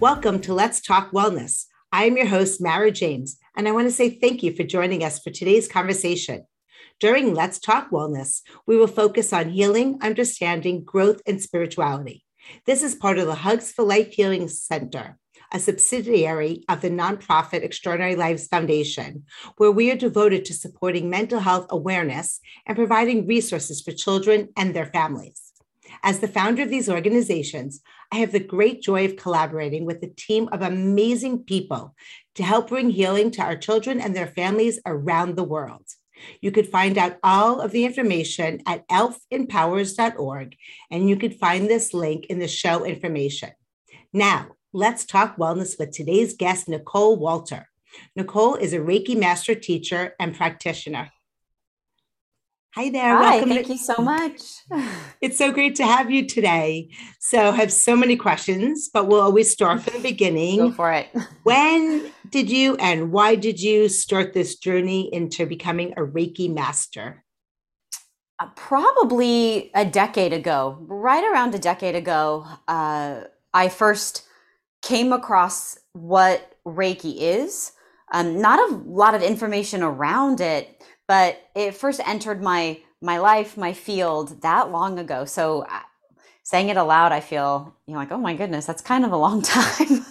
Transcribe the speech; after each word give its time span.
Welcome 0.00 0.40
to 0.40 0.54
Let's 0.54 0.80
Talk 0.80 1.10
Wellness. 1.10 1.66
I 1.92 2.04
am 2.04 2.16
your 2.16 2.24
host, 2.24 2.58
Mara 2.58 2.90
James, 2.90 3.36
and 3.54 3.68
I 3.68 3.72
want 3.72 3.86
to 3.86 3.92
say 3.92 4.08
thank 4.08 4.42
you 4.42 4.56
for 4.56 4.62
joining 4.62 5.04
us 5.04 5.18
for 5.18 5.28
today's 5.28 5.68
conversation. 5.68 6.46
During 7.00 7.34
Let's 7.34 7.58
Talk 7.58 7.90
Wellness, 7.90 8.40
we 8.66 8.78
will 8.78 8.86
focus 8.86 9.30
on 9.30 9.50
healing, 9.50 9.98
understanding, 10.00 10.84
growth, 10.84 11.20
and 11.26 11.38
spirituality. 11.38 12.24
This 12.64 12.82
is 12.82 12.94
part 12.94 13.18
of 13.18 13.26
the 13.26 13.34
Hugs 13.34 13.72
for 13.72 13.82
Life 13.84 14.14
Healing 14.14 14.48
Center, 14.48 15.18
a 15.52 15.60
subsidiary 15.60 16.64
of 16.66 16.80
the 16.80 16.88
nonprofit 16.88 17.62
Extraordinary 17.62 18.16
Lives 18.16 18.46
Foundation, 18.46 19.24
where 19.58 19.70
we 19.70 19.90
are 19.90 19.96
devoted 19.96 20.46
to 20.46 20.54
supporting 20.54 21.10
mental 21.10 21.40
health 21.40 21.66
awareness 21.68 22.40
and 22.64 22.74
providing 22.74 23.26
resources 23.26 23.82
for 23.82 23.92
children 23.92 24.48
and 24.56 24.72
their 24.72 24.86
families. 24.86 25.50
As 26.02 26.20
the 26.20 26.28
founder 26.28 26.62
of 26.62 26.70
these 26.70 26.88
organizations, 26.88 27.82
I 28.12 28.16
have 28.16 28.32
the 28.32 28.40
great 28.40 28.82
joy 28.82 29.04
of 29.04 29.16
collaborating 29.16 29.84
with 29.84 30.02
a 30.02 30.08
team 30.08 30.48
of 30.50 30.62
amazing 30.62 31.44
people 31.44 31.94
to 32.34 32.42
help 32.42 32.68
bring 32.68 32.90
healing 32.90 33.30
to 33.32 33.42
our 33.42 33.56
children 33.56 34.00
and 34.00 34.14
their 34.14 34.26
families 34.26 34.80
around 34.84 35.36
the 35.36 35.44
world. 35.44 35.84
You 36.40 36.50
could 36.50 36.68
find 36.68 36.98
out 36.98 37.18
all 37.22 37.60
of 37.60 37.70
the 37.70 37.84
information 37.84 38.60
at 38.66 38.86
elfempowers.org, 38.88 40.56
and 40.90 41.08
you 41.08 41.16
could 41.16 41.36
find 41.36 41.68
this 41.68 41.94
link 41.94 42.26
in 42.26 42.38
the 42.38 42.48
show 42.48 42.84
information. 42.84 43.50
Now, 44.12 44.48
let's 44.72 45.04
talk 45.04 45.36
wellness 45.36 45.78
with 45.78 45.92
today's 45.92 46.34
guest, 46.34 46.68
Nicole 46.68 47.16
Walter. 47.16 47.68
Nicole 48.16 48.56
is 48.56 48.72
a 48.72 48.78
Reiki 48.78 49.16
master 49.16 49.54
teacher 49.54 50.14
and 50.18 50.34
practitioner. 50.34 51.10
Hi 52.76 52.88
there. 52.88 53.16
Hi, 53.16 53.20
Welcome 53.36 53.48
thank 53.48 53.66
to- 53.66 53.72
you 53.72 53.78
so 53.78 53.96
much. 53.96 54.40
It's 55.20 55.36
so 55.36 55.52
great 55.52 55.74
to 55.76 55.84
have 55.84 56.10
you 56.10 56.26
today. 56.26 56.88
So 57.18 57.48
I 57.50 57.56
have 57.56 57.70
so 57.72 57.94
many 57.94 58.16
questions, 58.16 58.88
but 58.92 59.06
we'll 59.06 59.20
always 59.20 59.50
start 59.52 59.82
from 59.82 59.94
the 59.94 60.08
beginning. 60.08 60.58
Go 60.58 60.72
for 60.72 60.92
it. 60.92 61.08
When 61.42 62.10
did 62.30 62.48
you 62.48 62.76
and 62.76 63.12
why 63.12 63.34
did 63.34 63.60
you 63.60 63.88
start 63.88 64.32
this 64.32 64.56
journey 64.56 65.12
into 65.12 65.44
becoming 65.46 65.92
a 65.96 66.02
Reiki 66.02 66.48
master? 66.52 67.24
Uh, 68.38 68.46
probably 68.56 69.70
a 69.74 69.84
decade 69.84 70.32
ago, 70.32 70.78
right 70.88 71.24
around 71.24 71.54
a 71.54 71.58
decade 71.58 71.94
ago, 71.96 72.46
uh, 72.68 73.22
I 73.52 73.68
first 73.68 74.22
came 74.82 75.12
across 75.12 75.76
what 75.92 76.54
Reiki 76.66 77.16
is. 77.18 77.72
Um, 78.12 78.40
not 78.40 78.58
a 78.70 78.74
lot 78.86 79.14
of 79.14 79.22
information 79.22 79.82
around 79.82 80.40
it 80.40 80.79
but 81.10 81.50
it 81.56 81.74
first 81.74 82.00
entered 82.06 82.40
my 82.40 82.78
my 83.02 83.18
life, 83.18 83.56
my 83.56 83.72
field 83.72 84.42
that 84.42 84.70
long 84.70 84.96
ago. 84.96 85.24
So 85.24 85.62
uh, 85.62 85.80
saying 86.44 86.68
it 86.68 86.76
aloud, 86.76 87.10
I 87.10 87.18
feel 87.18 87.74
you 87.86 87.94
know 87.94 87.98
like 87.98 88.12
oh 88.12 88.24
my 88.28 88.34
goodness, 88.36 88.64
that's 88.64 88.80
kind 88.80 89.04
of 89.04 89.10
a 89.10 89.16
long 89.16 89.42
time, 89.56 90.06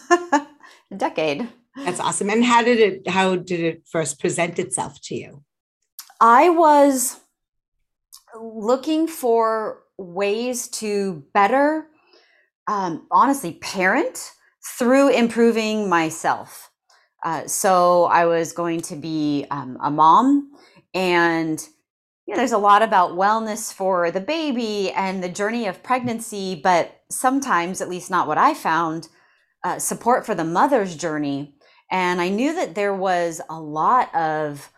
a 0.92 0.95
decade. 0.97 1.47
That's 1.86 2.02
awesome. 2.02 2.30
And 2.30 2.43
how 2.43 2.61
did 2.64 2.80
it 2.80 3.08
how 3.08 3.37
did 3.37 3.61
it 3.61 3.83
first 3.89 4.20
present 4.20 4.60
itself 4.60 4.99
to 5.04 5.15
you? 5.15 5.42
I 6.20 6.49
was 6.49 7.21
looking 8.37 9.08
for 9.08 9.83
ways 9.98 10.67
to 10.80 11.23
better, 11.33 11.87
um, 12.67 13.08
honestly, 13.10 13.54
parent 13.54 14.33
through 14.77 15.11
improving 15.11 15.87
myself. 15.87 16.71
Uh, 17.23 17.48
so 17.48 18.04
I 18.05 18.26
was 18.26 18.52
going 18.52 18.81
to 18.81 18.98
be 18.98 19.45
um, 19.49 19.77
a 19.81 19.89
mom 19.89 20.52
and 20.94 21.60
you 22.30 22.36
know, 22.36 22.38
there's 22.38 22.52
a 22.52 22.60
lot 22.60 22.83
about 22.83 23.14
wellness 23.14 23.73
for 23.73 24.11
the 24.11 24.22
baby 24.22 24.92
and 24.92 25.23
the 25.23 25.30
journey 25.30 25.66
of 25.66 25.82
pregnancy, 25.82 26.54
but 26.54 27.02
sometimes, 27.10 27.82
at 27.82 27.89
least 27.89 28.11
not 28.11 28.27
what 28.27 28.38
I 28.38 28.54
found, 28.54 29.10
uh, 29.64 29.80
support 29.80 30.28
for 30.28 30.36
the 30.36 30.44
mother's 30.44 30.95
journey. 30.95 31.55
And 31.89 32.22
I 32.22 32.30
knew 32.30 32.54
that 32.54 32.76
there 32.76 32.94
was 32.94 33.42
a 33.49 33.60
lot 33.60 34.14
of 34.14 34.70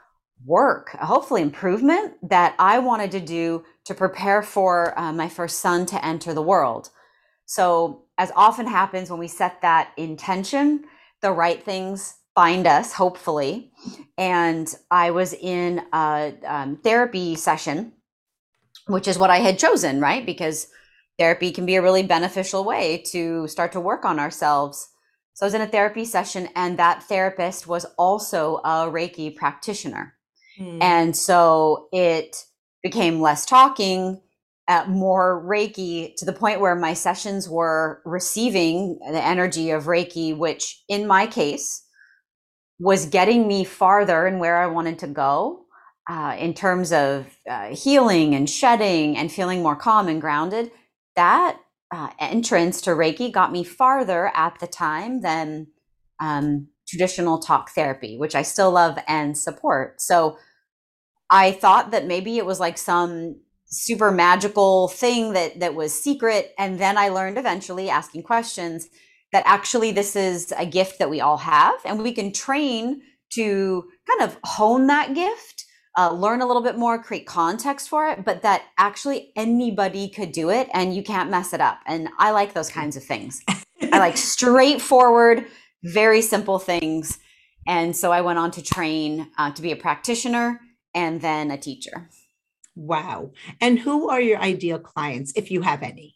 work, 0.46 0.92
hopefully 0.92 1.42
improvement, 1.42 2.14
that 2.30 2.56
I 2.58 2.80
wanted 2.80 3.12
to 3.12 3.20
do 3.20 3.66
to 3.84 3.94
prepare 3.94 4.42
for 4.42 4.98
uh, 4.98 5.12
my 5.12 5.28
first 5.28 5.60
son 5.60 5.86
to 5.88 6.06
enter 6.06 6.34
the 6.34 6.42
world. 6.42 6.90
So, 7.46 8.06
as 8.18 8.32
often 8.34 8.68
happens 8.68 9.10
when 9.10 9.20
we 9.20 9.28
set 9.28 9.62
that 9.62 9.92
intention, 9.98 10.86
the 11.22 11.34
right 11.34 11.62
things 11.62 12.16
find 12.36 12.68
us, 12.68 12.94
hopefully. 12.94 13.72
And 14.18 14.74
I 14.90 15.12
was 15.12 15.34
in 15.34 15.82
a 15.94 16.34
um, 16.46 16.78
therapy 16.78 17.36
session, 17.36 17.94
which 18.88 19.08
is 19.08 19.18
what 19.18 19.30
I 19.30 19.38
had 19.38 19.60
chosen, 19.60 20.00
right? 20.00 20.26
Because 20.26 20.68
therapy 21.18 21.52
can 21.52 21.66
be 21.66 21.76
a 21.76 21.82
really 21.82 22.04
beneficial 22.04 22.64
way 22.64 23.04
to 23.12 23.48
start 23.48 23.72
to 23.74 23.80
work 23.80 24.06
on 24.06 24.20
ourselves. 24.20 24.88
So 25.34 25.46
I 25.46 25.48
was 25.48 25.54
in 25.54 25.62
a 25.62 25.68
therapy 25.68 26.06
session, 26.06 26.50
and 26.56 26.78
that 26.78 27.04
therapist 27.04 27.68
was 27.68 27.86
also 27.98 28.58
a 28.58 28.90
Reiki 28.90 29.36
practitioner. 29.36 30.16
Mm. 30.60 30.82
And 30.82 31.16
so 31.16 31.88
it 31.92 32.36
became 32.84 33.22
less 33.22 33.46
talking, 33.46 34.22
uh, 34.68 34.86
more 34.88 35.44
Reiki 35.46 36.16
to 36.18 36.26
the 36.26 36.34
point 36.34 36.60
where 36.60 36.76
my 36.76 36.94
sessions 36.94 37.50
were 37.50 38.02
receiving 38.06 39.00
the 39.00 39.24
energy 39.24 39.72
of 39.72 39.86
Reiki, 39.86 40.36
which 40.36 40.84
in 40.88 41.08
my 41.08 41.28
case, 41.28 41.84
was 42.82 43.06
getting 43.06 43.48
me 43.48 43.64
farther 43.64 44.26
and 44.26 44.40
where 44.40 44.58
I 44.58 44.66
wanted 44.66 44.98
to 45.00 45.08
go 45.08 45.66
uh, 46.10 46.36
in 46.40 46.56
terms 46.56 46.92
of 46.92 47.28
uh, 47.48 47.68
healing 47.68 48.34
and 48.34 48.50
shedding 48.50 49.16
and 49.16 49.32
feeling 49.32 49.62
more 49.62 49.76
calm 49.76 50.08
and 50.08 50.20
grounded. 50.20 50.72
That 51.16 51.60
uh, 51.94 52.10
entrance 52.20 52.82
to 52.82 52.92
Reiki 52.92 53.32
got 53.32 53.52
me 53.52 53.64
farther 53.64 54.32
at 54.36 54.58
the 54.60 54.66
time 54.66 55.22
than 55.22 55.68
um, 56.20 56.70
traditional 56.88 57.38
talk 57.38 57.70
therapy, 57.70 58.18
which 58.18 58.34
I 58.34 58.42
still 58.42 58.72
love 58.72 58.98
and 59.08 59.38
support. 59.38 60.02
So 60.02 60.38
I 61.30 61.52
thought 61.52 61.92
that 61.92 62.08
maybe 62.08 62.40
it 62.40 62.48
was 62.48 62.60
like 62.60 62.80
some 62.80 63.40
super 63.66 64.12
magical 64.12 64.88
thing 64.88 65.34
that 65.34 65.60
that 65.60 65.76
was 65.76 65.94
secret 65.94 66.54
and 66.58 66.80
then 66.80 66.98
I 66.98 67.08
learned 67.08 67.38
eventually 67.38 67.90
asking 67.90 68.24
questions 68.24 68.90
that 69.32 69.44
actually 69.46 69.92
this 69.92 70.16
is 70.16 70.54
a 70.58 70.66
gift 70.66 71.00
that 71.00 71.10
we 71.10 71.22
all 71.22 71.38
have 71.38 71.76
and 71.86 72.02
we 72.02 72.14
can 72.14 72.32
train 72.32 73.02
to 73.32 73.90
kind 74.08 74.30
of 74.30 74.38
hone 74.44 74.88
that 74.88 75.14
gift 75.14 75.66
uh, 75.98 76.12
learn 76.12 76.42
a 76.42 76.46
little 76.46 76.62
bit 76.62 76.78
more 76.78 77.02
create 77.02 77.26
context 77.26 77.90
for 77.90 78.08
it 78.08 78.24
but 78.24 78.42
that 78.42 78.64
actually 78.78 79.32
anybody 79.36 80.08
could 80.08 80.32
do 80.32 80.50
it 80.50 80.70
and 80.74 80.96
you 80.96 81.04
can't 81.04 81.30
mess 81.30 81.54
it 81.54 81.62
up 81.62 81.80
and 81.86 82.10
i 82.18 82.32
like 82.32 82.54
those 82.54 82.70
kinds 82.70 82.96
of 82.96 83.04
things. 83.04 83.44
I 83.92 84.00
like 84.00 84.18
straightforward 84.36 85.46
very 85.84 86.22
simple 86.22 86.60
things 86.60 87.20
and 87.68 87.96
so 87.96 88.12
i 88.12 88.22
went 88.22 88.40
on 88.40 88.52
to 88.52 88.62
train 88.62 89.30
uh, 89.38 89.52
to 89.52 89.62
be 89.62 89.72
a 89.72 89.76
practitioner 89.76 90.60
and 90.94 91.22
then 91.22 91.52
a 91.52 91.58
teacher. 91.58 92.10
Wow. 92.76 93.32
And 93.60 93.80
who 93.80 94.10
are 94.10 94.22
your 94.22 94.40
ideal 94.40 94.80
clients 94.80 95.34
if 95.36 95.52
you 95.52 95.62
have 95.62 95.84
any 95.84 96.16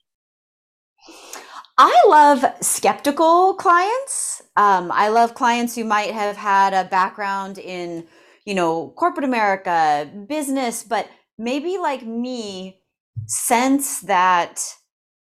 I 1.78 2.06
love 2.08 2.46
skeptical 2.62 3.54
clients. 3.56 4.42
Um, 4.56 4.92
I 4.94 5.10
love 5.10 5.34
clients 5.34 5.76
who 5.76 5.84
might 5.84 6.12
have 6.12 6.38
had 6.38 6.74
a 6.74 6.88
background 6.90 7.58
in, 7.58 8.08
you 8.46 8.56
know, 8.56 8.94
corporate 8.96 9.26
America, 9.26 10.10
business, 10.28 10.84
but 10.84 11.10
maybe 11.38 11.78
like 11.78 12.04
me, 12.04 12.80
sense 13.28 14.02
that 14.02 14.64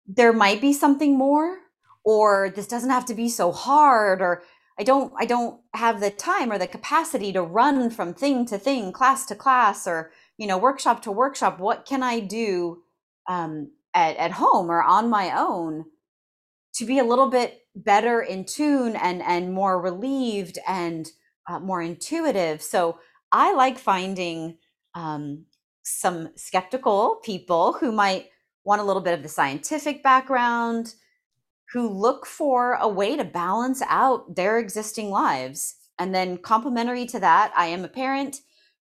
there 0.08 0.34
might 0.34 0.62
be 0.62 0.74
something 0.74 1.16
more, 1.18 1.58
or 2.04 2.52
this 2.56 2.68
doesn't 2.68 2.90
have 2.90 3.06
to 3.06 3.14
be 3.14 3.30
so 3.30 3.52
hard, 3.52 4.22
or 4.22 4.42
I 4.80 4.84
don't, 4.84 5.14
I 5.20 5.26
don't 5.26 5.62
have 5.76 6.00
the 6.00 6.10
time 6.10 6.52
or 6.52 6.58
the 6.58 6.68
capacity 6.68 7.32
to 7.34 7.44
run 7.44 7.92
from 7.92 8.14
thing 8.16 8.46
to 8.48 8.58
thing, 8.58 8.92
class 8.94 9.28
to 9.28 9.36
class, 9.36 9.86
or 9.86 10.12
you 10.38 10.48
know, 10.48 10.58
workshop 10.58 11.04
to 11.04 11.12
workshop. 11.12 11.60
What 11.60 11.86
can 11.86 12.02
I 12.02 12.20
do 12.20 12.82
um, 13.30 13.72
at 13.94 14.18
at 14.18 14.32
home 14.32 14.72
or 14.72 14.82
on 14.82 15.08
my 15.10 15.38
own? 15.38 15.86
To 16.82 16.86
be 16.86 17.00
a 17.00 17.04
little 17.06 17.30
bit 17.30 17.62
better 17.76 18.22
in 18.22 18.46
tune 18.46 18.96
and 18.96 19.22
and 19.22 19.54
more 19.54 19.82
relieved 19.82 20.60
and 20.68 21.10
uh, 21.50 21.60
more 21.60 21.82
intuitive 21.82 22.62
so 22.62 23.00
i 23.32 23.54
like 23.54 23.78
finding 23.80 24.58
um, 24.94 25.46
some 25.84 26.30
skeptical 26.36 27.20
people 27.24 27.74
who 27.74 27.92
might 27.92 28.30
want 28.64 28.82
a 28.82 28.84
little 28.84 29.02
bit 29.02 29.14
of 29.14 29.24
the 29.24 29.30
scientific 29.30 30.04
background, 30.04 30.96
who 31.74 31.90
look 31.90 32.26
for 32.26 32.74
a 32.74 32.88
way 32.88 33.16
to 33.16 33.24
balance 33.24 33.82
out 33.88 34.36
their 34.36 34.60
existing 34.60 35.10
lives. 35.10 35.76
And 35.98 36.14
then, 36.14 36.38
complementary 36.38 37.06
to 37.08 37.20
that, 37.20 37.52
I 37.56 37.68
am 37.68 37.84
a 37.84 37.90
parent. 37.90 38.38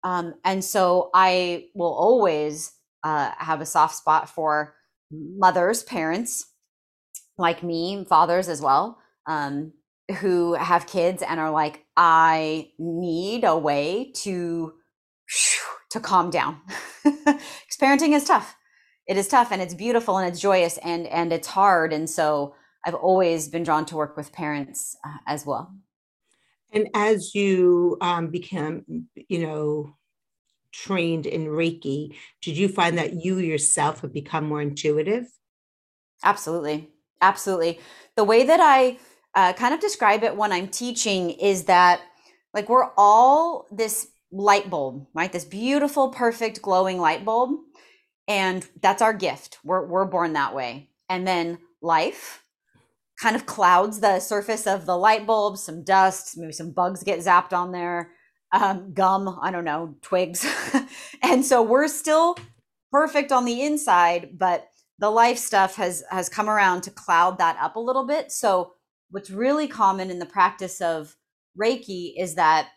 Um, 0.03 0.35
and 0.45 0.63
so 0.63 1.09
I 1.13 1.65
will 1.75 1.93
always 1.93 2.71
uh, 3.03 3.31
have 3.37 3.61
a 3.61 3.65
soft 3.65 3.95
spot 3.95 4.29
for 4.29 4.75
mothers, 5.11 5.83
parents 5.83 6.45
like 7.39 7.63
me, 7.63 8.05
fathers 8.05 8.49
as 8.49 8.61
well, 8.61 8.99
um, 9.25 9.73
who 10.19 10.53
have 10.53 10.87
kids 10.87 11.23
and 11.23 11.39
are 11.39 11.51
like, 11.51 11.85
I 11.95 12.71
need 12.77 13.43
a 13.43 13.57
way 13.57 14.11
to 14.17 14.73
to 15.91 15.99
calm 15.99 16.29
down. 16.29 16.61
Because 17.03 17.77
parenting 17.81 18.13
is 18.13 18.25
tough. 18.25 18.55
It 19.07 19.17
is 19.17 19.27
tough 19.27 19.51
and 19.51 19.61
it's 19.61 19.73
beautiful 19.73 20.17
and 20.17 20.27
it's 20.27 20.39
joyous 20.39 20.77
and 20.79 21.07
and 21.07 21.31
it's 21.31 21.47
hard. 21.47 21.93
And 21.93 22.09
so 22.09 22.55
I've 22.85 22.95
always 22.95 23.47
been 23.47 23.63
drawn 23.63 23.85
to 23.85 23.95
work 23.95 24.17
with 24.17 24.31
parents 24.31 24.95
uh, 25.05 25.17
as 25.25 25.45
well. 25.45 25.73
And 26.71 26.89
as 26.93 27.33
you 27.33 27.97
um, 28.01 28.27
become, 28.27 29.07
you 29.27 29.39
know, 29.39 29.95
trained 30.71 31.25
in 31.25 31.45
Reiki, 31.45 32.15
did 32.41 32.57
you 32.57 32.67
find 32.67 32.97
that 32.97 33.13
you 33.13 33.39
yourself 33.39 34.01
have 34.01 34.13
become 34.13 34.45
more 34.47 34.61
intuitive? 34.61 35.25
Absolutely. 36.23 36.89
Absolutely. 37.21 37.79
The 38.15 38.23
way 38.23 38.43
that 38.45 38.59
I 38.61 38.97
uh, 39.35 39.53
kind 39.53 39.73
of 39.73 39.79
describe 39.79 40.23
it 40.23 40.35
when 40.35 40.51
I'm 40.51 40.67
teaching 40.67 41.31
is 41.31 41.65
that, 41.65 42.01
like, 42.53 42.69
we're 42.69 42.91
all 42.97 43.67
this 43.71 44.07
light 44.31 44.69
bulb, 44.69 45.07
right? 45.13 45.31
This 45.31 45.45
beautiful, 45.45 46.09
perfect, 46.09 46.61
glowing 46.61 46.99
light 46.99 47.25
bulb. 47.25 47.59
And 48.27 48.67
that's 48.81 49.01
our 49.01 49.13
gift. 49.13 49.57
We're, 49.63 49.85
we're 49.85 50.05
born 50.05 50.33
that 50.33 50.53
way. 50.55 50.89
And 51.09 51.27
then 51.27 51.57
life 51.81 52.43
kind 53.21 53.35
of 53.35 53.45
clouds 53.45 53.99
the 53.99 54.19
surface 54.19 54.65
of 54.65 54.85
the 54.85 54.97
light 54.97 55.27
bulb, 55.27 55.57
some 55.57 55.83
dust, 55.83 56.37
maybe 56.37 56.53
some 56.53 56.71
bugs 56.71 57.03
get 57.03 57.19
zapped 57.19 57.53
on 57.53 57.71
there, 57.71 58.11
um, 58.53 58.93
gum, 58.93 59.39
I 59.41 59.51
don't 59.51 59.65
know, 59.65 59.95
twigs. 60.01 60.45
and 61.23 61.45
so 61.45 61.61
we're 61.61 61.87
still 61.87 62.37
perfect 62.91 63.31
on 63.31 63.45
the 63.45 63.61
inside, 63.61 64.29
but 64.37 64.68
the 64.99 65.09
life 65.09 65.37
stuff 65.37 65.75
has 65.75 66.03
has 66.11 66.29
come 66.29 66.49
around 66.49 66.81
to 66.83 66.91
cloud 66.91 67.37
that 67.37 67.57
up 67.59 67.75
a 67.75 67.79
little 67.79 68.05
bit. 68.05 68.31
So 68.31 68.73
what's 69.09 69.31
really 69.31 69.67
common 69.67 70.11
in 70.11 70.19
the 70.19 70.25
practice 70.25 70.81
of 70.81 71.15
Reiki 71.59 72.13
is 72.17 72.35
that 72.35 72.69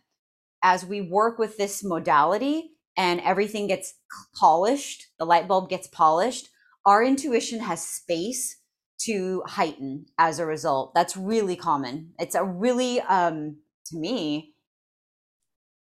as 0.62 0.86
we 0.86 1.00
work 1.00 1.38
with 1.38 1.56
this 1.56 1.84
modality 1.84 2.70
and 2.96 3.20
everything 3.20 3.66
gets 3.66 3.94
polished, 4.34 5.08
the 5.18 5.26
light 5.26 5.48
bulb 5.48 5.68
gets 5.68 5.88
polished, 5.88 6.48
our 6.86 7.02
intuition 7.02 7.60
has 7.60 7.82
space 7.86 8.58
to 9.00 9.42
heighten 9.46 10.06
as 10.18 10.38
a 10.38 10.46
result. 10.46 10.94
That's 10.94 11.16
really 11.16 11.56
common. 11.56 12.12
It's 12.20 12.36
a 12.36 12.44
really, 12.44 13.00
um, 13.00 13.56
to 13.86 13.96
me, 13.96 14.54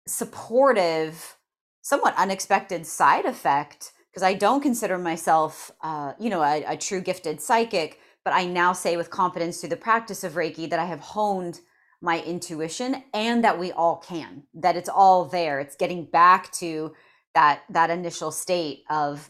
supportive, 0.08 1.38
somewhat 1.82 2.16
unexpected 2.18 2.88
side 2.88 3.26
effect 3.26 3.92
because 4.12 4.24
I 4.24 4.34
don't 4.34 4.62
consider 4.62 4.98
myself, 4.98 5.72
uh, 5.82 6.14
you 6.20 6.30
know, 6.30 6.42
a, 6.42 6.64
a 6.68 6.78
true 6.78 7.02
gifted 7.02 7.42
psychic. 7.42 8.00
But 8.24 8.34
I 8.34 8.46
now 8.46 8.74
say 8.74 8.98
with 8.98 9.10
confidence 9.10 9.60
through 9.60 9.70
the 9.70 9.78
practice 9.78 10.24
of 10.24 10.34
Reiki 10.34 10.70
that 10.70 10.80
I 10.80 10.86
have 10.86 11.00
honed 11.00 11.62
my 12.02 12.22
intuition 12.24 13.04
and 13.14 13.44
that 13.44 13.60
we 13.60 13.72
all 13.72 13.98
can 13.98 14.44
that 14.56 14.76
it's 14.76 14.90
all 14.90 15.26
there 15.26 15.60
it's 15.60 15.76
getting 15.76 16.04
back 16.06 16.52
to 16.52 16.94
that 17.36 17.62
that 17.70 17.90
initial 17.90 18.32
state 18.32 18.84
of 18.90 19.30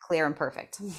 clear 0.00 0.26
and 0.26 0.36
perfect 0.36 0.80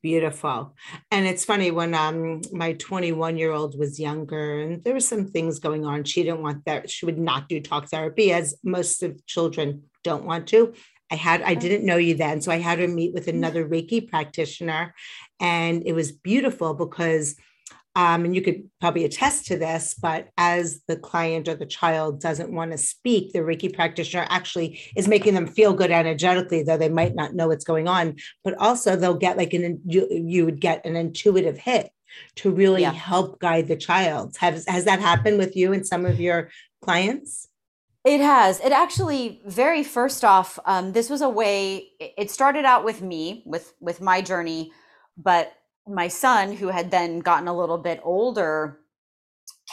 Beautiful. 0.00 0.76
And 1.10 1.26
it's 1.26 1.44
funny 1.44 1.72
when 1.72 1.92
um 1.92 2.40
my 2.52 2.74
21 2.74 3.36
year 3.36 3.50
old 3.50 3.76
was 3.76 3.98
younger 3.98 4.60
and 4.60 4.82
there 4.84 4.94
were 4.94 5.00
some 5.00 5.26
things 5.26 5.58
going 5.58 5.84
on. 5.84 6.04
She 6.04 6.22
didn't 6.22 6.40
want 6.40 6.64
that. 6.66 6.88
She 6.88 7.04
would 7.04 7.18
not 7.18 7.48
do 7.48 7.60
talk 7.60 7.88
therapy 7.88 8.32
as 8.32 8.54
most 8.62 9.02
of 9.02 9.26
children 9.26 9.82
don't 10.04 10.22
want 10.22 10.46
to. 10.48 10.72
I 11.10 11.14
had 11.16 11.42
I 11.42 11.54
didn't 11.54 11.86
know 11.86 11.96
you 11.96 12.14
then. 12.14 12.40
So 12.40 12.52
I 12.52 12.58
had 12.58 12.76
to 12.76 12.88
meet 12.88 13.14
with 13.14 13.28
another 13.28 13.66
Reiki 13.66 14.08
practitioner. 14.08 14.94
And 15.40 15.82
it 15.86 15.92
was 15.92 16.12
beautiful 16.12 16.74
because 16.74 17.36
um, 17.98 18.24
and 18.24 18.32
you 18.32 18.42
could 18.42 18.70
probably 18.80 19.04
attest 19.04 19.46
to 19.46 19.58
this, 19.58 19.92
but 20.00 20.28
as 20.38 20.82
the 20.86 20.96
client 20.96 21.48
or 21.48 21.56
the 21.56 21.66
child 21.66 22.20
doesn't 22.20 22.52
want 22.52 22.70
to 22.70 22.78
speak, 22.78 23.32
the 23.32 23.40
Reiki 23.40 23.74
practitioner 23.74 24.24
actually 24.28 24.80
is 24.94 25.08
making 25.08 25.34
them 25.34 25.48
feel 25.48 25.72
good 25.72 25.90
energetically, 25.90 26.62
though 26.62 26.76
they 26.76 26.88
might 26.88 27.16
not 27.16 27.34
know 27.34 27.48
what's 27.48 27.64
going 27.64 27.88
on. 27.88 28.14
But 28.44 28.54
also, 28.58 28.94
they'll 28.94 29.14
get 29.14 29.36
like 29.36 29.52
an 29.52 29.80
you, 29.84 30.06
you 30.10 30.44
would 30.44 30.60
get 30.60 30.86
an 30.86 30.94
intuitive 30.94 31.58
hit 31.58 31.90
to 32.36 32.52
really 32.52 32.82
yeah. 32.82 32.92
help 32.92 33.40
guide 33.40 33.66
the 33.66 33.76
child. 33.76 34.36
Has 34.36 34.64
has 34.68 34.84
that 34.84 35.00
happened 35.00 35.38
with 35.38 35.56
you 35.56 35.72
and 35.72 35.84
some 35.84 36.06
of 36.06 36.20
your 36.20 36.50
clients? 36.82 37.47
It 38.08 38.22
has. 38.22 38.58
It 38.60 38.72
actually 38.72 39.42
very 39.44 39.84
first 39.84 40.24
off, 40.24 40.58
um, 40.64 40.92
this 40.92 41.10
was 41.10 41.20
a 41.20 41.28
way. 41.28 41.90
It 42.00 42.30
started 42.30 42.64
out 42.64 42.82
with 42.82 43.02
me 43.02 43.42
with 43.44 43.74
with 43.80 44.00
my 44.00 44.22
journey, 44.22 44.72
but 45.18 45.52
my 45.86 46.08
son, 46.08 46.52
who 46.52 46.68
had 46.68 46.90
then 46.90 47.18
gotten 47.18 47.48
a 47.48 47.54
little 47.54 47.76
bit 47.76 48.00
older, 48.02 48.80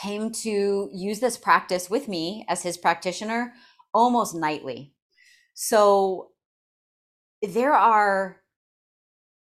came 0.02 0.32
to 0.32 0.90
use 0.92 1.18
this 1.20 1.38
practice 1.38 1.88
with 1.88 2.08
me 2.08 2.44
as 2.46 2.62
his 2.62 2.76
practitioner 2.76 3.54
almost 3.94 4.34
nightly. 4.34 4.92
So 5.54 6.32
there 7.40 7.72
are 7.72 8.42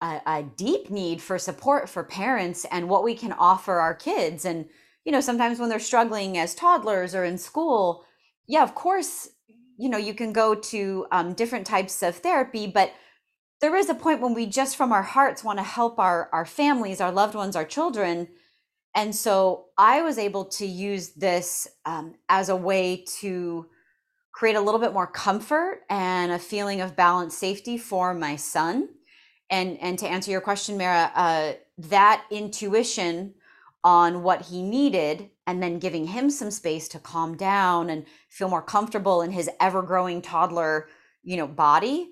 a, 0.00 0.20
a, 0.24 0.42
deep 0.56 0.88
need 0.88 1.20
for 1.20 1.36
support 1.36 1.88
for 1.88 2.04
parents 2.04 2.64
and 2.70 2.88
what 2.88 3.02
we 3.02 3.16
can 3.16 3.32
offer 3.32 3.80
our 3.80 3.94
kids. 3.94 4.44
And, 4.44 4.66
you 5.04 5.10
know, 5.10 5.20
sometimes 5.20 5.58
when 5.58 5.68
they're 5.68 5.80
struggling 5.80 6.38
as 6.38 6.54
toddlers 6.54 7.12
or 7.16 7.24
in 7.24 7.38
school, 7.38 8.04
yeah, 8.48 8.62
of 8.64 8.74
course, 8.74 9.28
you 9.76 9.88
know, 9.88 9.98
you 9.98 10.14
can 10.14 10.32
go 10.32 10.54
to 10.54 11.06
um, 11.12 11.34
different 11.34 11.66
types 11.66 12.02
of 12.02 12.16
therapy, 12.16 12.66
but 12.66 12.92
there 13.60 13.76
is 13.76 13.88
a 13.88 13.94
point 13.94 14.20
when 14.20 14.34
we 14.34 14.46
just 14.46 14.76
from 14.76 14.92
our 14.92 15.02
hearts 15.02 15.42
want 15.42 15.58
to 15.58 15.64
help 15.64 15.98
our 15.98 16.28
our 16.32 16.44
families 16.44 17.00
our 17.00 17.12
loved 17.12 17.34
ones 17.34 17.56
our 17.56 17.64
children 17.64 18.28
and 18.94 19.14
so 19.14 19.66
i 19.76 20.02
was 20.02 20.18
able 20.18 20.44
to 20.44 20.66
use 20.66 21.10
this 21.10 21.68
um, 21.84 22.14
as 22.28 22.48
a 22.48 22.56
way 22.56 23.04
to 23.20 23.66
create 24.32 24.56
a 24.56 24.60
little 24.60 24.80
bit 24.80 24.92
more 24.92 25.06
comfort 25.06 25.82
and 25.90 26.30
a 26.30 26.38
feeling 26.38 26.80
of 26.80 26.96
balanced 26.96 27.38
safety 27.38 27.76
for 27.76 28.14
my 28.14 28.36
son 28.36 28.88
and 29.50 29.78
and 29.80 29.98
to 29.98 30.06
answer 30.06 30.30
your 30.30 30.40
question 30.40 30.78
mara 30.78 31.10
uh, 31.14 31.52
that 31.76 32.24
intuition 32.30 33.34
on 33.84 34.22
what 34.22 34.42
he 34.42 34.62
needed 34.62 35.30
and 35.46 35.62
then 35.62 35.78
giving 35.78 36.08
him 36.08 36.30
some 36.30 36.50
space 36.50 36.88
to 36.88 36.98
calm 36.98 37.36
down 37.36 37.88
and 37.90 38.04
feel 38.28 38.48
more 38.48 38.62
comfortable 38.62 39.22
in 39.22 39.30
his 39.30 39.48
ever 39.60 39.82
growing 39.82 40.20
toddler 40.20 40.88
you 41.22 41.36
know 41.36 41.46
body 41.46 42.10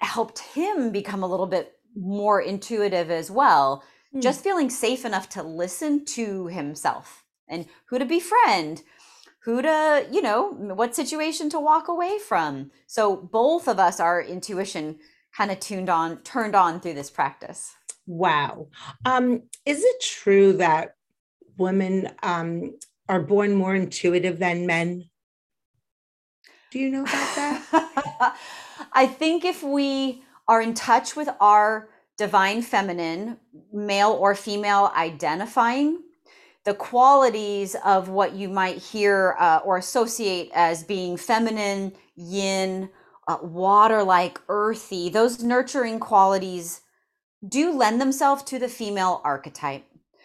helped 0.00 0.40
him 0.40 0.90
become 0.90 1.22
a 1.22 1.26
little 1.26 1.46
bit 1.46 1.74
more 1.96 2.40
intuitive 2.40 3.10
as 3.10 3.30
well 3.30 3.82
mm. 4.14 4.22
just 4.22 4.42
feeling 4.42 4.70
safe 4.70 5.04
enough 5.04 5.28
to 5.30 5.42
listen 5.42 6.04
to 6.04 6.46
himself. 6.48 7.24
And 7.48 7.66
who 7.86 7.98
to 7.98 8.04
befriend 8.04 8.82
who 9.44 9.62
to 9.62 10.04
you 10.10 10.20
know 10.20 10.50
what 10.50 10.96
situation 10.96 11.48
to 11.50 11.60
walk 11.60 11.86
away 11.86 12.18
from. 12.18 12.72
So 12.88 13.14
both 13.16 13.68
of 13.68 13.78
us 13.78 14.00
our 14.00 14.20
intuition 14.20 14.98
kind 15.36 15.52
of 15.52 15.60
tuned 15.60 15.88
on 15.88 16.18
turned 16.22 16.56
on 16.56 16.80
through 16.80 16.94
this 16.94 17.10
practice 17.10 17.75
wow. 18.06 18.68
Um 19.04 19.42
is 19.64 19.82
it 19.82 20.00
true 20.00 20.54
that 20.54 20.94
women 21.58 22.10
um 22.22 22.78
are 23.08 23.20
born 23.20 23.54
more 23.54 23.74
intuitive 23.74 24.38
than 24.38 24.66
men? 24.66 25.04
Do 26.70 26.78
you 26.78 26.90
know 26.90 27.02
about 27.02 27.36
that? 27.36 28.36
I 28.92 29.06
think 29.06 29.44
if 29.44 29.62
we 29.62 30.22
are 30.48 30.60
in 30.60 30.74
touch 30.74 31.16
with 31.16 31.28
our 31.40 31.88
divine 32.16 32.62
feminine, 32.62 33.38
male 33.72 34.10
or 34.10 34.34
female 34.34 34.92
identifying, 34.96 36.02
the 36.64 36.74
qualities 36.74 37.76
of 37.84 38.08
what 38.08 38.34
you 38.34 38.48
might 38.48 38.78
hear 38.78 39.36
uh, 39.38 39.60
or 39.64 39.76
associate 39.76 40.50
as 40.54 40.82
being 40.82 41.16
feminine, 41.16 41.92
yin, 42.16 42.90
uh, 43.28 43.38
water 43.40 44.02
like, 44.02 44.40
earthy, 44.48 45.08
those 45.08 45.42
nurturing 45.42 46.00
qualities 46.00 46.80
do 47.46 47.72
lend 47.72 48.00
themselves 48.00 48.42
to 48.44 48.58
the 48.58 48.68
female 48.68 49.20
archetype. 49.24 49.84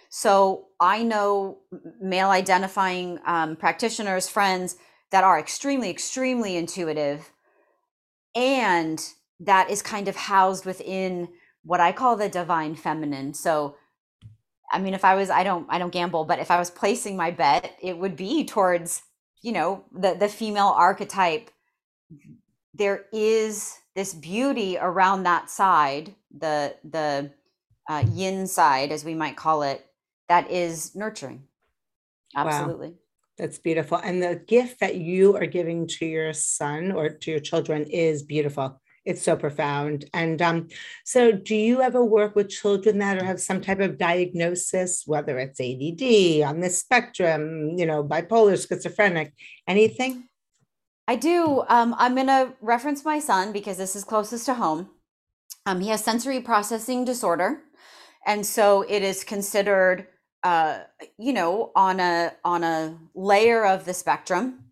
So 0.09 0.67
I 0.79 1.03
know 1.03 1.59
male 2.01 2.29
identifying 2.29 3.19
um, 3.25 3.55
practitioners, 3.55 4.27
friends 4.27 4.75
that 5.11 5.23
are 5.23 5.39
extremely, 5.39 5.89
extremely 5.89 6.57
intuitive 6.57 7.31
and 8.35 9.03
that 9.39 9.69
is 9.69 9.81
kind 9.81 10.07
of 10.07 10.15
housed 10.15 10.65
within 10.65 11.29
what 11.63 11.79
I 11.79 11.91
call 11.91 12.15
the 12.15 12.29
divine 12.29 12.75
feminine. 12.75 13.33
So 13.33 13.75
I 14.71 14.79
mean 14.79 14.93
if 14.93 15.03
I 15.03 15.15
was 15.15 15.29
I 15.29 15.43
don't 15.43 15.65
I 15.69 15.79
don't 15.79 15.91
gamble, 15.91 16.25
but 16.25 16.39
if 16.39 16.51
I 16.51 16.59
was 16.59 16.69
placing 16.69 17.17
my 17.17 17.31
bet, 17.31 17.75
it 17.81 17.97
would 17.97 18.15
be 18.15 18.45
towards, 18.45 19.03
you 19.41 19.51
know, 19.51 19.83
the 19.91 20.13
the 20.13 20.29
female 20.29 20.73
archetype. 20.77 21.51
There 22.73 23.05
is 23.11 23.77
this 23.95 24.13
beauty 24.13 24.77
around 24.79 25.23
that 25.23 25.49
side, 25.49 26.15
the 26.35 26.75
the 26.83 27.31
uh, 27.89 28.03
yin 28.13 28.47
side, 28.47 28.91
as 28.91 29.03
we 29.03 29.13
might 29.13 29.35
call 29.35 29.63
it, 29.63 29.85
that 30.29 30.49
is 30.49 30.95
nurturing. 30.95 31.43
Absolutely. 32.35 32.89
Wow. 32.89 32.95
That's 33.37 33.57
beautiful. 33.57 33.97
And 33.97 34.21
the 34.21 34.35
gift 34.47 34.79
that 34.81 34.95
you 34.95 35.35
are 35.35 35.45
giving 35.45 35.87
to 35.87 36.05
your 36.05 36.31
son 36.31 36.91
or 36.91 37.09
to 37.09 37.31
your 37.31 37.39
children 37.39 37.83
is 37.83 38.23
beautiful. 38.23 38.79
It's 39.03 39.23
so 39.23 39.35
profound. 39.35 40.05
And 40.13 40.41
um, 40.43 40.67
so, 41.03 41.31
do 41.31 41.55
you 41.55 41.81
ever 41.81 42.05
work 42.05 42.35
with 42.35 42.49
children 42.49 42.99
that 42.99 43.19
have 43.21 43.41
some 43.41 43.59
type 43.59 43.79
of 43.79 43.97
diagnosis, 43.97 45.03
whether 45.07 45.39
it's 45.39 45.59
ADD 45.59 46.47
on 46.47 46.59
the 46.59 46.69
spectrum, 46.69 47.79
you 47.79 47.87
know, 47.87 48.03
bipolar, 48.03 48.55
schizophrenic, 48.55 49.33
anything? 49.67 50.29
I 51.07 51.15
do. 51.15 51.63
Um, 51.67 51.95
I'm 51.97 52.15
going 52.15 52.27
to 52.27 52.53
reference 52.61 53.03
my 53.03 53.19
son 53.19 53.51
because 53.51 53.77
this 53.77 53.95
is 53.95 54.03
closest 54.03 54.45
to 54.45 54.53
home. 54.53 54.89
Um, 55.65 55.81
he 55.81 55.89
has 55.89 56.03
sensory 56.03 56.41
processing 56.41 57.05
disorder, 57.05 57.61
and 58.25 58.45
so 58.45 58.83
it 58.83 59.03
is 59.03 59.23
considered, 59.23 60.07
uh, 60.43 60.79
you 61.17 61.33
know, 61.33 61.71
on 61.75 61.99
a 61.99 62.33
on 62.43 62.63
a 62.63 62.97
layer 63.13 63.65
of 63.65 63.85
the 63.85 63.93
spectrum. 63.93 64.71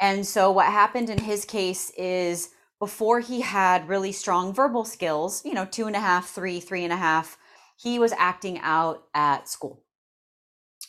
And 0.00 0.26
so 0.26 0.50
what 0.50 0.66
happened 0.66 1.10
in 1.10 1.18
his 1.18 1.44
case 1.44 1.90
is 1.90 2.50
before 2.78 3.20
he 3.20 3.42
had 3.42 3.88
really 3.88 4.12
strong 4.12 4.54
verbal 4.54 4.84
skills, 4.86 5.44
you 5.44 5.52
know, 5.52 5.66
two 5.66 5.86
and 5.86 5.94
a 5.94 6.00
half, 6.00 6.30
three, 6.30 6.58
three 6.58 6.84
and 6.84 6.92
a 6.92 6.96
half, 6.96 7.36
he 7.76 7.98
was 7.98 8.12
acting 8.16 8.58
out 8.60 9.04
at 9.14 9.48
school. 9.48 9.84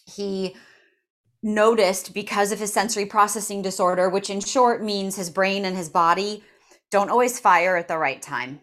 He 0.06 0.56
noticed 1.44 2.14
because 2.14 2.52
of 2.52 2.60
his 2.60 2.74
sensory 2.74 3.06
processing 3.06 3.62
disorder, 3.62 4.10
which 4.10 4.30
in 4.30 4.40
short 4.40 4.84
means 4.84 5.16
his 5.16 5.30
brain 5.30 5.66
and 5.66 5.76
his 5.76 5.90
body 5.90 6.44
don't 6.92 7.10
always 7.10 7.40
fire 7.40 7.78
at 7.78 7.88
the 7.88 7.98
right 7.98 8.22
time. 8.22 8.62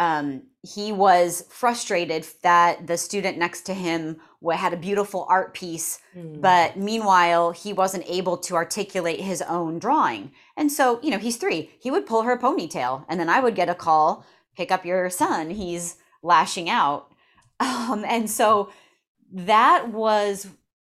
Um, 0.00 0.42
he 0.62 0.92
was 0.92 1.44
frustrated 1.50 2.26
that 2.42 2.86
the 2.86 2.96
student 2.96 3.38
next 3.38 3.62
to 3.62 3.74
him 3.74 4.20
had 4.52 4.72
a 4.72 4.76
beautiful 4.76 5.26
art 5.28 5.54
piece, 5.54 6.00
mm. 6.16 6.40
but 6.40 6.76
meanwhile, 6.76 7.50
he 7.50 7.72
wasn't 7.72 8.04
able 8.08 8.36
to 8.38 8.54
articulate 8.54 9.20
his 9.20 9.42
own 9.42 9.78
drawing. 9.78 10.32
And 10.56 10.70
so, 10.70 11.00
you 11.02 11.10
know, 11.10 11.18
he's 11.18 11.36
three. 11.36 11.70
He 11.80 11.90
would 11.90 12.06
pull 12.06 12.22
her 12.22 12.38
ponytail, 12.38 13.04
and 13.08 13.18
then 13.18 13.28
I 13.28 13.40
would 13.40 13.56
get 13.56 13.68
a 13.68 13.74
call 13.74 14.24
pick 14.58 14.72
up 14.72 14.84
your 14.84 15.08
son. 15.08 15.50
He's 15.50 15.96
lashing 16.22 16.68
out. 16.68 17.06
Um, 17.60 18.04
and 18.06 18.30
so 18.30 18.70
that 19.32 19.88
was 19.88 20.46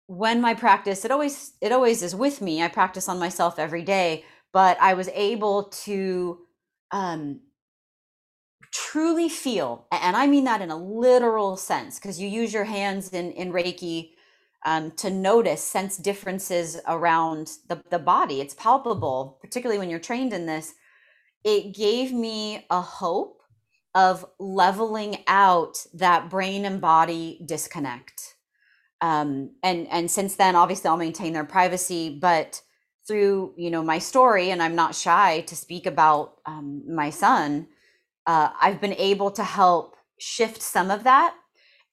when 0.08 0.40
my 0.40 0.54
practice 0.54 1.04
it 1.04 1.12
always 1.12 1.54
it 1.62 1.72
always 1.72 2.02
is 2.02 2.16
with 2.16 2.42
me 2.42 2.62
i 2.62 2.68
practice 2.68 3.08
on 3.08 3.20
myself 3.20 3.58
every 3.58 3.82
day 3.84 4.24
but 4.52 4.76
i 4.80 4.94
was 4.94 5.08
able 5.14 5.64
to 5.64 6.40
um 6.92 7.40
truly 8.72 9.28
feel 9.28 9.86
and 9.92 10.16
i 10.16 10.26
mean 10.26 10.44
that 10.44 10.62
in 10.62 10.70
a 10.70 10.76
literal 10.76 11.56
sense 11.56 12.00
because 12.00 12.20
you 12.20 12.28
use 12.28 12.52
your 12.52 12.64
hands 12.64 13.10
in 13.10 13.32
in 13.32 13.52
reiki 13.52 14.10
um, 14.66 14.90
to 14.92 15.10
notice 15.10 15.62
sense 15.62 15.96
differences 15.96 16.78
around 16.86 17.52
the, 17.68 17.82
the 17.90 17.98
body. 17.98 18.40
It's 18.40 18.54
palpable 18.54 19.38
particularly 19.40 19.78
when 19.78 19.90
you're 19.90 19.98
trained 19.98 20.32
in 20.32 20.46
this. 20.46 20.74
It 21.44 21.74
gave 21.74 22.12
me 22.12 22.66
a 22.70 22.80
hope 22.80 23.40
of 23.94 24.26
leveling 24.38 25.24
out 25.26 25.86
that 25.94 26.28
brain 26.28 26.64
and 26.64 26.80
body 26.80 27.40
disconnect 27.46 28.17
um, 29.00 29.50
and 29.62 29.86
and 29.88 30.10
since 30.10 30.36
then 30.36 30.56
obviously 30.56 30.88
i'll 30.88 30.96
maintain 30.96 31.32
their 31.32 31.44
privacy 31.44 32.18
but 32.20 32.60
through 33.06 33.54
you 33.56 33.70
know 33.70 33.82
my 33.82 33.98
story 33.98 34.50
and 34.50 34.62
i'm 34.62 34.74
not 34.74 34.94
shy 34.94 35.40
to 35.42 35.56
speak 35.56 35.86
about 35.86 36.34
um, 36.46 36.82
my 36.88 37.10
son 37.10 37.66
uh, 38.26 38.50
i've 38.60 38.80
been 38.80 38.94
able 38.94 39.30
to 39.30 39.44
help 39.44 39.96
shift 40.18 40.60
some 40.62 40.90
of 40.90 41.04
that 41.04 41.34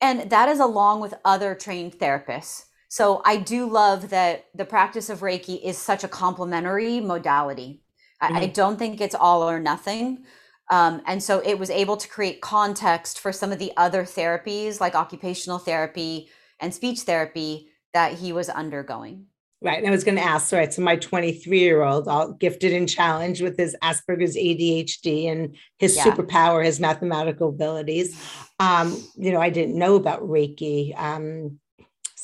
and 0.02 0.30
that 0.30 0.50
is 0.50 0.60
along 0.60 1.00
with 1.00 1.14
other 1.24 1.56
trained 1.56 1.94
therapists 2.00 2.66
so 2.90 3.22
i 3.26 3.38
do 3.38 3.70
love 3.70 4.10
that 4.10 4.46
the 4.56 4.66
practice 4.66 5.10
of 5.10 5.20
reiki 5.20 5.64
is 5.64 5.78
such 5.78 6.04
a 6.04 6.08
complementary 6.08 7.00
modality 7.00 7.82
mm-hmm. 8.22 8.36
I, 8.36 8.40
I, 8.40 8.44
mm-hmm. 8.44 8.54
don't 8.54 8.78
think 8.78 9.00
it's 9.00 9.16
all 9.16 9.48
or 9.48 9.60
nothing 9.60 10.26
um, 10.72 11.04
and 11.06 11.22
so 11.22 11.44
it 11.46 11.60
was 11.60 11.70
able 11.70 11.96
to 11.96 12.08
create 12.08 12.42
context 12.42 13.20
for 13.20 13.32
some 13.32 13.52
of 13.52 13.60
the 13.60 13.72
other 13.78 14.04
therapies 14.04 14.80
like 14.80 14.96
occupational 14.96 15.60
therapy 15.60 16.28
and 16.60 16.74
speech 16.74 17.02
therapy 17.02 17.70
that 17.94 18.14
he 18.14 18.34
was 18.34 18.50
undergoing. 18.50 19.28
Right. 19.62 19.80
And 19.80 19.88
I 19.88 19.92
was 19.92 20.04
going 20.04 20.18
to 20.18 20.24
ask, 20.24 20.52
right. 20.52 20.72
So 20.72 20.82
my 20.82 20.96
23 20.98 21.60
year 21.60 21.82
old, 21.82 22.08
all 22.08 22.34
gifted 22.34 22.74
and 22.74 22.88
challenged 22.88 23.42
with 23.42 23.58
his 23.58 23.76
Asperger's 23.82 24.36
ADHD 24.36 25.32
and 25.32 25.56
his 25.80 25.96
yeah. 25.96 26.04
superpower, 26.04 26.64
his 26.64 26.80
mathematical 26.80 27.50
abilities. 27.50 28.22
Um, 28.60 29.02
you 29.16 29.32
know, 29.32 29.42
I 29.42 29.50
didn't 29.50 29.80
know 29.80 29.96
about 29.96 30.22
Reiki. 30.22 30.98
Um, 31.00 31.60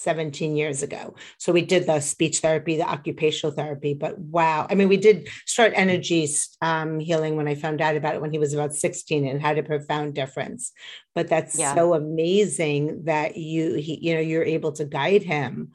17 0.01 0.55
years 0.55 0.83
ago. 0.83 1.15
So 1.37 1.51
we 1.51 1.61
did 1.61 1.87
the 1.87 1.99
speech 1.99 2.39
therapy, 2.39 2.77
the 2.77 2.89
occupational 2.89 3.55
therapy, 3.55 3.93
but 3.93 4.17
wow. 4.17 4.67
I 4.69 4.75
mean, 4.75 4.89
we 4.89 4.97
did 4.97 5.29
start 5.45 5.73
energy 5.75 6.27
um, 6.61 6.99
healing 6.99 7.35
when 7.35 7.47
I 7.47 7.55
found 7.55 7.81
out 7.81 7.95
about 7.95 8.15
it 8.15 8.21
when 8.21 8.31
he 8.31 8.39
was 8.39 8.53
about 8.53 8.73
16 8.73 9.27
and 9.27 9.41
had 9.41 9.57
a 9.57 9.63
profound 9.63 10.13
difference. 10.13 10.71
But 11.15 11.27
that's 11.27 11.57
yeah. 11.57 11.75
so 11.75 11.93
amazing 11.93 13.05
that 13.05 13.37
you, 13.37 13.75
he, 13.75 13.99
you 14.01 14.13
know, 14.13 14.21
you're 14.21 14.43
able 14.43 14.71
to 14.73 14.85
guide 14.85 15.23
him. 15.23 15.71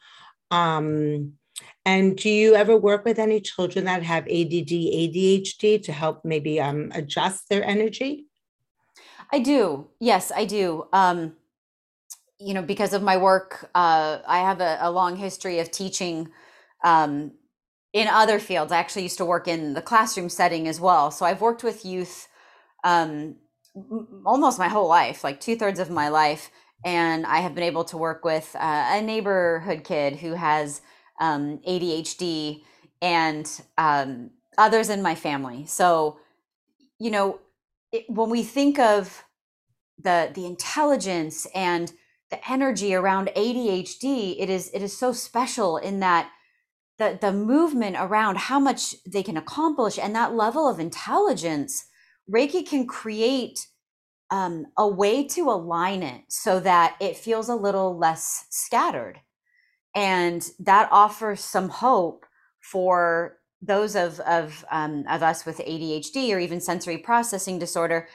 Um, 0.50 1.34
and 1.84 2.16
do 2.16 2.28
you 2.28 2.54
ever 2.56 2.76
work 2.76 3.04
with 3.04 3.18
any 3.18 3.40
children 3.40 3.84
that 3.84 4.02
have 4.02 4.24
ADD, 4.24 4.70
ADHD 4.70 5.82
to 5.84 5.92
help 5.92 6.24
maybe 6.24 6.60
um, 6.60 6.90
adjust 6.94 7.48
their 7.48 7.64
energy? 7.64 8.26
I 9.32 9.38
do. 9.38 9.86
Yes, 10.00 10.32
I 10.34 10.44
do. 10.44 10.86
Um, 10.92 11.34
you 12.38 12.54
know, 12.54 12.62
because 12.62 12.92
of 12.92 13.02
my 13.02 13.16
work, 13.16 13.70
uh, 13.74 14.18
I 14.26 14.40
have 14.40 14.60
a, 14.60 14.78
a, 14.80 14.90
long 14.90 15.16
history 15.16 15.58
of 15.58 15.70
teaching 15.70 16.28
um, 16.84 17.32
in 17.92 18.08
other 18.08 18.38
fields. 18.38 18.72
I 18.72 18.78
actually 18.78 19.04
used 19.04 19.18
to 19.18 19.24
work 19.24 19.48
in 19.48 19.74
the 19.74 19.82
classroom 19.82 20.28
setting 20.28 20.68
as 20.68 20.80
well. 20.80 21.10
So 21.10 21.24
I've 21.24 21.40
worked 21.40 21.64
with 21.64 21.84
youth 21.84 22.28
um, 22.84 23.36
almost 24.24 24.58
my 24.58 24.68
whole 24.68 24.88
life, 24.88 25.24
like 25.24 25.40
two 25.40 25.56
thirds 25.56 25.80
of 25.80 25.90
my 25.90 26.08
life. 26.08 26.50
And 26.84 27.26
I 27.26 27.38
have 27.38 27.54
been 27.54 27.64
able 27.64 27.84
to 27.84 27.96
work 27.96 28.24
with 28.24 28.54
uh, 28.54 28.84
a 28.92 29.02
neighborhood 29.02 29.82
kid 29.82 30.16
who 30.16 30.34
has 30.34 30.82
um, 31.20 31.58
ADHD 31.66 32.62
and 33.00 33.50
um, 33.78 34.30
others 34.58 34.90
in 34.90 35.02
my 35.02 35.14
family. 35.14 35.64
So, 35.66 36.18
you 36.98 37.10
know, 37.10 37.40
it, 37.92 38.04
when 38.08 38.30
we 38.30 38.42
think 38.42 38.78
of 38.78 39.24
the 40.02 40.30
the 40.34 40.44
intelligence 40.44 41.46
and 41.54 41.92
the 42.30 42.50
energy 42.50 42.94
around 42.94 43.30
ADHD, 43.36 44.36
it 44.38 44.50
is 44.50 44.70
it 44.74 44.82
is 44.82 44.96
so 44.96 45.12
special 45.12 45.76
in 45.76 46.00
that 46.00 46.30
the 46.98 47.18
the 47.20 47.32
movement 47.32 47.96
around 47.98 48.38
how 48.38 48.58
much 48.58 48.94
they 49.06 49.22
can 49.22 49.36
accomplish 49.36 49.98
and 49.98 50.14
that 50.14 50.34
level 50.34 50.68
of 50.68 50.80
intelligence, 50.80 51.86
Reiki 52.30 52.66
can 52.66 52.86
create 52.86 53.68
um, 54.30 54.66
a 54.76 54.88
way 54.88 55.26
to 55.28 55.50
align 55.50 56.02
it 56.02 56.22
so 56.28 56.58
that 56.60 56.96
it 57.00 57.16
feels 57.16 57.48
a 57.48 57.54
little 57.54 57.96
less 57.96 58.46
scattered, 58.50 59.20
and 59.94 60.50
that 60.58 60.88
offers 60.90 61.40
some 61.40 61.68
hope 61.68 62.26
for 62.60 63.38
those 63.62 63.94
of 63.94 64.18
of 64.20 64.64
um, 64.70 65.04
of 65.08 65.22
us 65.22 65.46
with 65.46 65.58
ADHD 65.58 66.34
or 66.34 66.40
even 66.40 66.60
sensory 66.60 66.98
processing 66.98 67.58
disorder 67.58 68.08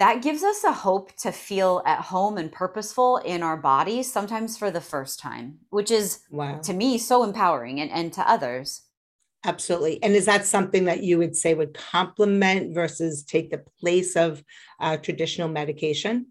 that 0.00 0.22
gives 0.22 0.42
us 0.42 0.64
a 0.64 0.72
hope 0.72 1.14
to 1.18 1.30
feel 1.30 1.82
at 1.86 2.00
home 2.00 2.38
and 2.38 2.50
purposeful 2.50 3.18
in 3.18 3.42
our 3.42 3.56
bodies 3.56 4.10
sometimes 4.10 4.56
for 4.56 4.70
the 4.70 4.80
first 4.80 5.20
time 5.20 5.58
which 5.68 5.90
is 5.90 6.20
wow. 6.30 6.58
to 6.58 6.72
me 6.72 6.98
so 6.98 7.22
empowering 7.22 7.80
and, 7.80 7.90
and 7.90 8.12
to 8.14 8.28
others. 8.28 8.82
Absolutely. 9.44 10.02
And 10.02 10.14
is 10.14 10.26
that 10.26 10.44
something 10.44 10.84
that 10.84 11.02
you 11.02 11.16
would 11.16 11.34
say 11.34 11.54
would 11.54 11.74
complement 11.74 12.74
versus 12.74 13.22
take 13.22 13.50
the 13.50 13.64
place 13.80 14.14
of 14.14 14.44
uh, 14.80 14.98
traditional 14.98 15.48
medication? 15.48 16.26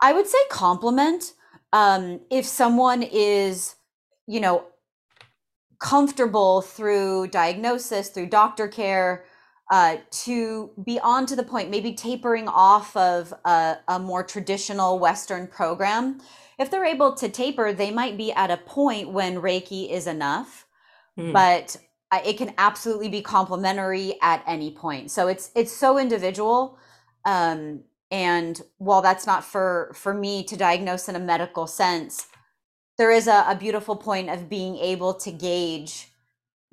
I 0.00 0.14
would 0.14 0.26
say 0.26 0.38
complement 0.50 1.34
um, 1.72 2.20
if 2.30 2.46
someone 2.46 3.02
is 3.02 3.74
you 4.26 4.40
know 4.40 4.64
comfortable 5.78 6.62
through 6.62 7.28
diagnosis 7.28 8.08
through 8.08 8.26
doctor 8.26 8.66
care 8.66 9.24
uh, 9.70 9.96
to 10.10 10.70
be 10.84 11.00
on 11.00 11.26
to 11.26 11.34
the 11.34 11.42
point, 11.42 11.70
maybe 11.70 11.92
tapering 11.92 12.46
off 12.48 12.96
of 12.96 13.34
a, 13.44 13.78
a, 13.88 13.98
more 13.98 14.22
traditional 14.22 14.98
Western 14.98 15.48
program. 15.48 16.20
If 16.58 16.70
they're 16.70 16.84
able 16.84 17.14
to 17.14 17.28
taper, 17.28 17.72
they 17.72 17.90
might 17.90 18.16
be 18.16 18.32
at 18.32 18.50
a 18.50 18.58
point 18.58 19.10
when 19.10 19.36
Reiki 19.36 19.90
is 19.90 20.06
enough, 20.06 20.66
mm. 21.18 21.32
but 21.32 21.76
it 22.24 22.38
can 22.38 22.54
absolutely 22.58 23.08
be 23.08 23.22
complementary 23.22 24.16
at 24.22 24.42
any 24.46 24.70
point. 24.70 25.10
So 25.10 25.26
it's 25.26 25.50
it's 25.54 25.72
so 25.72 25.98
individual. 25.98 26.78
Um, 27.24 27.82
and 28.10 28.62
while 28.78 29.02
that's 29.02 29.26
not 29.26 29.44
for 29.44 29.90
for 29.94 30.14
me 30.14 30.44
to 30.44 30.56
diagnose 30.56 31.08
in 31.08 31.16
a 31.16 31.20
medical 31.20 31.66
sense, 31.66 32.28
there 32.98 33.10
is 33.10 33.26
a, 33.26 33.44
a 33.48 33.56
beautiful 33.56 33.96
point 33.96 34.30
of 34.30 34.48
being 34.48 34.76
able 34.76 35.14
to 35.14 35.32
gauge 35.32 36.12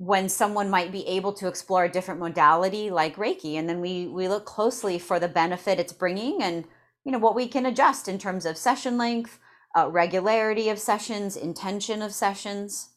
when 0.05 0.27
someone 0.27 0.69
might 0.69 0.91
be 0.91 1.07
able 1.07 1.31
to 1.31 1.48
explore 1.48 1.86
a 1.86 1.91
different 1.91 2.19
modality 2.19 2.89
like 2.89 3.15
Reiki. 3.15 3.55
And 3.55 3.69
then 3.69 3.79
we 3.79 4.07
we 4.07 4.27
look 4.27 4.45
closely 4.45 5.00
for 5.00 5.17
the 5.17 5.29
benefit 5.29 5.79
it's 5.79 5.93
bringing 5.93 6.43
and 6.43 6.65
you 7.05 7.12
know 7.12 7.19
what 7.19 7.36
we 7.36 7.48
can 7.48 7.65
adjust 7.65 8.10
in 8.10 8.17
terms 8.17 8.45
of 8.45 8.57
session 8.57 8.98
length, 8.98 9.39
uh, 9.77 9.89
regularity 9.89 10.67
of 10.67 10.77
sessions, 10.77 11.38
intention 11.38 12.01
of 12.01 12.13
sessions. 12.13 12.89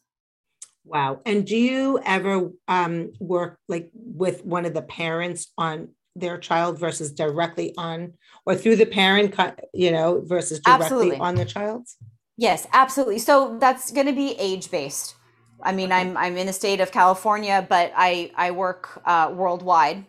Wow. 0.85 1.21
And 1.27 1.47
do 1.47 1.57
you 1.57 2.01
ever 2.05 2.51
um, 2.69 3.13
work 3.21 3.59
like 3.69 3.91
with 3.95 4.45
one 4.45 4.65
of 4.65 4.75
the 4.75 4.83
parents 4.83 5.53
on 5.59 5.89
their 6.15 6.39
child 6.39 6.79
versus 6.79 7.13
directly 7.13 7.75
on 7.77 8.15
or 8.47 8.55
through 8.55 8.77
the 8.77 8.87
parent, 8.87 9.35
you 9.75 9.91
know, 9.91 10.23
versus 10.25 10.61
directly 10.61 10.85
absolutely. 10.85 11.19
on 11.19 11.35
the 11.35 11.45
child's? 11.45 11.97
Yes, 12.37 12.67
absolutely. 12.73 13.19
So 13.19 13.59
that's 13.61 13.91
going 13.91 14.07
to 14.07 14.13
be 14.13 14.37
age 14.39 14.71
based. 14.71 15.16
I 15.63 15.73
mean. 15.73 15.93
I'm 15.93 16.17
I'm 16.17 16.37
in 16.37 16.47
the 16.47 16.53
state 16.53 16.81
of 16.81 16.93
California, 16.93 17.67
but 17.69 17.93
I 17.97 18.33
I 18.37 18.51
work 18.53 19.01
uh, 19.05 19.33
worldwide, 19.35 20.07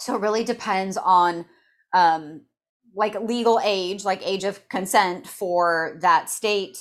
so 0.00 0.14
it 0.16 0.20
really 0.20 0.44
depends 0.44 0.96
on 0.96 1.46
um, 1.94 2.42
like 2.94 3.14
legal 3.20 3.60
age, 3.62 4.04
like 4.04 4.26
age 4.26 4.44
of 4.44 4.68
consent 4.68 5.26
for 5.26 5.98
that 6.00 6.30
state. 6.30 6.78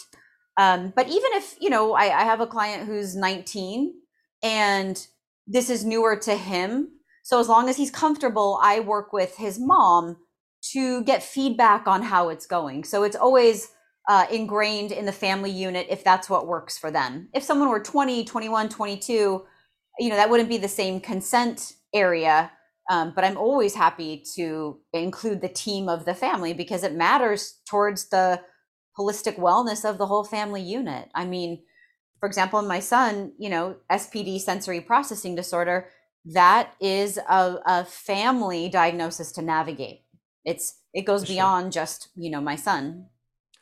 Um, 0.57 0.93
but 0.95 1.07
even 1.07 1.31
if 1.33 1.55
you 1.59 1.69
know, 1.69 1.93
I, 1.93 2.21
I 2.21 2.23
have 2.23 2.41
a 2.41 2.47
client 2.47 2.87
who's 2.87 3.15
19 3.15 3.93
and 4.43 5.07
this 5.47 5.69
is 5.69 5.85
newer 5.85 6.15
to 6.17 6.35
him, 6.35 6.89
so 7.23 7.39
as 7.39 7.49
long 7.49 7.69
as 7.69 7.77
he's 7.77 7.91
comfortable, 7.91 8.59
I 8.61 8.79
work 8.81 9.11
with 9.11 9.37
his 9.37 9.59
mom 9.59 10.17
to 10.73 11.03
get 11.03 11.23
feedback 11.23 11.87
on 11.87 12.03
how 12.03 12.29
it's 12.29 12.45
going. 12.45 12.83
So 12.83 13.03
it's 13.03 13.15
always 13.15 13.69
uh, 14.07 14.25
ingrained 14.31 14.91
in 14.91 15.05
the 15.05 15.11
family 15.11 15.49
unit 15.49 15.87
if 15.89 16.03
that's 16.03 16.29
what 16.29 16.47
works 16.47 16.77
for 16.77 16.91
them. 16.91 17.29
If 17.33 17.43
someone 17.43 17.69
were 17.69 17.79
20, 17.79 18.23
21, 18.25 18.69
22, 18.69 19.45
you 19.99 20.09
know, 20.09 20.15
that 20.15 20.29
wouldn't 20.29 20.49
be 20.49 20.57
the 20.57 20.67
same 20.67 20.99
consent 20.99 21.73
area. 21.93 22.51
Um, 22.89 23.13
but 23.15 23.23
I'm 23.23 23.37
always 23.37 23.73
happy 23.73 24.23
to 24.35 24.79
include 24.93 25.41
the 25.41 25.49
team 25.49 25.89
of 25.89 26.05
the 26.05 26.13
family 26.13 26.53
because 26.53 26.83
it 26.83 26.93
matters 26.93 27.59
towards 27.67 28.09
the 28.09 28.41
holistic 28.97 29.39
wellness 29.39 29.89
of 29.89 29.97
the 29.97 30.05
whole 30.05 30.23
family 30.23 30.61
unit. 30.61 31.09
I 31.15 31.25
mean, 31.25 31.63
for 32.19 32.27
example, 32.27 32.61
my 32.61 32.79
son, 32.79 33.33
you 33.39 33.49
know, 33.49 33.77
SPD 33.91 34.39
sensory 34.39 34.81
processing 34.81 35.35
disorder, 35.35 35.89
that 36.25 36.73
is 36.79 37.17
a, 37.17 37.57
a 37.65 37.85
family 37.85 38.69
diagnosis 38.69 39.31
to 39.33 39.41
navigate. 39.41 40.03
It's 40.43 40.79
it 40.93 41.05
goes 41.05 41.25
beyond 41.25 41.71
just, 41.71 42.09
you 42.15 42.29
know, 42.29 42.39
my 42.39 42.55
son 42.55 43.07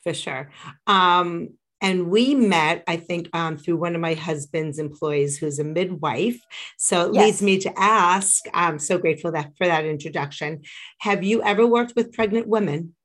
for 0.04 0.14
sure. 0.14 0.50
Um, 0.88 1.50
and 1.82 2.10
we 2.10 2.34
met, 2.34 2.84
I 2.88 2.96
think, 2.96 3.30
um, 3.34 3.58
through 3.58 3.76
one 3.76 3.94
of 3.94 4.00
my 4.00 4.14
husband's 4.14 4.80
employees 4.80 5.38
who's 5.38 5.60
a 5.60 5.66
midwife. 5.66 6.40
So 6.78 7.10
it 7.10 7.16
yes. 7.16 7.26
leads 7.26 7.42
me 7.42 7.58
to 7.60 7.74
ask 7.78 8.46
I'm 8.54 8.80
so 8.80 8.98
grateful 8.98 9.34
that, 9.34 9.52
for 9.58 9.68
that 9.68 9.84
introduction. 9.84 10.62
Have 11.00 11.24
you 11.24 11.44
ever 11.44 11.68
worked 11.68 11.94
with 11.96 12.14
pregnant 12.14 12.48
women? 12.48 12.96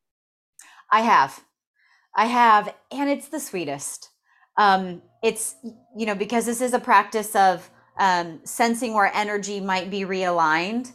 I 0.93 1.01
have. 1.01 1.43
I 2.15 2.27
have. 2.27 2.73
And 2.93 3.11
it's 3.11 3.29
the 3.29 3.41
sweetest. 3.41 4.11
Um, 4.57 5.03
it's, 5.25 5.57
you 5.97 6.07
know, 6.07 6.15
because 6.15 6.47
this 6.47 6.61
is 6.61 6.73
a 6.73 6.79
practice 6.79 7.35
of 7.35 7.69
um, 7.99 8.41
sensing 8.45 8.95
where 8.95 9.11
energy 9.13 9.59
might 9.59 9.91
be 9.91 10.03
realigned 10.03 10.93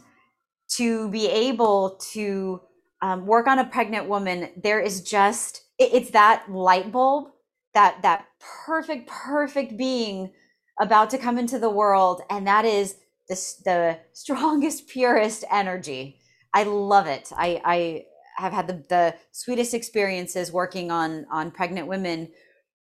to 0.76 1.10
be 1.10 1.28
able 1.28 1.98
to 2.12 2.62
um, 3.02 3.26
work 3.26 3.46
on 3.46 3.58
a 3.58 3.66
pregnant 3.66 4.08
woman, 4.08 4.48
there 4.56 4.80
is 4.80 5.02
just 5.02 5.63
it's 5.78 6.10
that 6.10 6.44
light 6.50 6.92
bulb 6.92 7.28
that 7.74 8.02
that 8.02 8.26
perfect 8.66 9.08
perfect 9.08 9.76
being 9.76 10.32
about 10.80 11.10
to 11.10 11.18
come 11.18 11.38
into 11.38 11.58
the 11.58 11.70
world 11.70 12.22
and 12.30 12.46
that 12.46 12.64
is 12.64 12.96
the, 13.28 13.34
the 13.64 13.98
strongest 14.12 14.88
purest 14.88 15.44
energy. 15.50 16.18
I 16.52 16.64
love 16.64 17.06
it. 17.06 17.32
I 17.36 17.60
i 17.64 18.04
have 18.36 18.52
had 18.52 18.66
the, 18.66 18.84
the 18.88 19.14
sweetest 19.32 19.74
experiences 19.74 20.52
working 20.52 20.90
on 20.90 21.26
on 21.30 21.50
pregnant 21.50 21.86
women 21.86 22.28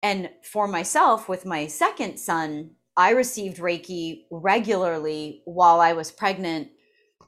and 0.02 0.30
for 0.44 0.68
myself 0.68 1.30
with 1.30 1.46
my 1.46 1.68
second 1.68 2.18
son 2.18 2.72
i 2.98 3.12
received 3.12 3.60
reiki 3.60 4.24
regularly 4.32 5.44
while 5.46 5.80
i 5.80 5.94
was 5.94 6.12
pregnant 6.12 6.70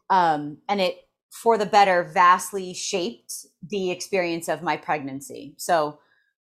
um, 0.09 0.57
and 0.69 0.81
it 0.81 0.97
for 1.41 1.57
the 1.57 1.65
better 1.65 2.03
vastly 2.03 2.73
shaped 2.73 3.45
the 3.69 3.91
experience 3.91 4.47
of 4.47 4.63
my 4.63 4.75
pregnancy. 4.75 5.53
So 5.57 5.99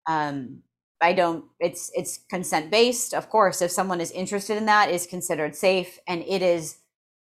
um, 0.07 0.63
I 0.99 1.13
don't 1.13 1.45
it's 1.59 1.91
it's 1.93 2.19
consent 2.29 2.71
based. 2.71 3.13
Of 3.13 3.29
course, 3.29 3.61
if 3.61 3.69
someone 3.69 4.01
is 4.01 4.11
interested 4.11 4.57
in 4.57 4.65
that 4.65 4.89
is 4.89 5.05
considered 5.05 5.55
safe 5.55 5.99
and 6.07 6.23
it 6.27 6.41
is 6.41 6.77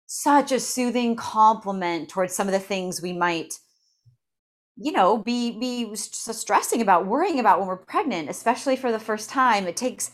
such 0.06 0.52
a 0.52 0.60
soothing 0.60 1.16
complement 1.16 2.10
towards 2.10 2.36
some 2.36 2.48
of 2.48 2.54
the 2.54 2.60
things 2.60 3.02
we 3.02 3.14
might 3.14 3.56
you 4.78 4.92
know 4.92 5.18
be 5.18 5.58
be 5.58 5.96
stressing 5.96 6.82
about 6.82 7.08
worrying 7.08 7.40
about 7.40 7.60
when 7.60 7.68
we're 7.68 7.78
pregnant 7.78 8.30
especially 8.30 8.76
for 8.76 8.92
the 8.92 9.00
first 9.00 9.30
time 9.30 9.66
it 9.66 9.78
takes 9.78 10.12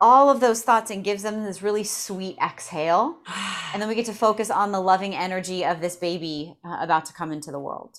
all 0.00 0.30
of 0.30 0.40
those 0.40 0.62
thoughts 0.62 0.90
and 0.90 1.04
gives 1.04 1.22
them 1.22 1.44
this 1.44 1.62
really 1.62 1.84
sweet 1.84 2.36
exhale. 2.42 3.18
And 3.74 3.82
then 3.82 3.90
we 3.90 3.94
get 3.96 4.06
to 4.06 4.14
focus 4.14 4.48
on 4.48 4.72
the 4.72 4.80
loving 4.80 5.14
energy 5.14 5.62
of 5.62 5.82
this 5.82 5.96
baby 5.96 6.56
uh, 6.64 6.78
about 6.80 7.04
to 7.06 7.12
come 7.12 7.30
into 7.30 7.50
the 7.50 7.58
world. 7.58 7.98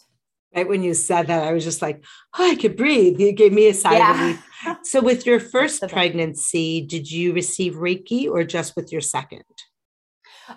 Right 0.56 0.68
when 0.68 0.82
you 0.82 0.96
said 0.96 1.28
that, 1.28 1.44
I 1.44 1.52
was 1.52 1.64
just 1.64 1.84
like, 1.84 2.04
oh, 2.40 2.52
I 2.52 2.56
could 2.56 2.76
breathe. 2.76 3.20
You 3.20 3.32
gave 3.34 3.54
me 3.54 3.68
a 3.68 3.74
sigh 3.76 3.98
yeah. 3.98 4.12
of 4.12 4.20
relief. 4.20 4.44
So, 4.84 5.02
with 5.02 5.28
your 5.28 5.40
first 5.40 5.84
pregnancy, 5.88 6.82
did 6.82 7.12
you 7.12 7.32
receive 7.34 7.74
Reiki 7.76 8.28
or 8.28 8.44
just 8.44 8.76
with 8.76 8.92
your 8.92 9.02
second? 9.02 9.44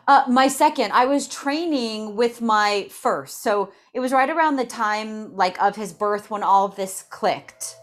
Uh, 0.06 0.24
my 0.28 0.48
second, 0.48 0.92
I 0.92 1.06
was 1.06 1.26
training 1.28 2.16
with 2.16 2.40
my 2.40 2.86
first. 2.90 3.42
So 3.42 3.72
it 3.92 4.00
was 4.00 4.12
right 4.12 4.30
around 4.30 4.56
the 4.56 4.64
time 4.64 5.34
like 5.36 5.60
of 5.60 5.76
his 5.76 5.92
birth 5.92 6.30
when 6.30 6.42
all 6.42 6.64
of 6.66 6.76
this 6.76 7.04
clicked. 7.10 7.76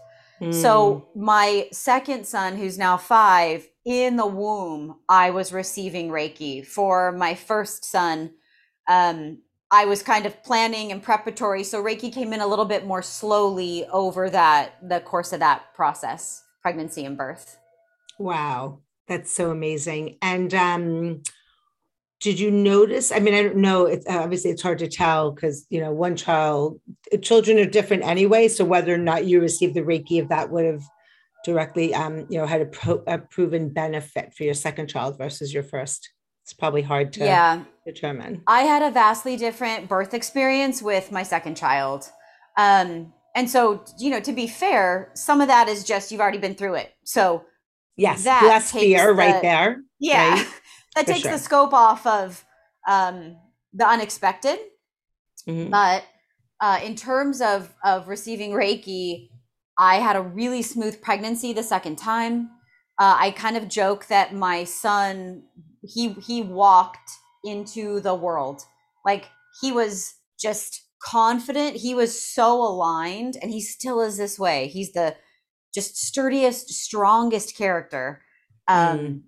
So 0.50 1.08
hmm. 1.12 1.24
my 1.24 1.68
second 1.72 2.26
son, 2.26 2.56
who's 2.56 2.78
now 2.78 2.96
five, 2.96 3.68
in 3.84 4.16
the 4.16 4.26
womb, 4.26 4.96
I 5.08 5.30
was 5.30 5.52
receiving 5.52 6.10
Reiki. 6.10 6.64
For 6.64 7.12
my 7.12 7.34
first 7.34 7.84
son, 7.84 8.34
um, 8.88 9.38
I 9.70 9.84
was 9.84 10.02
kind 10.02 10.26
of 10.26 10.42
planning 10.42 10.92
and 10.92 11.02
preparatory. 11.02 11.64
So 11.64 11.82
Reiki 11.82 12.12
came 12.12 12.32
in 12.32 12.40
a 12.40 12.46
little 12.46 12.64
bit 12.64 12.86
more 12.86 13.02
slowly 13.02 13.86
over 13.86 14.30
that 14.30 14.76
the 14.86 15.00
course 15.00 15.32
of 15.32 15.40
that 15.40 15.74
process, 15.74 16.42
pregnancy 16.62 17.04
and 17.04 17.16
birth. 17.16 17.58
Wow, 18.18 18.80
that's 19.06 19.32
so 19.32 19.50
amazing. 19.50 20.18
And 20.22 20.54
um, 20.54 21.22
did 22.20 22.40
you 22.40 22.50
notice 22.50 23.12
i 23.12 23.18
mean 23.18 23.34
i 23.34 23.42
don't 23.42 23.56
know 23.56 23.86
it's 23.86 24.06
obviously 24.08 24.50
it's 24.50 24.62
hard 24.62 24.78
to 24.78 24.88
tell 24.88 25.30
because 25.30 25.66
you 25.70 25.80
know 25.80 25.92
one 25.92 26.16
child 26.16 26.80
children 27.22 27.58
are 27.58 27.64
different 27.64 28.02
anyway 28.04 28.48
so 28.48 28.64
whether 28.64 28.92
or 28.92 28.98
not 28.98 29.24
you 29.24 29.40
received 29.40 29.74
the 29.74 29.80
reiki 29.80 30.20
if 30.20 30.28
that 30.28 30.50
would 30.50 30.64
have 30.64 30.82
directly 31.44 31.94
um 31.94 32.26
you 32.28 32.38
know 32.38 32.46
had 32.46 32.60
a, 32.60 32.66
pro, 32.66 33.02
a 33.06 33.18
proven 33.18 33.68
benefit 33.68 34.34
for 34.34 34.44
your 34.44 34.54
second 34.54 34.88
child 34.88 35.16
versus 35.16 35.52
your 35.52 35.62
first. 35.62 36.10
It's 36.44 36.52
probably 36.54 36.82
hard 36.82 37.12
to 37.14 37.24
yeah. 37.24 37.64
determine. 37.86 38.42
I 38.46 38.62
had 38.62 38.82
a 38.82 38.90
vastly 38.90 39.36
different 39.36 39.86
birth 39.86 40.14
experience 40.14 40.80
with 40.80 41.12
my 41.12 41.22
second 41.22 41.56
child. 41.56 42.10
Um 42.56 43.12
and 43.34 43.48
so 43.48 43.84
you 43.98 44.10
know 44.10 44.20
to 44.20 44.32
be 44.32 44.46
fair 44.46 45.10
some 45.14 45.40
of 45.40 45.48
that 45.48 45.68
is 45.68 45.84
just 45.84 46.10
you've 46.10 46.20
already 46.20 46.38
been 46.38 46.54
through 46.54 46.74
it. 46.74 46.92
So 47.04 47.44
yes 47.96 48.24
that 48.24 48.44
less 48.44 48.72
fear 48.72 49.08
the, 49.08 49.14
right 49.14 49.42
there 49.42 49.82
yeah. 49.98 50.34
right? 50.34 50.46
that 50.98 51.06
takes 51.06 51.22
sure. 51.22 51.32
the 51.32 51.38
scope 51.38 51.72
off 51.72 52.06
of 52.06 52.44
um, 52.88 53.36
the 53.72 53.86
unexpected. 53.86 54.58
Mm-hmm. 55.48 55.70
But 55.70 56.04
uh, 56.60 56.80
in 56.84 56.96
terms 56.96 57.40
of 57.40 57.74
of 57.84 58.08
receiving 58.08 58.52
Reiki, 58.52 59.28
I 59.78 59.96
had 59.96 60.16
a 60.16 60.22
really 60.22 60.62
smooth 60.62 61.00
pregnancy 61.00 61.52
the 61.52 61.62
second 61.62 61.96
time. 61.96 62.50
Uh, 62.98 63.16
I 63.18 63.30
kind 63.30 63.56
of 63.56 63.68
joke 63.68 64.06
that 64.06 64.34
my 64.34 64.64
son 64.64 65.44
he 65.82 66.14
he 66.14 66.42
walked 66.42 67.10
into 67.44 68.00
the 68.00 68.14
world 68.14 68.62
like 69.06 69.26
he 69.60 69.70
was 69.70 70.14
just 70.38 70.82
confident. 71.02 71.76
He 71.76 71.94
was 71.94 72.20
so 72.20 72.60
aligned, 72.60 73.36
and 73.40 73.50
he 73.50 73.60
still 73.60 74.00
is 74.00 74.16
this 74.16 74.38
way. 74.38 74.66
He's 74.66 74.92
the 74.92 75.16
just 75.72 75.96
sturdiest, 75.96 76.70
strongest 76.70 77.56
character. 77.56 78.22
Um, 78.66 78.98
mm 78.98 79.22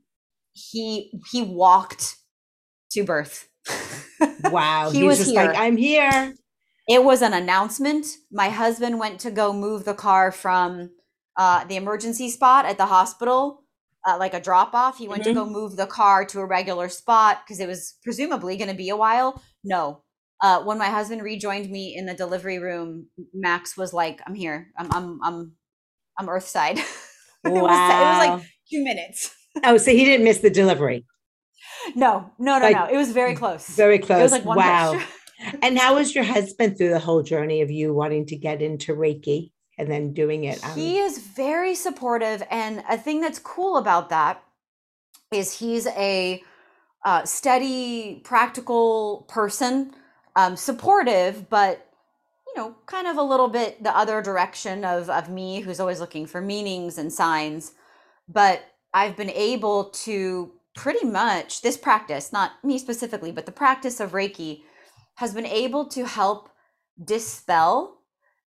he 0.53 1.13
he 1.31 1.43
walked 1.43 2.17
to 2.93 3.05
birth. 3.05 3.49
Wow. 4.45 4.91
he 4.91 5.03
was 5.03 5.19
just 5.19 5.31
here. 5.31 5.45
like, 5.45 5.57
I'm 5.57 5.77
here. 5.77 6.35
It 6.89 7.05
was 7.05 7.23
an 7.23 7.33
announcement. 7.33 8.07
My 8.31 8.49
husband 8.49 8.99
went 8.99 9.21
to 9.21 9.31
go 9.31 9.53
move 9.53 9.85
the 9.85 9.95
car 9.95 10.31
from 10.33 10.91
uh, 11.37 11.65
the 11.65 11.77
emergency 11.77 12.29
spot 12.29 12.67
at 12.67 12.77
the 12.77 12.87
hospital, 12.87 13.65
uh, 14.07 14.19
like 14.19 14.35
a 14.35 14.41
drop 14.41 14.75
off. 14.75 14.99
He 14.99 15.09
went 15.09 15.23
mm-hmm. 15.23 15.31
to 15.31 15.45
go 15.45 15.47
move 15.47 15.77
the 15.77 15.87
car 15.87 16.25
to 16.27 16.41
a 16.41 16.47
regular 16.47 16.89
spot 16.89 17.43
because 17.45 17.61
it 17.61 17.67
was 17.67 17.97
presumably 18.03 18.57
going 18.57 18.71
to 18.71 18.77
be 18.77 18.89
a 18.89 18.97
while. 18.97 19.43
No. 19.65 20.03
Uh, 20.43 20.63
when 20.65 20.79
my 20.79 20.89
husband 20.89 21.23
rejoined 21.23 21.71
me 21.71 21.95
in 21.97 22.07
the 22.07 22.15
delivery 22.15 22.59
room, 22.59 23.07
Max 23.33 23.77
was 23.77 23.93
like, 23.93 24.21
"I'm 24.27 24.35
here. 24.35 24.69
I'm 24.77 24.91
I'm 24.93 25.21
I'm 25.23 25.53
I'm 26.19 26.29
Earthside." 26.29 26.79
it, 26.79 26.85
wow. 27.45 27.53
was, 27.53 27.63
it 27.63 27.63
was 27.63 28.29
like 28.29 28.43
two 28.71 28.83
minutes 28.83 29.35
oh, 29.65 29.77
so 29.77 29.91
he 29.91 30.05
didn't 30.05 30.25
miss 30.25 30.39
the 30.39 30.51
delivery. 30.51 31.05
No, 31.95 32.31
no, 32.39 32.59
no, 32.59 32.65
Like, 32.67 32.77
no. 32.77 32.87
It 32.87 32.97
was 32.97 33.13
very 33.13 33.35
close. 33.35 33.69
Very 33.69 33.97
It 33.97 34.03
close. 34.03 34.23
was 34.23 34.33
like 34.33 34.45
wow. 34.45 35.01
and 35.63 35.79
how 35.79 35.95
was 35.95 36.15
your 36.15 36.25
husband 36.25 36.77
through 36.77 36.91
the 36.91 36.99
whole 36.99 37.23
journey 37.23 37.63
of 37.63 37.71
you 37.71 37.95
wanting 37.95 38.27
to 38.27 38.37
get 38.37 38.61
into 38.63 38.95
Reiki 38.95 39.53
and 39.79 39.91
then 39.91 40.13
doing 40.13 40.45
it? 40.45 40.63
um, 40.65 40.75
he 40.75 40.99
is 40.99 41.19
very 41.19 41.75
supportive 41.75 42.43
and 42.51 42.85
a 42.89 42.99
thing 42.99 43.21
that's 43.21 43.39
cool 43.39 43.79
about 43.79 44.11
that 44.11 44.43
is 45.33 45.59
he's 45.59 45.87
a 45.89 46.43
uh, 47.05 47.25
steady 47.25 48.21
practical 48.25 49.25
person 49.29 49.93
um, 50.37 50.55
supportive 50.57 51.49
but 51.49 51.87
you 52.47 52.55
know 52.61 52.75
kind 52.87 53.07
of 53.07 53.17
a 53.17 53.23
little 53.23 53.49
bit 53.49 53.83
the 53.83 53.97
other 53.97 54.21
direction 54.21 54.85
of 54.85 55.09
of 55.09 55.31
me 55.31 55.61
who's 55.61 55.81
always 55.81 55.99
looking 56.01 56.27
for 56.27 56.41
meanings 56.43 56.99
and 56.99 57.11
signs 57.13 57.73
but 58.29 58.63
i've 58.95 59.17
been 59.17 59.31
able 59.31 59.85
to 59.91 60.53
pretty 60.75 61.07
much 61.07 61.63
this 61.63 61.77
practice 61.77 62.33
not 62.33 62.53
me 62.65 62.79
specifically 62.79 63.33
but 63.33 63.47
the 63.47 63.53
practice 63.53 64.01
of 64.01 64.13
reiki 64.13 64.63
has 65.17 65.35
been 65.35 65.47
able 65.47 65.85
to 65.85 66.07
help 66.07 66.51
dispel 67.03 68.01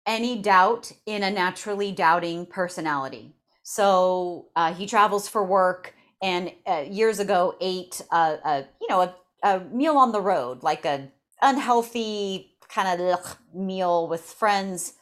any 0.07 0.41
doubt 0.41 0.93
in 1.07 1.23
a 1.23 1.31
naturally 1.31 1.93
doubting 1.93 2.47
personality. 2.47 3.35
So 3.63 4.49
uh, 4.57 4.75
he 4.75 4.87
travels 4.87 5.29
for 5.29 5.45
work, 5.45 5.95
and 6.23 6.53
uh, 6.67 6.85
years 6.89 7.19
ago 7.19 7.55
ate 7.61 8.01
a, 8.11 8.65
you 8.81 8.89
know 8.89 9.03
a, 9.03 9.15
a 9.43 9.61
meal 9.61 9.97
on 9.97 10.13
the 10.13 10.21
road, 10.21 10.63
like 10.63 10.85
a 10.85 11.09
unhealthy 11.41 12.57
kind 12.69 13.01
of 13.01 13.39
meal 13.55 14.09
with 14.09 14.23
friends, 14.23 14.95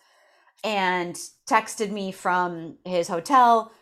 and 0.63 1.19
texted 1.47 1.91
me 1.91 2.13
from 2.13 2.77
his 2.85 3.09
hotel. 3.09 3.73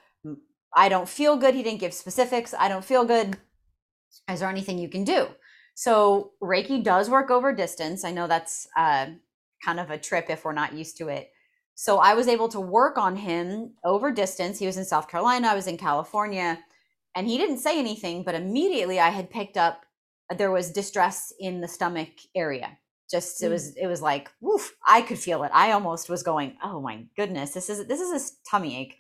I 0.77 0.89
don't 0.91 1.09
feel 1.09 1.37
good. 1.37 1.55
He 1.55 1.62
didn't 1.62 1.81
give 1.81 1.95
specifics. 1.95 2.55
I 2.57 2.69
don't 2.69 2.85
feel 2.85 3.05
good. 3.05 3.39
Is 4.31 4.41
there 4.41 4.49
anything 4.51 4.79
you 4.79 4.89
can 4.89 5.05
do? 5.05 5.29
So 5.75 6.33
Reiki 6.43 6.83
does 6.83 7.11
work 7.11 7.31
over 7.31 7.53
distance. 7.55 8.05
I 8.05 8.12
know 8.12 8.27
that's 8.27 8.69
uh, 8.77 9.07
kind 9.65 9.81
of 9.81 9.91
a 9.91 9.99
trip 9.99 10.27
if 10.31 10.45
we're 10.45 10.53
not 10.53 10.75
used 10.75 10.99
to 10.99 11.09
it. 11.09 11.31
So 11.75 11.99
I 11.99 12.15
was 12.15 12.29
able 12.29 12.49
to 12.51 12.61
work 12.61 12.97
on 12.99 13.17
him 13.17 13.75
over 13.85 14.11
distance. 14.11 14.59
He 14.59 14.67
was 14.67 14.77
in 14.79 14.85
South 14.85 15.09
Carolina, 15.09 15.49
I 15.49 15.55
was 15.55 15.67
in 15.67 15.77
California, 15.77 16.59
and 17.15 17.27
he 17.27 17.37
didn't 17.37 17.59
say 17.59 17.79
anything, 17.79 18.23
but 18.23 18.35
immediately 18.35 18.99
I 19.01 19.11
had 19.11 19.31
picked 19.31 19.57
up 19.57 19.85
there 20.37 20.51
was 20.51 20.73
distress 20.73 21.33
in 21.39 21.61
the 21.61 21.69
stomach 21.69 22.09
area. 22.35 22.79
Just 23.11 23.43
it 23.43 23.47
Mm. 23.47 23.51
was 23.53 23.77
it 23.77 23.87
was 23.87 24.03
like 24.03 24.31
woof, 24.41 24.75
I 24.89 25.03
could 25.03 25.19
feel 25.19 25.45
it. 25.45 25.51
I 25.55 25.73
almost 25.73 26.09
was 26.09 26.23
going, 26.25 26.57
"Oh 26.65 26.81
my 26.81 27.05
goodness, 27.17 27.53
this 27.53 27.71
is 27.71 27.87
this 27.87 28.01
is 28.01 28.12
a 28.12 28.51
tummy 28.51 28.77
ache." 28.81 28.97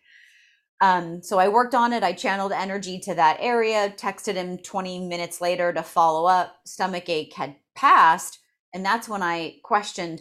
Um, 0.80 1.22
so 1.22 1.38
I 1.38 1.48
worked 1.48 1.74
on 1.74 1.92
it. 1.92 2.02
I 2.02 2.12
channeled 2.12 2.52
energy 2.52 2.98
to 3.00 3.14
that 3.14 3.38
area, 3.40 3.94
texted 3.96 4.34
him 4.34 4.58
20 4.58 5.06
minutes 5.06 5.40
later 5.40 5.72
to 5.72 5.82
follow 5.82 6.26
up. 6.26 6.56
Stomach 6.64 7.08
ache 7.08 7.32
had 7.34 7.56
passed. 7.74 8.40
And 8.74 8.84
that's 8.84 9.08
when 9.08 9.22
I 9.22 9.56
questioned 9.62 10.20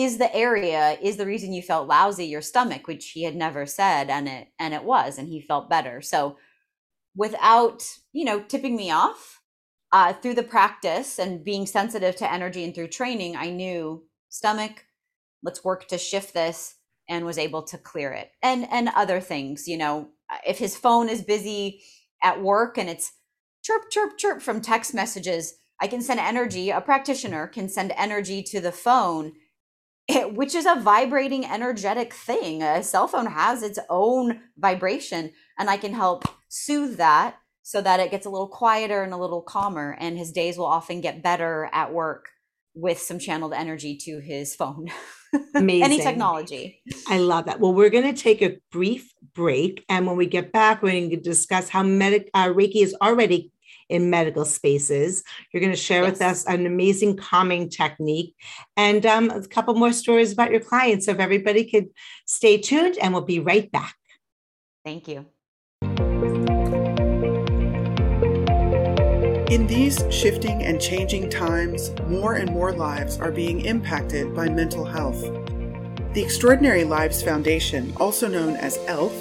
is 0.00 0.16
the 0.16 0.34
area 0.34 0.96
is 1.02 1.16
the 1.16 1.26
reason 1.26 1.52
you 1.52 1.62
felt 1.62 1.88
lousy 1.88 2.24
your 2.24 2.40
stomach 2.40 2.86
which 2.86 3.10
he 3.10 3.24
had 3.24 3.36
never 3.36 3.66
said 3.66 4.08
and 4.08 4.26
it 4.28 4.48
and 4.58 4.72
it 4.72 4.84
was 4.84 5.18
and 5.18 5.28
he 5.28 5.40
felt 5.40 5.68
better 5.68 6.00
so 6.00 6.36
without 7.14 7.86
you 8.12 8.24
know 8.24 8.40
tipping 8.40 8.74
me 8.74 8.90
off 8.90 9.40
uh, 9.92 10.14
through 10.14 10.32
the 10.32 10.42
practice 10.42 11.18
and 11.18 11.44
being 11.44 11.66
sensitive 11.66 12.16
to 12.16 12.32
energy 12.32 12.64
and 12.64 12.74
through 12.74 12.88
training 12.88 13.36
i 13.36 13.50
knew 13.50 14.02
stomach 14.30 14.86
let's 15.42 15.62
work 15.62 15.86
to 15.86 15.98
shift 15.98 16.32
this 16.32 16.76
and 17.08 17.26
was 17.26 17.38
able 17.38 17.62
to 17.62 17.78
clear 17.78 18.12
it 18.12 18.30
and 18.42 18.66
and 18.72 18.90
other 18.94 19.20
things 19.20 19.68
you 19.68 19.76
know 19.78 20.08
uh, 20.30 20.38
if 20.46 20.58
his 20.58 20.76
phone 20.76 21.08
is 21.08 21.22
busy 21.22 21.82
at 22.22 22.42
work 22.42 22.78
and 22.78 22.88
it's 22.90 23.12
chirp 23.64 23.90
chirp 23.90 24.18
chirp 24.18 24.42
from 24.42 24.60
text 24.60 24.94
messages 24.94 25.54
i 25.80 25.86
can 25.86 26.02
send 26.02 26.20
energy 26.20 26.70
a 26.70 26.80
practitioner 26.80 27.46
can 27.46 27.68
send 27.68 27.92
energy 27.96 28.42
to 28.42 28.60
the 28.60 28.72
phone 28.72 29.32
it- 30.08 30.34
which 30.34 30.54
is 30.54 30.66
a 30.66 30.76
vibrating 30.80 31.46
energetic 31.46 32.12
thing. 32.14 32.62
A 32.62 32.82
cell 32.82 33.08
phone 33.08 33.26
has 33.26 33.62
its 33.62 33.78
own 33.88 34.42
vibration 34.58 35.32
and 35.58 35.70
i 35.70 35.76
can 35.78 35.94
help 35.94 36.24
soothe 36.48 36.96
that 36.98 37.36
so 37.62 37.80
that 37.80 38.00
it 38.00 38.10
gets 38.10 38.26
a 38.26 38.30
little 38.30 38.48
quieter 38.48 39.02
and 39.02 39.12
a 39.14 39.16
little 39.18 39.42
calmer 39.42 39.96
and 40.00 40.18
his 40.18 40.32
days 40.32 40.58
will 40.58 40.66
often 40.66 41.00
get 41.00 41.22
better 41.22 41.70
at 41.72 41.92
work 41.92 42.30
with 42.74 42.98
some 43.00 43.18
channeled 43.18 43.54
energy 43.54 43.96
to 43.96 44.20
his 44.20 44.54
phone 44.54 44.90
any 45.54 45.98
technology 45.98 46.82
I 47.08 47.18
love 47.18 47.46
that. 47.46 47.60
Well, 47.60 47.72
we're 47.74 47.90
going 47.90 48.14
to 48.14 48.20
take 48.20 48.42
a 48.42 48.58
brief 48.70 49.12
break. 49.34 49.84
And 49.88 50.06
when 50.06 50.16
we 50.16 50.26
get 50.26 50.52
back, 50.52 50.82
we're 50.82 50.92
going 50.92 51.10
to 51.10 51.16
discuss 51.16 51.68
how 51.68 51.82
medic, 51.82 52.30
uh, 52.34 52.48
Reiki 52.48 52.82
is 52.82 52.94
already 53.00 53.50
in 53.88 54.10
medical 54.10 54.44
spaces. 54.44 55.22
You're 55.52 55.60
going 55.60 55.72
to 55.72 55.78
share 55.78 56.02
with 56.02 56.22
us 56.22 56.46
an 56.46 56.66
amazing 56.66 57.16
calming 57.16 57.68
technique 57.68 58.34
and 58.76 59.04
um, 59.04 59.30
a 59.30 59.46
couple 59.46 59.74
more 59.74 59.92
stories 59.92 60.32
about 60.32 60.50
your 60.50 60.60
clients. 60.60 61.06
So 61.06 61.12
if 61.12 61.18
everybody 61.18 61.70
could 61.70 61.88
stay 62.26 62.58
tuned, 62.58 62.96
and 62.98 63.12
we'll 63.12 63.22
be 63.22 63.40
right 63.40 63.70
back. 63.70 63.94
thank 64.84 65.08
you 65.08 65.26
In 69.52 69.66
these 69.66 70.02
shifting 70.08 70.62
and 70.62 70.80
changing 70.80 71.28
times, 71.28 71.90
more 72.08 72.36
and 72.36 72.50
more 72.50 72.72
lives 72.72 73.20
are 73.20 73.30
being 73.30 73.66
impacted 73.66 74.34
by 74.34 74.48
mental 74.48 74.82
health. 74.82 75.20
The 76.14 76.22
Extraordinary 76.22 76.84
Lives 76.84 77.22
Foundation, 77.22 77.92
also 77.98 78.28
known 78.28 78.56
as 78.56 78.78
ELF, 78.86 79.12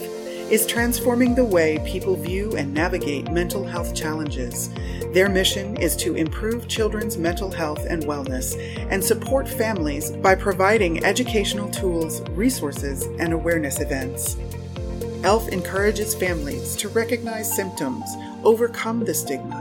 is 0.50 0.66
transforming 0.66 1.36
the 1.36 1.44
way 1.44 1.84
people 1.86 2.16
view 2.16 2.56
and 2.56 2.74
navigate 2.74 3.30
mental 3.30 3.66
health 3.66 3.94
challenges. 3.94 4.70
Their 5.12 5.28
mission 5.28 5.76
is 5.76 5.98
to 5.98 6.16
improve 6.16 6.70
children's 6.70 7.18
mental 7.18 7.52
health 7.52 7.86
and 7.90 8.04
wellness 8.04 8.56
and 8.90 9.04
support 9.04 9.50
families 9.50 10.12
by 10.12 10.36
providing 10.36 11.04
educational 11.04 11.70
tools, 11.72 12.22
resources, 12.30 13.04
and 13.20 13.34
awareness 13.34 13.82
events. 13.82 14.38
ELF 15.26 15.50
encourages 15.50 16.16
families 16.16 16.78
to 16.78 16.88
recognize 16.88 17.54
symptoms, 17.54 18.10
overcome 18.46 19.04
the 19.04 19.14
stigma, 19.14 19.61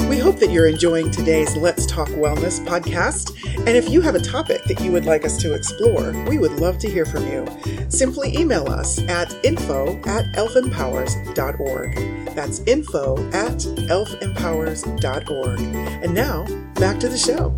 We 0.08 0.18
hope 0.18 0.38
that 0.38 0.48
you're 0.50 0.66
enjoying 0.66 1.10
today's 1.10 1.54
Let's 1.56 1.84
Talk 1.84 2.08
Wellness 2.08 2.64
podcast. 2.64 3.36
And 3.66 3.76
if 3.76 3.88
you 3.88 4.00
have 4.00 4.14
a 4.14 4.20
topic 4.20 4.62
that 4.66 4.80
you 4.80 4.92
would 4.92 5.06
like 5.06 5.24
us 5.24 5.36
to 5.38 5.52
explore, 5.52 6.12
we 6.28 6.38
would 6.38 6.60
love 6.60 6.78
to 6.78 6.88
hear 6.88 7.04
from 7.04 7.26
you. 7.26 7.44
Simply 7.88 8.32
email 8.38 8.68
us 8.68 9.00
at 9.08 9.34
info 9.44 9.96
at 10.04 10.24
elfempowers.org. 10.36 11.96
That's 12.36 12.60
info 12.60 13.16
at 13.32 13.58
elfempowers.org. 13.90 15.60
And 16.04 16.14
now, 16.14 16.44
back 16.74 17.00
to 17.00 17.08
the 17.08 17.18
show. 17.18 17.48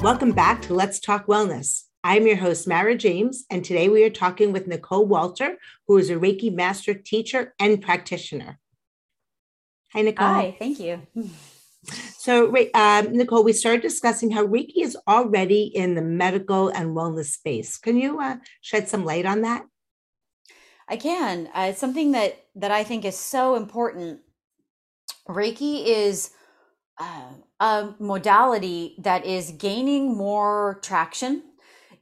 Welcome 0.00 0.30
back 0.30 0.62
to 0.62 0.74
Let's 0.74 1.00
Talk 1.00 1.26
Wellness. 1.26 1.82
I'm 2.04 2.28
your 2.28 2.36
host, 2.36 2.68
Mara 2.68 2.94
James, 2.94 3.44
and 3.50 3.64
today 3.64 3.88
we 3.88 4.04
are 4.04 4.10
talking 4.10 4.52
with 4.52 4.68
Nicole 4.68 5.04
Walter, 5.04 5.56
who 5.88 5.98
is 5.98 6.10
a 6.10 6.14
Reiki 6.14 6.54
master 6.54 6.94
teacher 6.94 7.54
and 7.58 7.82
practitioner. 7.82 8.60
Hi, 9.94 10.02
Nicole. 10.02 10.28
hi 10.28 10.56
thank 10.60 10.78
you 10.78 11.02
So, 12.18 12.54
um, 12.74 13.12
Nicole, 13.16 13.44
we 13.44 13.52
started 13.52 13.82
discussing 13.82 14.30
how 14.30 14.46
Reiki 14.46 14.82
is 14.82 14.96
already 15.06 15.64
in 15.64 15.94
the 15.94 16.02
medical 16.02 16.68
and 16.68 16.96
wellness 16.96 17.26
space. 17.26 17.78
Can 17.78 17.96
you 17.96 18.20
uh, 18.20 18.36
shed 18.60 18.88
some 18.88 19.04
light 19.04 19.26
on 19.26 19.42
that? 19.42 19.64
I 20.88 20.96
can. 20.96 21.48
Uh, 21.54 21.68
it's 21.70 21.80
something 21.80 22.12
that 22.12 22.44
that 22.56 22.70
I 22.70 22.84
think 22.84 23.04
is 23.04 23.18
so 23.18 23.56
important. 23.56 24.20
Reiki 25.28 25.84
is 25.86 26.30
uh, 26.98 27.32
a 27.60 27.94
modality 27.98 28.94
that 28.98 29.24
is 29.24 29.52
gaining 29.52 30.16
more 30.16 30.78
traction 30.82 31.42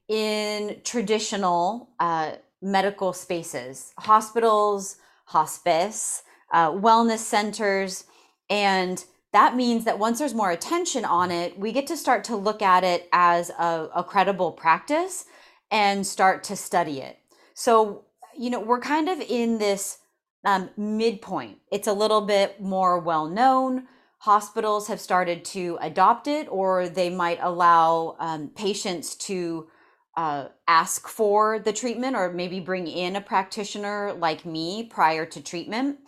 in 0.09 0.81
traditional 0.85 1.91
uh, 2.01 2.33
medical 2.61 3.13
spaces, 3.13 3.93
hospitals, 3.99 4.97
hospice, 5.27 6.23
uh, 6.53 6.71
wellness 6.71 7.19
centers. 7.19 8.05
And 8.51 9.03
that 9.33 9.57
means 9.57 9.85
that 9.85 9.99
once 9.99 10.19
there's 10.19 10.35
more 10.35 10.51
attention 10.51 11.05
on 11.05 11.31
it, 11.31 11.59
we 11.59 11.73
get 11.73 11.87
to 11.87 11.97
start 11.97 12.25
to 12.25 12.37
look 12.37 12.61
at 12.61 12.85
it 12.85 13.09
as 13.13 13.51
a, 13.51 13.89
a 13.95 14.05
credible 14.05 14.53
practice 14.53 15.25
and 15.71 16.07
start 16.07 16.45
to 16.45 16.57
study 16.57 17.01
it. 17.01 17.19
So, 17.55 18.05
you 18.37 18.51
know, 18.51 18.61
we're 18.61 18.81
kind 18.81 19.09
of 19.09 19.21
in 19.21 19.59
this 19.59 19.99
um, 20.45 20.71
midpoint. 20.77 21.59
It's 21.71 21.89
a 21.89 21.93
little 21.93 22.21
bit 22.21 22.61
more 22.61 22.99
well 22.99 23.27
known. 23.27 23.87
Hospitals 24.19 24.89
have 24.89 25.01
started 25.01 25.45
to 25.47 25.79
adopt 25.81 26.29
it, 26.29 26.47
or 26.51 26.89
they 26.89 27.11
might 27.11 27.39
allow 27.41 28.17
um, 28.21 28.49
patients 28.49 29.15
to 29.17 29.69
uh, 30.17 30.49
ask 30.69 31.09
for 31.09 31.59
the 31.59 31.73
treatment 31.73 32.17
or 32.17 32.33
maybe 32.33 32.61
bring 32.61 32.87
in 32.87 33.17
a 33.17 33.21
practitioner 33.21 34.13
like 34.13 34.45
me 34.45 34.85
prior 34.85 35.25
to 35.25 35.41
treatment. 35.41 35.99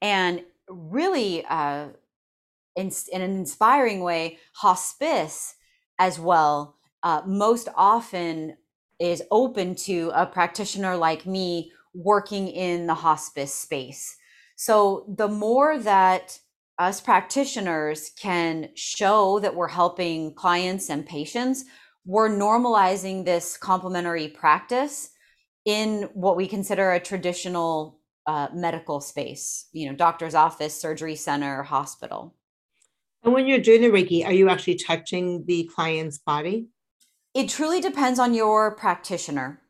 And 0.00 0.42
really, 0.68 1.44
uh, 1.48 1.88
in, 2.76 2.90
in, 3.12 3.20
an 3.22 3.36
inspiring 3.36 4.02
way, 4.02 4.38
hospice 4.54 5.54
as 5.98 6.18
well, 6.18 6.76
uh, 7.02 7.22
most 7.26 7.68
often 7.74 8.56
is 8.98 9.22
open 9.30 9.74
to 9.74 10.10
a 10.14 10.26
practitioner 10.26 10.96
like 10.96 11.26
me 11.26 11.72
working 11.94 12.48
in 12.48 12.86
the 12.86 12.94
hospice 12.94 13.54
space. 13.54 14.16
So 14.56 15.04
the 15.16 15.28
more 15.28 15.78
that 15.78 16.38
us 16.78 17.00
practitioners 17.00 18.10
can 18.18 18.70
show 18.74 19.38
that 19.40 19.54
we're 19.54 19.68
helping 19.68 20.34
clients 20.34 20.88
and 20.88 21.04
patients, 21.04 21.64
we're 22.04 22.28
normalizing 22.28 23.24
this 23.24 23.56
complementary 23.56 24.28
practice 24.28 25.10
in 25.64 26.08
what 26.14 26.36
we 26.36 26.48
consider 26.48 26.92
a 26.92 27.00
traditional 27.00 28.00
uh, 28.26 28.48
medical 28.54 29.00
space, 29.00 29.68
you 29.72 29.88
know, 29.88 29.96
doctor's 29.96 30.34
office, 30.34 30.80
surgery 30.80 31.16
center, 31.16 31.62
hospital. 31.62 32.34
And 33.24 33.32
when 33.32 33.46
you're 33.46 33.58
doing 33.58 33.82
the 33.82 33.88
Reiki, 33.88 34.26
are 34.26 34.32
you 34.32 34.48
actually 34.48 34.76
touching 34.76 35.44
the 35.46 35.70
client's 35.74 36.18
body? 36.18 36.68
It 37.34 37.48
truly 37.48 37.80
depends 37.80 38.18
on 38.18 38.34
your 38.34 38.74
practitioner. 38.74 39.60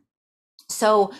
So 0.69 1.13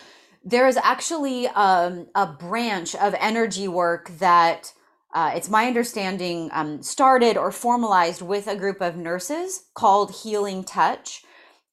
there 0.43 0.67
is 0.67 0.77
actually 0.77 1.47
um, 1.47 2.07
a 2.15 2.27
branch 2.27 2.95
of 2.95 3.15
energy 3.19 3.67
work 3.67 4.09
that 4.19 4.73
uh, 5.13 5.31
it's 5.35 5.49
my 5.49 5.67
understanding 5.67 6.49
um, 6.53 6.81
started 6.81 7.37
or 7.37 7.51
formalized 7.51 8.21
with 8.21 8.47
a 8.47 8.55
group 8.55 8.81
of 8.81 8.97
nurses 8.97 9.65
called 9.75 10.11
Healing 10.23 10.63
Touch. 10.63 11.23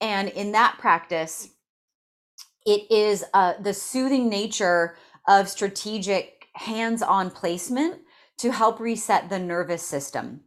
And 0.00 0.28
in 0.28 0.52
that 0.52 0.76
practice, 0.78 1.48
it 2.66 2.90
is 2.90 3.24
uh, 3.32 3.54
the 3.60 3.72
soothing 3.72 4.28
nature 4.28 4.96
of 5.26 5.48
strategic 5.48 6.46
hands 6.54 7.02
on 7.02 7.30
placement 7.30 8.02
to 8.38 8.52
help 8.52 8.78
reset 8.78 9.28
the 9.28 9.38
nervous 9.38 9.82
system. 9.82 10.40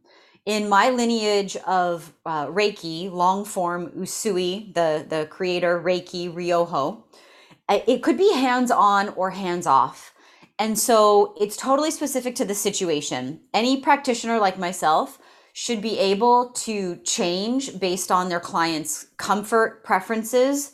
In 0.46 0.68
my 0.68 0.90
lineage 0.90 1.56
of 1.66 2.12
uh, 2.26 2.46
Reiki, 2.46 3.10
long 3.10 3.46
form 3.46 3.90
Usui, 3.92 4.74
the, 4.74 5.06
the 5.08 5.26
creator 5.26 5.80
Reiki 5.80 6.32
Ryoho, 6.32 7.02
it 7.70 8.02
could 8.02 8.18
be 8.18 8.30
hands 8.34 8.70
on 8.70 9.08
or 9.10 9.30
hands 9.30 9.66
off. 9.66 10.12
And 10.58 10.78
so 10.78 11.34
it's 11.40 11.56
totally 11.56 11.90
specific 11.90 12.34
to 12.36 12.44
the 12.44 12.54
situation. 12.54 13.40
Any 13.54 13.80
practitioner 13.80 14.38
like 14.38 14.58
myself 14.58 15.18
should 15.54 15.80
be 15.80 15.98
able 15.98 16.50
to 16.50 16.96
change 16.96 17.80
based 17.80 18.10
on 18.10 18.28
their 18.28 18.40
client's 18.40 19.06
comfort, 19.16 19.82
preferences, 19.82 20.72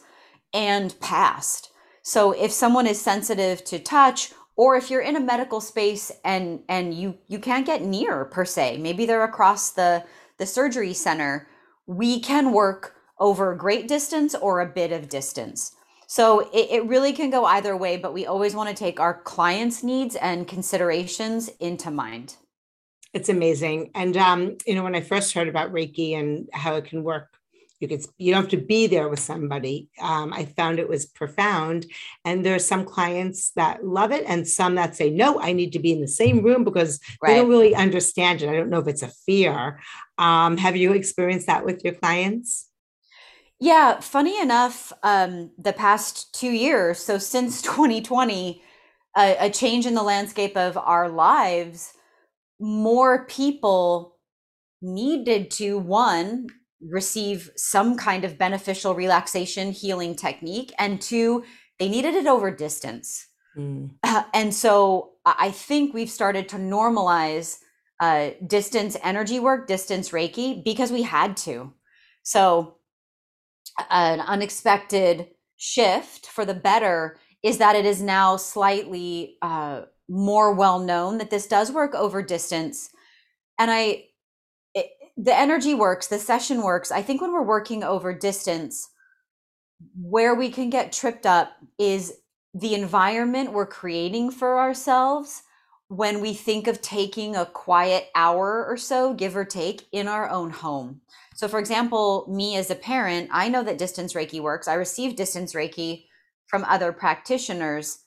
and 0.52 0.98
past. 1.00 1.70
So 2.02 2.33
if 2.33 2.50
someone 2.50 2.87
is 2.87 3.00
sensitive 3.00 3.62
to 3.64 3.78
touch, 3.78 4.33
or 4.61 4.77
if 4.77 4.90
you're 4.90 5.01
in 5.01 5.16
a 5.16 5.20
medical 5.20 5.59
space 5.59 6.12
and 6.23 6.61
and 6.68 6.92
you 6.92 7.16
you 7.29 7.38
can't 7.38 7.64
get 7.64 7.81
near 7.81 8.27
per 8.27 8.44
se, 8.44 8.77
maybe 8.77 9.07
they're 9.07 9.25
across 9.25 9.70
the 9.70 10.05
the 10.37 10.44
surgery 10.44 10.92
center, 10.92 11.49
we 11.87 12.20
can 12.20 12.53
work 12.53 12.94
over 13.18 13.53
a 13.53 13.57
great 13.57 13.88
distance 13.88 14.35
or 14.35 14.61
a 14.61 14.66
bit 14.66 14.92
of 14.92 15.09
distance. 15.09 15.73
So 16.09 16.40
it, 16.53 16.66
it 16.77 16.85
really 16.85 17.14
can 17.14 17.31
go 17.31 17.46
either 17.46 17.75
way, 17.75 17.96
but 17.96 18.12
we 18.12 18.27
always 18.27 18.55
want 18.55 18.68
to 18.68 18.75
take 18.75 19.01
our 19.01 19.23
clients' 19.23 19.83
needs 19.83 20.14
and 20.14 20.46
considerations 20.46 21.49
into 21.59 21.90
mind. 21.90 22.37
It's 23.14 23.31
amazing. 23.31 23.90
And 23.94 24.14
um, 24.18 24.59
you 24.66 24.75
know, 24.75 24.83
when 24.83 24.94
I 24.94 25.01
first 25.01 25.33
heard 25.33 25.49
about 25.49 25.73
Reiki 25.73 26.18
and 26.18 26.51
how 26.53 26.75
it 26.75 26.85
can 26.85 27.03
work, 27.03 27.29
you 27.80 27.88
could 27.88 28.04
you 28.18 28.32
don't 28.32 28.42
have 28.42 28.50
to 28.50 28.58
be 28.58 28.86
there 28.86 29.08
with 29.08 29.18
somebody. 29.18 29.88
Um, 30.00 30.32
I 30.32 30.44
found 30.44 30.78
it 30.78 30.88
was 30.88 31.06
profound. 31.06 31.86
And 32.24 32.44
there 32.44 32.54
are 32.54 32.60
some 32.60 32.84
clients 32.84 33.50
that 33.52 33.84
love 33.84 34.12
it 34.12 34.24
and 34.26 34.46
some 34.46 34.74
that 34.74 34.94
say, 34.94 35.10
no, 35.10 35.40
I 35.40 35.52
need 35.52 35.72
to 35.72 35.78
be 35.78 35.92
in 35.92 36.02
the 36.02 36.08
same 36.08 36.42
room 36.42 36.62
because 36.62 37.00
right. 37.22 37.32
they 37.32 37.36
don't 37.36 37.48
really 37.48 37.74
understand 37.74 38.42
it. 38.42 38.50
I 38.50 38.52
don't 38.52 38.68
know 38.68 38.80
if 38.80 38.86
it's 38.86 39.02
a 39.02 39.08
fear. 39.08 39.80
Um, 40.18 40.58
have 40.58 40.76
you 40.76 40.92
experienced 40.92 41.46
that 41.46 41.64
with 41.64 41.82
your 41.82 41.94
clients? 41.94 42.68
Yeah, 43.58 44.00
funny 44.00 44.40
enough, 44.40 44.92
um, 45.02 45.50
the 45.58 45.74
past 45.74 46.34
two 46.34 46.50
years, 46.50 46.98
so 46.98 47.18
since 47.18 47.62
2020, 47.62 48.62
a, 49.16 49.36
a 49.46 49.50
change 49.50 49.86
in 49.86 49.94
the 49.94 50.02
landscape 50.02 50.56
of 50.56 50.76
our 50.78 51.08
lives, 51.08 51.92
more 52.58 53.26
people 53.26 54.16
needed 54.82 55.50
to, 55.50 55.78
one, 55.78 56.46
receive 56.80 57.50
some 57.56 57.96
kind 57.96 58.24
of 58.24 58.38
beneficial 58.38 58.94
relaxation 58.94 59.72
healing 59.72 60.14
technique, 60.14 60.72
and 60.78 61.00
two, 61.00 61.44
they 61.78 61.88
needed 61.88 62.14
it 62.14 62.26
over 62.26 62.50
distance. 62.50 63.26
Mm. 63.56 63.90
Uh, 64.02 64.24
and 64.32 64.54
so 64.54 65.12
I 65.24 65.50
think 65.50 65.92
we've 65.92 66.10
started 66.10 66.48
to 66.50 66.56
normalize 66.56 67.58
uh, 68.00 68.30
distance 68.46 68.96
energy 69.02 69.40
work, 69.40 69.66
distance 69.66 70.10
Reiki, 70.10 70.64
because 70.64 70.90
we 70.90 71.02
had 71.02 71.36
to. 71.38 71.72
So 72.22 72.76
an 73.90 74.20
unexpected 74.20 75.28
shift 75.56 76.26
for 76.26 76.44
the 76.44 76.54
better 76.54 77.18
is 77.42 77.58
that 77.58 77.76
it 77.76 77.84
is 77.84 78.02
now 78.02 78.36
slightly 78.36 79.36
uh, 79.42 79.82
more 80.08 80.54
well 80.54 80.78
known 80.78 81.18
that 81.18 81.30
this 81.30 81.46
does 81.46 81.70
work 81.70 81.94
over 81.94 82.22
distance. 82.22 82.90
And 83.58 83.70
I, 83.70 84.04
the 85.22 85.37
energy 85.37 85.74
works, 85.74 86.06
the 86.06 86.18
session 86.18 86.62
works. 86.62 86.90
I 86.90 87.02
think 87.02 87.20
when 87.20 87.33
we're 87.33 87.42
working 87.42 87.85
over 87.85 88.12
distance, 88.14 88.88
where 90.00 90.35
we 90.35 90.50
can 90.50 90.70
get 90.70 90.92
tripped 90.92 91.26
up 91.26 91.52
is 91.78 92.14
the 92.54 92.74
environment 92.74 93.52
we're 93.52 93.66
creating 93.66 94.30
for 94.30 94.59
ourselves 94.59 95.42
when 95.88 96.20
we 96.20 96.33
think 96.33 96.66
of 96.66 96.80
taking 96.80 97.37
a 97.37 97.44
quiet 97.44 98.09
hour 98.14 98.64
or 98.66 98.76
so, 98.76 99.12
give 99.12 99.37
or 99.37 99.44
take, 99.44 99.87
in 99.92 100.09
our 100.09 100.30
own 100.30 100.50
home. 100.50 101.00
So, 101.35 101.48
for 101.48 101.59
example, 101.59 102.26
me 102.28 102.56
as 102.56 102.70
a 102.70 102.74
parent, 102.74 103.28
I 103.33 103.48
know 103.48 103.62
that 103.64 103.78
distance 103.78 104.14
Reiki 104.14 104.40
works. 104.40 104.68
I 104.68 104.74
receive 104.74 105.16
distance 105.16 105.52
Reiki 105.52 106.04
from 106.46 106.64
other 106.64 106.92
practitioners. 106.92 108.04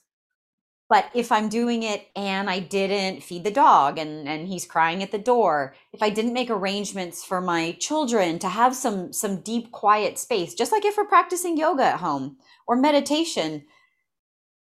But 0.94 1.10
if 1.12 1.32
I'm 1.32 1.48
doing 1.48 1.82
it 1.82 2.06
and 2.14 2.48
I 2.48 2.60
didn't 2.60 3.24
feed 3.24 3.42
the 3.42 3.50
dog 3.50 3.98
and, 3.98 4.28
and 4.28 4.46
he's 4.46 4.64
crying 4.64 5.02
at 5.02 5.10
the 5.10 5.18
door, 5.18 5.74
if 5.92 6.04
I 6.04 6.08
didn't 6.08 6.34
make 6.34 6.50
arrangements 6.50 7.24
for 7.24 7.40
my 7.40 7.72
children 7.80 8.38
to 8.38 8.48
have 8.48 8.76
some 8.76 9.12
some 9.12 9.40
deep 9.40 9.72
quiet 9.72 10.20
space, 10.20 10.54
just 10.54 10.70
like 10.70 10.84
if 10.84 10.96
we're 10.96 11.04
practicing 11.06 11.56
yoga 11.56 11.82
at 11.82 11.98
home 11.98 12.36
or 12.68 12.76
meditation, 12.76 13.64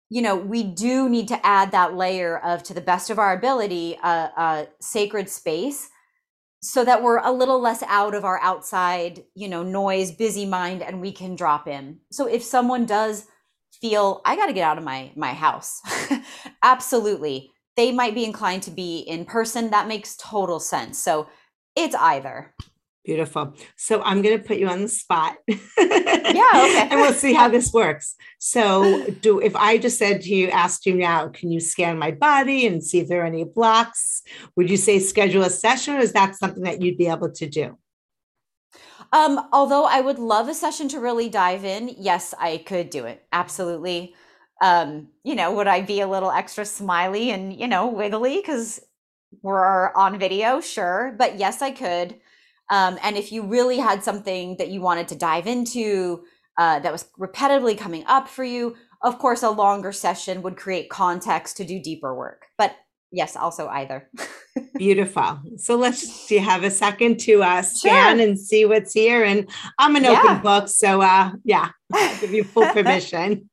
you 0.08 0.22
know, 0.22 0.34
we 0.34 0.62
do 0.62 1.06
need 1.06 1.28
to 1.28 1.46
add 1.46 1.70
that 1.72 1.96
layer 1.96 2.38
of, 2.38 2.62
to 2.62 2.72
the 2.72 2.80
best 2.80 3.10
of 3.10 3.18
our 3.18 3.34
ability, 3.34 3.98
a, 4.02 4.08
a 4.34 4.68
sacred 4.80 5.28
space 5.28 5.90
so 6.62 6.82
that 6.82 7.02
we're 7.02 7.18
a 7.18 7.30
little 7.30 7.60
less 7.60 7.82
out 7.88 8.14
of 8.14 8.24
our 8.24 8.40
outside, 8.40 9.22
you 9.34 9.48
know, 9.48 9.62
noise, 9.62 10.10
busy 10.10 10.46
mind, 10.46 10.82
and 10.82 11.02
we 11.02 11.12
can 11.12 11.36
drop 11.36 11.68
in. 11.68 11.98
So 12.10 12.26
if 12.26 12.42
someone 12.42 12.86
does 12.86 13.26
feel, 13.82 14.22
I 14.24 14.36
got 14.36 14.46
to 14.46 14.54
get 14.54 14.62
out 14.62 14.78
of 14.78 14.84
my 14.84 15.12
my 15.14 15.34
house, 15.34 15.82
absolutely, 16.62 17.50
they 17.76 17.92
might 17.92 18.14
be 18.14 18.24
inclined 18.24 18.62
to 18.64 18.70
be 18.70 19.00
in 19.00 19.24
person. 19.26 19.70
That 19.70 19.88
makes 19.88 20.16
total 20.16 20.60
sense. 20.60 20.98
So 20.98 21.28
it's 21.76 21.94
either. 21.94 22.54
Beautiful. 23.04 23.54
So 23.76 24.00
I'm 24.02 24.22
going 24.22 24.38
to 24.38 24.44
put 24.44 24.58
you 24.58 24.68
on 24.68 24.82
the 24.82 24.88
spot. 24.88 25.34
yeah. 25.48 25.56
Okay. 25.76 26.88
and 26.90 27.00
we'll 27.00 27.12
see 27.12 27.32
how 27.32 27.48
this 27.48 27.72
works. 27.72 28.14
So, 28.38 29.06
do 29.20 29.40
if 29.40 29.56
I 29.56 29.78
just 29.78 29.98
said 29.98 30.20
to 30.22 30.34
you, 30.34 30.48
asked 30.50 30.86
you 30.86 30.94
now, 30.94 31.28
can 31.28 31.50
you 31.50 31.58
scan 31.58 31.98
my 31.98 32.12
body 32.12 32.64
and 32.64 32.82
see 32.82 33.00
if 33.00 33.08
there 33.08 33.22
are 33.22 33.26
any 33.26 33.44
blocks? 33.44 34.22
Would 34.54 34.70
you 34.70 34.76
say 34.76 35.00
schedule 35.00 35.42
a 35.42 35.50
session, 35.50 35.96
or 35.96 35.98
is 35.98 36.12
that 36.12 36.36
something 36.36 36.62
that 36.62 36.80
you'd 36.80 36.96
be 36.96 37.08
able 37.08 37.32
to 37.32 37.48
do? 37.48 37.76
Um, 39.12 39.48
although 39.52 39.84
I 39.84 40.00
would 40.00 40.18
love 40.18 40.48
a 40.48 40.54
session 40.54 40.88
to 40.88 41.00
really 41.00 41.28
dive 41.28 41.64
in, 41.64 41.94
yes, 41.98 42.34
I 42.38 42.58
could 42.58 42.90
do 42.90 43.04
it. 43.04 43.22
Absolutely. 43.32 44.14
Um, 44.62 45.08
you 45.22 45.34
know, 45.34 45.52
would 45.54 45.66
I 45.66 45.82
be 45.82 46.00
a 46.00 46.08
little 46.08 46.30
extra 46.30 46.64
smiley 46.64 47.30
and 47.30 47.52
you 47.58 47.66
know 47.68 47.88
wiggly 47.88 48.36
because 48.36 48.80
we're 49.42 49.92
on 49.94 50.18
video? 50.18 50.60
Sure, 50.60 51.14
but 51.18 51.38
yes, 51.38 51.62
I 51.62 51.72
could. 51.72 52.16
Um, 52.70 52.98
and 53.02 53.16
if 53.16 53.32
you 53.32 53.42
really 53.42 53.78
had 53.78 54.02
something 54.04 54.56
that 54.58 54.68
you 54.68 54.80
wanted 54.80 55.08
to 55.08 55.16
dive 55.16 55.46
into, 55.46 56.24
uh, 56.58 56.78
that 56.80 56.92
was 56.92 57.06
repetitively 57.18 57.76
coming 57.76 58.04
up 58.06 58.28
for 58.28 58.44
you. 58.44 58.76
Of 59.02 59.18
course, 59.18 59.42
a 59.42 59.50
longer 59.50 59.92
session 59.92 60.42
would 60.42 60.56
create 60.56 60.88
context 60.90 61.56
to 61.58 61.64
do 61.64 61.80
deeper 61.82 62.14
work. 62.14 62.46
But 62.56 62.76
yes, 63.12 63.36
also 63.36 63.68
either. 63.68 64.08
Beautiful. 64.76 65.40
So 65.56 65.76
let's 65.76 66.26
do 66.28 66.34
you 66.34 66.40
have 66.40 66.64
a 66.64 66.70
second 66.70 67.20
to 67.20 67.42
uh, 67.42 67.62
scan 67.62 68.18
sure. 68.18 68.26
and 68.26 68.40
see 68.40 68.64
what's 68.64 68.92
here? 68.92 69.24
And 69.24 69.48
I'm 69.78 69.94
an 69.96 70.04
yeah. 70.04 70.22
open 70.22 70.42
book, 70.42 70.68
so 70.68 71.02
uh, 71.02 71.32
yeah, 71.44 71.70
I'll 71.92 72.20
give 72.20 72.32
you 72.32 72.44
full 72.44 72.66
permission. 72.72 73.48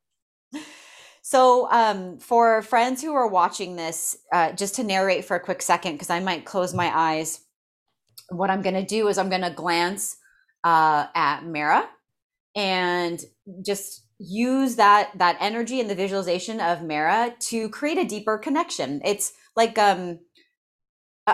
So, 1.21 1.69
um, 1.69 2.17
for 2.17 2.63
friends 2.63 3.03
who 3.03 3.13
are 3.13 3.27
watching 3.27 3.75
this, 3.75 4.17
uh, 4.33 4.51
just 4.53 4.73
to 4.75 4.83
narrate 4.83 5.25
for 5.25 5.35
a 5.35 5.39
quick 5.39 5.61
second, 5.61 5.91
because 5.91 6.09
I 6.09 6.19
might 6.19 6.43
close 6.43 6.73
my 6.73 6.91
eyes. 6.91 7.41
What 8.29 8.49
I'm 8.49 8.63
going 8.63 8.73
to 8.73 8.85
do 8.85 9.07
is 9.09 9.19
I'm 9.19 9.29
going 9.29 9.43
to 9.43 9.51
glance 9.51 10.17
uh, 10.63 11.05
at 11.13 11.45
Mara 11.45 11.87
and 12.55 13.23
just 13.63 14.05
use 14.19 14.75
that 14.75 15.17
that 15.17 15.37
energy 15.39 15.79
and 15.79 15.89
the 15.89 15.95
visualization 15.95 16.59
of 16.59 16.83
Mara 16.83 17.33
to 17.39 17.69
create 17.69 17.97
a 17.97 18.05
deeper 18.05 18.37
connection. 18.37 19.01
It's 19.03 19.33
like 19.55 19.77
um, 19.77 20.19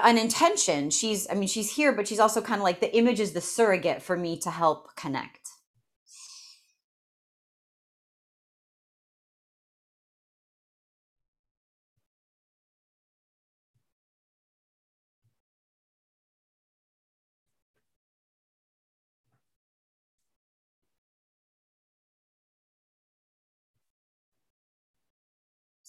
an 0.03 0.17
intention. 0.17 0.89
She's, 0.89 1.27
I 1.29 1.33
mean, 1.33 1.47
she's 1.47 1.75
here, 1.75 1.93
but 1.93 2.07
she's 2.07 2.19
also 2.19 2.41
kind 2.41 2.59
of 2.59 2.63
like 2.63 2.79
the 2.79 2.95
image 2.95 3.19
is 3.19 3.33
the 3.33 3.41
surrogate 3.41 4.01
for 4.01 4.17
me 4.17 4.37
to 4.39 4.51
help 4.51 4.95
connect. 4.95 5.44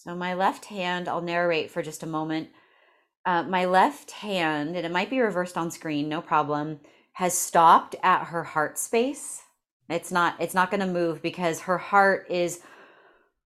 So 0.07 0.15
my 0.15 0.35
left 0.35 0.65
hand, 0.65 1.09
I'll 1.09 1.21
narrate 1.21 1.69
for 1.69 1.81
just 1.81 2.01
a 2.01 2.07
moment. 2.07 2.47
Uh, 3.25 3.43
my 3.43 3.65
left 3.65 4.11
hand, 4.11 4.77
and 4.77 4.85
it 4.85 4.91
might 4.91 5.09
be 5.09 5.19
reversed 5.19 5.57
on 5.57 5.69
screen, 5.69 6.07
no 6.07 6.21
problem, 6.21 6.79
has 7.11 7.37
stopped 7.37 7.93
at 8.03 8.27
her 8.27 8.45
heart 8.45 8.77
space. 8.77 9.41
It's 9.89 10.09
not. 10.09 10.35
It's 10.39 10.53
not 10.53 10.71
going 10.71 10.79
to 10.79 10.87
move 10.87 11.21
because 11.21 11.59
her 11.61 11.77
heart 11.77 12.27
is 12.29 12.61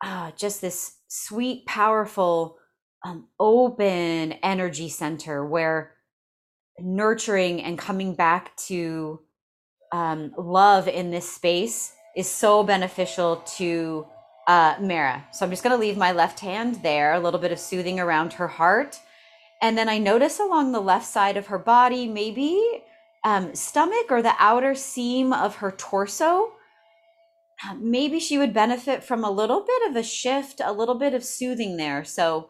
uh, 0.04 0.32
just 0.36 0.62
this 0.62 0.98
sweet, 1.08 1.66
powerful, 1.66 2.58
um, 3.04 3.28
open 3.40 4.34
energy 4.44 4.90
center 4.90 5.44
where 5.44 5.96
nurturing 6.80 7.64
and 7.64 7.76
coming 7.76 8.14
back 8.14 8.56
to 8.58 9.20
um, 9.92 10.32
love 10.38 10.88
in 10.88 11.10
this 11.10 11.28
space 11.28 11.94
is 12.16 12.30
so 12.30 12.62
beneficial 12.62 13.38
to 13.58 14.06
uh, 14.52 14.76
Mara. 14.82 15.26
So 15.32 15.46
I'm 15.46 15.50
just 15.50 15.64
going 15.64 15.74
to 15.74 15.80
leave 15.80 15.96
my 15.96 16.12
left 16.12 16.42
hand 16.42 16.84
there, 16.84 17.14
a 17.14 17.22
little 17.22 17.40
bit 17.40 17.54
of 17.54 17.60
soothing 17.60 18.02
around 18.02 18.34
her 18.34 18.50
heart. 18.50 19.00
And 19.62 19.78
then 19.78 19.88
I 19.88 19.98
notice 19.98 20.42
along 20.42 20.74
the 20.74 20.82
left 20.82 21.06
side 21.06 21.38
of 21.38 21.48
her 21.48 21.58
body, 21.58 22.06
maybe 22.06 22.62
um, 23.24 23.56
stomach 23.56 24.08
or 24.10 24.22
the 24.22 24.36
outer 24.40 24.76
seam 24.76 25.32
of 25.32 25.56
her 25.58 25.72
torso. 25.72 26.52
Maybe 27.80 28.20
she 28.20 28.38
would 28.38 28.54
benefit 28.54 29.06
from 29.06 29.24
a 29.24 29.32
little 29.32 29.66
bit 29.66 29.90
of 29.90 29.96
a 29.96 30.04
shift, 30.04 30.60
a 30.62 30.74
little 30.74 30.96
bit 30.96 31.14
of 31.14 31.24
soothing 31.24 31.78
there. 31.78 32.04
So, 32.04 32.50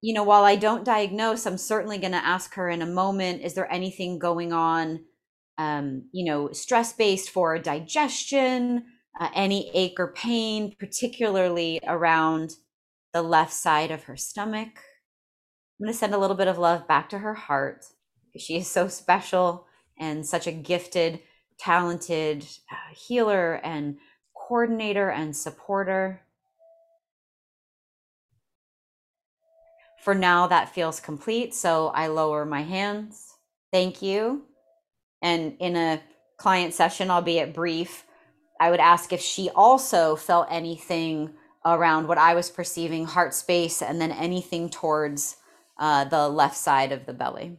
you 0.00 0.14
know, 0.14 0.24
while 0.24 0.42
I 0.42 0.56
don't 0.56 0.84
diagnose, 0.84 1.46
I'm 1.46 1.58
certainly 1.58 1.98
going 1.98 2.12
to 2.12 2.26
ask 2.26 2.54
her 2.54 2.68
in 2.68 2.82
a 2.82 2.86
moment 2.86 3.42
is 3.42 3.54
there 3.54 3.72
anything 3.72 4.18
going 4.18 4.52
on, 4.52 5.04
um, 5.58 6.08
you 6.10 6.24
know, 6.24 6.50
stress 6.50 6.92
based 6.92 7.30
for 7.30 7.56
digestion? 7.60 8.86
Uh, 9.18 9.28
any 9.34 9.70
ache 9.74 9.98
or 9.98 10.08
pain, 10.08 10.74
particularly 10.78 11.80
around 11.86 12.56
the 13.12 13.22
left 13.22 13.52
side 13.52 13.90
of 13.90 14.04
her 14.04 14.16
stomach. 14.16 14.80
I'm 15.78 15.86
going 15.86 15.92
to 15.92 15.98
send 15.98 16.14
a 16.14 16.18
little 16.18 16.36
bit 16.36 16.48
of 16.48 16.58
love 16.58 16.86
back 16.86 17.08
to 17.10 17.18
her 17.18 17.34
heart. 17.34 17.84
She 18.36 18.56
is 18.56 18.68
so 18.68 18.88
special 18.88 19.66
and 19.98 20.26
such 20.26 20.46
a 20.46 20.52
gifted, 20.52 21.20
talented 21.58 22.44
uh, 22.70 22.94
healer 22.94 23.60
and 23.62 23.98
coordinator 24.34 25.08
and 25.10 25.36
supporter. 25.36 26.20
For 30.02 30.14
now, 30.14 30.48
that 30.48 30.74
feels 30.74 31.00
complete. 31.00 31.54
So 31.54 31.88
I 31.88 32.08
lower 32.08 32.44
my 32.44 32.62
hands. 32.62 33.34
Thank 33.72 34.02
you. 34.02 34.42
And 35.22 35.56
in 35.60 35.76
a 35.76 36.02
client 36.36 36.74
session, 36.74 37.10
albeit 37.10 37.54
brief, 37.54 38.04
I 38.60 38.70
would 38.70 38.80
ask 38.80 39.12
if 39.12 39.20
she 39.20 39.50
also 39.54 40.16
felt 40.16 40.48
anything 40.50 41.30
around 41.64 42.08
what 42.08 42.18
I 42.18 42.34
was 42.34 42.50
perceiving 42.50 43.06
heart 43.06 43.34
space 43.34 43.82
and 43.82 44.00
then 44.00 44.12
anything 44.12 44.68
towards 44.68 45.36
uh, 45.78 46.04
the 46.04 46.28
left 46.28 46.56
side 46.56 46.92
of 46.92 47.06
the 47.06 47.12
belly. 47.12 47.56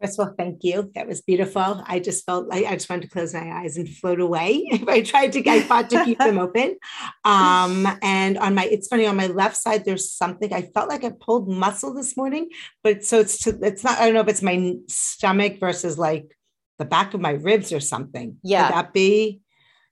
First 0.00 0.18
of 0.18 0.28
all, 0.28 0.34
thank 0.34 0.64
you. 0.64 0.90
That 0.94 1.06
was 1.06 1.20
beautiful. 1.20 1.84
I 1.86 2.00
just 2.00 2.24
felt 2.24 2.48
like 2.48 2.64
I 2.64 2.72
just 2.72 2.88
wanted 2.88 3.02
to 3.02 3.10
close 3.10 3.34
my 3.34 3.50
eyes 3.52 3.76
and 3.76 3.86
float 3.86 4.18
away. 4.18 4.66
If 4.72 4.88
I 4.88 5.02
tried 5.02 5.32
to, 5.34 5.46
I 5.46 5.60
fought 5.60 5.90
to 5.90 6.04
keep 6.06 6.18
them 6.18 6.38
open. 6.38 6.76
Um, 7.24 7.86
and 8.00 8.38
on 8.38 8.54
my, 8.54 8.64
it's 8.64 8.88
funny, 8.88 9.04
on 9.04 9.16
my 9.16 9.26
left 9.26 9.58
side, 9.58 9.84
there's 9.84 10.10
something 10.10 10.54
I 10.54 10.62
felt 10.62 10.88
like 10.88 11.04
I 11.04 11.10
pulled 11.10 11.50
muscle 11.50 11.92
this 11.92 12.16
morning, 12.16 12.48
but 12.82 13.04
so 13.04 13.20
it's, 13.20 13.42
to, 13.42 13.58
it's 13.62 13.84
not, 13.84 13.98
I 13.98 14.06
don't 14.06 14.14
know 14.14 14.20
if 14.20 14.28
it's 14.28 14.42
my 14.42 14.76
stomach 14.88 15.60
versus 15.60 15.98
like 15.98 16.34
the 16.78 16.86
back 16.86 17.12
of 17.12 17.20
my 17.20 17.32
ribs 17.32 17.70
or 17.70 17.80
something. 17.80 18.38
Yeah. 18.42 18.68
Could 18.68 18.74
that 18.76 18.92
be? 18.94 19.42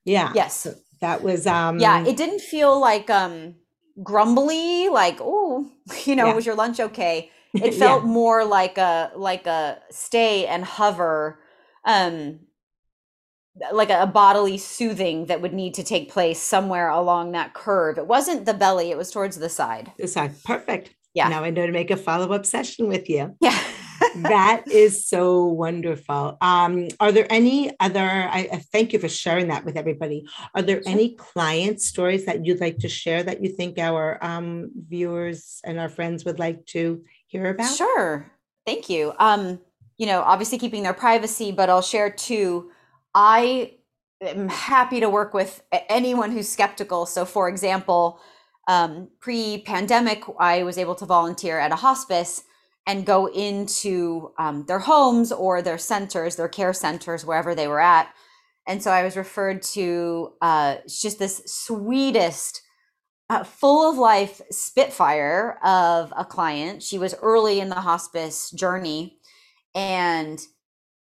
Yeah. 0.09 0.33
Yes. 0.35 0.67
that 1.01 1.23
was 1.23 1.47
um 1.47 1.79
Yeah, 1.79 2.05
it 2.07 2.17
didn't 2.17 2.41
feel 2.41 2.79
like 2.81 3.11
um 3.11 3.55
grumbly, 4.03 4.89
like, 4.89 5.19
oh, 5.21 5.71
you 6.05 6.17
know, 6.17 6.27
yeah. 6.27 6.35
was 6.35 6.47
your 6.47 6.55
lunch 6.55 6.81
okay? 6.81 7.31
It 7.55 7.75
felt 7.75 8.03
yeah. 8.03 8.11
more 8.11 8.45
like 8.45 8.77
a 8.77 9.11
like 9.17 9.47
a 9.47 9.79
stay 9.91 10.47
and 10.47 10.65
hover 10.65 11.41
um 11.85 12.41
like 13.73 13.91
a, 13.91 14.03
a, 14.03 14.07
bodily 14.07 14.59
soothing 14.59 15.27
that 15.27 15.41
would 15.41 15.55
need 15.55 15.75
to 15.75 15.83
take 15.83 16.13
place 16.13 16.41
somewhere 16.41 16.89
along 16.91 17.33
that 17.33 17.55
curve. 17.55 17.99
It 17.99 18.07
wasn't 18.07 18.45
the 18.45 18.55
belly, 18.55 18.91
it 18.91 18.99
was 18.99 19.11
towards 19.11 19.39
the 19.39 19.49
side. 19.49 19.93
The 19.99 20.07
side. 20.07 20.35
Perfect. 20.45 20.95
Yeah. 21.15 21.29
Now 21.29 21.43
I 21.43 21.51
know 21.51 21.67
to 21.67 21.73
make 21.73 21.91
a 21.91 21.97
follow-up 21.97 22.47
session 22.47 22.87
with 22.87 23.09
you. 23.09 23.35
Yeah 23.41 23.59
that 24.17 24.65
is 24.71 25.07
so 25.07 25.45
wonderful. 25.47 26.37
Um, 26.41 26.89
are 27.01 27.13
there 27.13 27.27
any 27.31 27.73
other? 27.81 28.01
I, 28.01 28.49
I, 28.53 28.59
thank 28.73 28.93
you 28.93 28.99
for 28.99 29.09
sharing 29.09 29.49
that 29.49 29.65
with 29.65 29.77
everybody. 29.77 30.27
Are 30.55 30.63
there 30.63 30.83
any 30.87 31.15
client 31.15 31.81
stories 31.81 32.27
that 32.27 32.45
you'd 32.45 32.61
like 32.61 32.79
to 32.79 32.89
share 32.89 33.23
that 33.23 33.43
you 33.43 33.51
think 33.51 33.79
our 33.79 34.23
um, 34.25 34.71
viewers 34.89 35.61
and 35.65 35.79
our 35.79 35.89
friends 35.89 36.25
would 36.25 36.39
like 36.39 36.67
to 36.67 37.05
hear 37.27 37.51
about? 37.51 37.75
Sure. 37.75 38.31
Thank 38.67 38.89
you. 38.91 39.13
Um, 39.19 39.61
you 39.97 40.07
know, 40.07 40.23
obviously 40.23 40.59
keeping 40.59 40.83
their 40.83 40.95
privacy, 40.95 41.53
but 41.53 41.69
I'll 41.69 41.83
share 41.83 42.11
two. 42.11 42.71
I 43.15 43.75
am 44.21 44.49
happy 44.49 45.01
to 45.01 45.09
work 45.09 45.35
with 45.35 45.63
anyone 45.89 46.31
who's 46.31 46.49
skeptical. 46.49 47.07
So, 47.07 47.25
for 47.25 47.49
example, 47.49 48.21
um, 48.69 49.09
pre-pandemic, 49.21 50.25
I 50.39 50.63
was 50.63 50.79
able 50.79 50.95
to 50.97 51.07
volunteer 51.07 51.59
at 51.59 51.73
a 51.73 51.77
hospice 51.77 52.45
and 52.89 53.05
go 53.05 53.27
into 53.27 54.33
um, 54.39 54.65
their 54.67 54.79
homes 54.79 55.31
or 55.31 55.61
their 55.61 55.77
centers, 55.77 56.37
their 56.37 56.49
care 56.49 56.73
centers, 56.73 57.25
wherever 57.25 57.55
they 57.55 57.69
were 57.69 57.81
at. 57.81 58.09
And 58.67 58.83
so 58.83 58.91
I 58.91 59.05
was 59.05 59.15
referred 59.15 59.61
to 59.75 60.33
uh, 60.41 60.77
just 60.87 61.19
this 61.19 61.43
sweetest, 61.45 62.63
uh, 63.29 63.45
full 63.45 63.91
of 63.91 63.99
life 63.99 64.41
Spitfire 64.51 65.59
of 65.63 66.15
a 66.17 66.25
client. 66.25 66.83
She 66.83 66.99
was 66.99 67.15
early 67.21 67.61
in 67.61 67.69
the 67.69 67.75
hospice 67.75 68.51
journey. 68.53 69.19
And, 69.75 70.41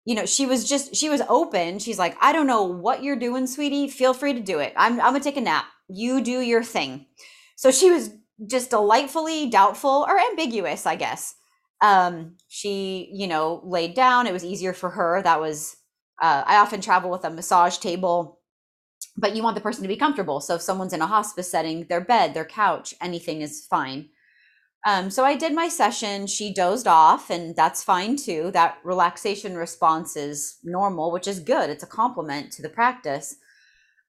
you 0.06 0.14
know, 0.14 0.28
she 0.28 0.46
was 0.46 0.70
just, 0.70 0.96
she 0.96 1.10
was 1.10 1.24
open. 1.30 1.80
She's 1.80 1.98
like, 1.98 2.16
I 2.22 2.32
don't 2.32 2.48
know 2.48 2.62
what 2.64 3.02
you're 3.02 3.16
doing, 3.16 3.48
sweetie. 3.48 3.88
Feel 3.88 4.14
free 4.14 4.34
to 4.34 4.40
do 4.40 4.60
it. 4.60 4.72
I'm, 4.78 5.02
I'm 5.02 5.16
to 5.16 5.20
take 5.20 5.38
a 5.38 5.42
nap. 5.42 5.66
You 5.90 6.22
do 6.22 6.42
your 6.42 6.64
thing. 6.64 7.08
So 7.56 7.72
she 7.72 7.90
was 7.90 8.12
just 8.46 8.70
delightfully 8.70 9.50
doubtful 9.50 10.06
or 10.08 10.20
ambiguous, 10.20 10.86
I 10.86 10.96
guess 10.96 11.36
um, 11.82 12.38
she, 12.48 13.10
you 13.12 13.28
know, 13.28 13.62
laid 13.64 13.96
down. 13.96 14.28
It 14.28 14.34
was 14.34 14.46
easier 14.46 14.74
for 14.74 14.90
her. 14.92 15.22
That 15.24 15.42
was, 15.42 15.78
uh, 16.22 16.44
I 16.46 16.58
often 16.58 16.82
travel 16.82 17.10
with 17.10 17.26
a 17.26 17.30
massage 17.30 17.78
table, 17.78 18.40
but 19.18 19.36
you 19.36 19.44
want 19.44 19.56
the 19.56 19.62
person 19.62 19.82
to 19.82 19.88
be 19.88 19.98
comfortable. 19.98 20.40
So 20.40 20.56
if 20.56 20.62
someone's 20.62 20.94
in 20.94 21.02
a 21.02 21.08
hospice 21.08 21.50
setting, 21.50 21.86
their 21.88 22.02
bed, 22.02 22.34
their 22.34 22.46
couch, 22.46 22.94
anything 23.02 23.42
is 23.42 23.66
fine. 23.70 24.10
Um, 24.86 25.12
so 25.12 25.24
I 25.24 25.36
did 25.36 25.54
my 25.54 25.68
session. 25.68 26.26
She 26.26 26.54
dozed 26.54 26.88
off, 26.88 27.30
and 27.30 27.56
that's 27.56 27.84
fine 27.84 28.16
too. 28.16 28.50
That 28.52 28.78
relaxation 28.84 29.56
response 29.56 30.16
is 30.16 30.58
normal, 30.64 31.12
which 31.12 31.28
is 31.28 31.40
good. 31.40 31.70
It's 31.70 31.84
a 31.84 31.88
compliment 31.88 32.52
to 32.54 32.64
the 32.64 32.70
practice. 32.70 33.36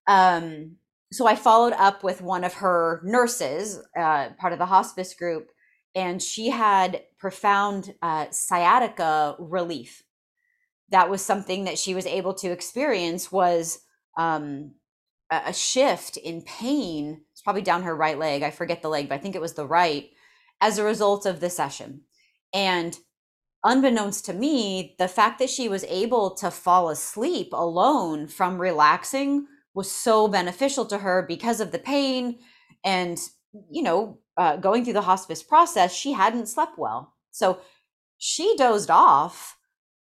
Um, 0.07 0.77
so 1.11 1.27
I 1.27 1.35
followed 1.35 1.73
up 1.73 2.03
with 2.03 2.21
one 2.21 2.43
of 2.43 2.55
her 2.55 3.01
nurses, 3.03 3.79
uh, 3.95 4.29
part 4.39 4.51
of 4.53 4.57
the 4.57 4.65
hospice 4.65 5.13
group, 5.13 5.51
and 5.93 6.21
she 6.21 6.49
had 6.49 7.03
profound 7.23 7.95
uh, 8.01 8.25
sciatica 8.31 9.37
relief. 9.39 10.03
That 10.89 11.09
was 11.09 11.21
something 11.21 11.63
that 11.63 11.79
she 11.79 11.95
was 11.95 12.05
able 12.05 12.33
to 12.33 12.51
experience 12.51 13.31
was 13.31 13.79
um, 14.17 14.73
a 15.31 15.53
shift 15.53 16.17
in 16.17 16.41
pain. 16.41 17.21
It's 17.31 17.41
probably 17.41 17.61
down 17.61 17.83
her 17.83 17.95
right 17.95 18.19
leg. 18.19 18.43
I 18.43 18.51
forget 18.51 18.81
the 18.81 18.89
leg, 18.89 19.07
but 19.07 19.15
I 19.15 19.19
think 19.19 19.35
it 19.35 19.41
was 19.41 19.53
the 19.53 19.65
right 19.65 20.09
as 20.59 20.77
a 20.77 20.83
result 20.83 21.25
of 21.25 21.39
the 21.39 21.49
session. 21.49 22.01
And 22.53 22.99
unbeknownst 23.63 24.25
to 24.25 24.33
me, 24.33 24.97
the 24.99 25.07
fact 25.07 25.39
that 25.39 25.49
she 25.49 25.69
was 25.69 25.85
able 25.85 26.35
to 26.35 26.51
fall 26.51 26.89
asleep 26.89 27.53
alone 27.53 28.27
from 28.27 28.59
relaxing 28.59 29.47
was 29.73 29.89
so 29.89 30.27
beneficial 30.27 30.85
to 30.87 30.97
her 30.97 31.25
because 31.25 31.61
of 31.61 31.71
the 31.71 31.79
pain 31.79 32.39
and, 32.83 33.17
you 33.71 33.81
know, 33.81 34.19
uh, 34.35 34.57
going 34.57 34.83
through 34.83 34.99
the 34.99 35.01
hospice 35.01 35.41
process, 35.41 35.95
she 35.95 36.11
hadn't 36.11 36.47
slept 36.49 36.77
well. 36.77 37.12
So 37.33 37.59
she 38.17 38.55
dozed 38.55 38.89
off 38.89 39.57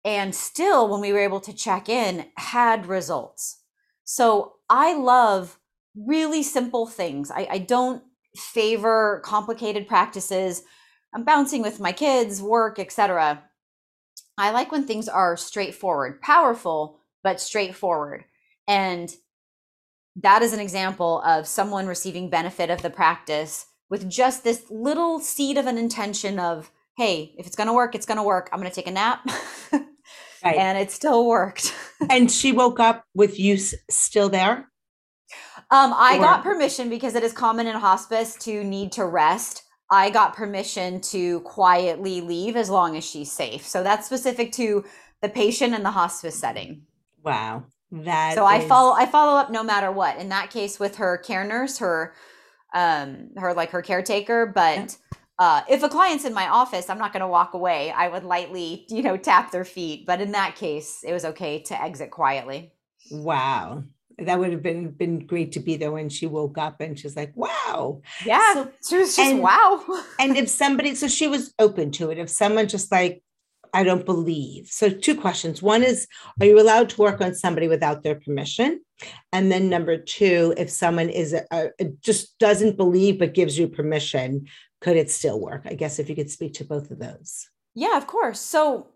and 0.04 0.34
still, 0.34 0.90
when 0.90 1.02
we 1.02 1.14
were 1.14 1.20
able 1.20 1.40
to 1.42 1.54
check 1.54 1.88
in, 1.88 2.26
had 2.38 2.86
results. 2.86 3.62
So 4.04 4.56
I 4.70 4.96
love 4.96 5.60
really 5.96 6.44
simple 6.44 6.88
things. 6.88 7.32
I, 7.32 7.48
I 7.50 7.58
don't 7.60 8.04
favor 8.36 9.22
complicated 9.24 9.88
practices. 9.88 10.64
I'm 11.14 11.24
bouncing 11.24 11.62
with 11.62 11.80
my 11.80 11.92
kids, 11.92 12.42
work, 12.42 12.80
etc. 12.80 13.44
I 14.38 14.52
like 14.52 14.72
when 14.72 14.86
things 14.86 15.10
are 15.10 15.36
straightforward, 15.36 16.22
powerful, 16.22 17.00
but 17.24 17.42
straightforward. 17.42 18.26
And 18.68 19.14
that 20.16 20.42
is 20.42 20.54
an 20.54 20.60
example 20.60 21.22
of 21.26 21.48
someone 21.48 21.88
receiving 21.88 22.30
benefit 22.30 22.70
of 22.70 22.82
the 22.82 22.90
practice 22.90 23.66
with 23.90 24.10
just 24.10 24.44
this 24.44 24.66
little 24.70 25.20
seed 25.20 25.58
of 25.58 25.68
an 25.68 25.78
intention 25.78 26.40
of, 26.40 26.72
hey, 27.00 27.34
if 27.38 27.48
it's 27.48 27.56
going 27.56 27.68
to 27.68 27.74
work, 27.74 27.96
it's 27.96 28.06
going 28.06 28.18
to 28.18 28.24
work. 28.24 28.50
I'm 28.52 28.60
going 28.60 28.70
to 28.70 28.76
take 28.76 28.88
a 28.88 28.92
nap. 28.92 29.26
right. 29.72 30.58
And 30.58 30.78
it 30.78 30.92
still 30.92 31.26
worked. 31.26 31.74
and 32.10 32.30
she 32.30 32.52
woke 32.52 32.78
up 32.78 33.06
with 33.16 33.40
you 33.40 33.56
still 33.56 34.28
there? 34.28 34.70
Um, 35.72 35.94
I 35.96 36.18
or- 36.18 36.20
got 36.20 36.44
permission 36.44 36.90
because 36.90 37.16
it 37.16 37.24
is 37.24 37.32
common 37.32 37.68
in 37.68 37.76
hospice 37.78 38.36
to 38.42 38.66
need 38.66 38.92
to 38.94 39.06
rest. 39.06 39.64
I 39.90 40.10
got 40.10 40.36
permission 40.36 41.00
to 41.14 41.40
quietly 41.42 42.20
leave 42.20 42.58
as 42.58 42.70
long 42.70 42.98
as 42.98 43.06
she's 43.06 43.32
safe. 43.32 43.66
So 43.66 43.82
that's 43.82 44.06
specific 44.06 44.52
to 44.54 44.84
the 45.22 45.30
patient 45.30 45.74
and 45.74 45.86
the 45.86 45.92
hospice 45.92 46.38
setting. 46.38 46.82
Wow. 47.24 47.64
That 47.94 48.36
so 48.36 48.46
is... 48.46 48.66
I 48.66 48.68
follow 48.68 48.92
I 48.92 49.06
follow 49.06 49.40
up 49.40 49.52
no 49.52 49.64
matter 49.64 49.90
what. 49.90 50.18
In 50.18 50.28
that 50.30 50.52
case 50.52 50.82
with 50.82 50.98
her 50.98 51.18
care 51.18 51.46
nurse, 51.46 51.78
her 51.78 52.14
um 52.74 53.30
her 53.38 53.54
like 53.54 53.72
her 53.72 53.82
caretaker, 53.82 54.46
but 54.46 54.78
yeah. 54.78 54.88
Uh 55.40 55.62
if 55.70 55.82
a 55.84 55.90
client's 55.90 56.26
in 56.26 56.34
my 56.34 56.48
office, 56.48 56.90
I'm 56.90 57.00
not 57.00 57.14
going 57.14 57.22
to 57.22 57.28
walk 57.28 57.54
away. 57.54 57.92
I 57.92 58.08
would 58.08 58.24
lightly, 58.24 58.86
you 58.90 59.02
know, 59.02 59.18
tap 59.18 59.52
their 59.52 59.66
feet, 59.66 60.06
but 60.06 60.22
in 60.22 60.34
that 60.34 60.56
case, 60.56 61.04
it 61.04 61.14
was 61.14 61.26
okay 61.26 61.62
to 61.64 61.82
exit 61.82 62.12
quietly. 62.12 62.74
Wow 63.12 63.84
that 64.26 64.40
would 64.40 64.52
have 64.52 64.62
been 64.62 64.92
been 64.92 65.26
great 65.26 65.54
to 65.54 65.60
be 65.60 65.78
there 65.78 65.92
when 65.92 66.10
she 66.10 66.28
woke 66.28 66.58
up 66.58 66.82
and 66.82 66.98
she's 66.98 67.16
like, 67.16 67.32
wow. 67.36 68.02
Yeah. 68.26 68.54
So, 68.54 68.72
she 68.88 68.98
was 68.98 69.16
just 69.16 69.20
and, 69.20 69.42
wow. 69.42 69.84
and 70.20 70.38
if 70.38 70.50
somebody, 70.50 70.96
so 70.96 71.08
she 71.08 71.28
was 71.28 71.54
open 71.60 71.92
to 71.92 72.10
it. 72.10 72.18
If 72.18 72.30
someone 72.30 72.68
just 72.68 72.92
like, 72.92 73.24
I 73.74 73.84
don't 73.84 74.06
believe. 74.06 74.68
So 74.68 74.90
two 74.90 75.16
questions. 75.16 75.62
One 75.62 75.84
is, 75.84 76.08
are 76.40 76.46
you 76.46 76.60
allowed 76.60 76.90
to 76.90 77.02
work 77.02 77.22
on 77.22 77.36
somebody 77.36 77.68
without 77.68 78.02
their 78.02 78.16
permission? 78.16 78.82
And 79.32 79.52
then 79.52 79.70
number 79.70 79.98
two, 79.98 80.56
if 80.58 80.72
someone 80.72 81.10
is 81.10 81.34
a, 81.34 81.46
a, 81.52 81.86
just 82.02 82.38
doesn't 82.40 82.78
believe 82.78 83.20
but 83.20 83.36
gives 83.36 83.60
you 83.60 83.68
permission, 83.68 84.48
could 84.82 84.98
it 84.98 85.12
still 85.12 85.40
work? 85.40 85.64
I 85.66 85.74
guess 85.74 86.00
if 86.00 86.10
you 86.10 86.16
could 86.16 86.32
speak 86.32 86.54
to 86.56 86.66
both 86.66 86.92
of 86.92 87.00
those. 87.00 87.50
Yeah, 87.76 87.98
of 87.98 88.08
course. 88.08 88.40
So 88.40 88.88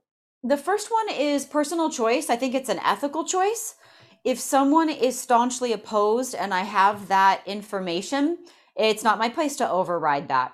the 0.43 0.57
first 0.57 0.91
one 0.91 1.09
is 1.09 1.45
personal 1.45 1.89
choice. 1.89 2.29
I 2.29 2.35
think 2.35 2.55
it's 2.55 2.69
an 2.69 2.79
ethical 2.79 3.25
choice 3.25 3.75
if 4.23 4.39
someone 4.39 4.89
is 4.89 5.19
staunchly 5.19 5.73
opposed 5.73 6.33
and 6.33 6.53
I 6.53 6.61
have 6.61 7.09
that 7.09 7.41
information, 7.45 8.37
it's 8.75 9.03
not 9.03 9.19
my 9.19 9.29
place 9.29 9.57
to 9.57 9.69
override 9.69 10.29
that. 10.29 10.53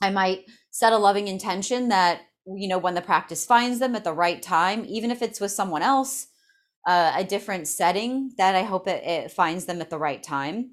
I 0.00 0.10
might 0.10 0.44
set 0.70 0.92
a 0.92 0.98
loving 0.98 1.28
intention 1.28 1.88
that, 1.88 2.22
you 2.46 2.68
know, 2.68 2.78
when 2.78 2.94
the 2.94 3.02
practice 3.02 3.44
finds 3.44 3.80
them 3.80 3.94
at 3.96 4.04
the 4.04 4.12
right 4.12 4.40
time, 4.40 4.84
even 4.88 5.10
if 5.10 5.20
it's 5.20 5.40
with 5.40 5.50
someone 5.50 5.82
else, 5.82 6.28
uh, 6.86 7.12
a 7.16 7.24
different 7.24 7.68
setting, 7.68 8.32
that 8.38 8.54
I 8.54 8.62
hope 8.62 8.88
it, 8.88 9.04
it 9.04 9.32
finds 9.32 9.66
them 9.66 9.80
at 9.80 9.90
the 9.90 9.98
right 9.98 10.22
time. 10.22 10.70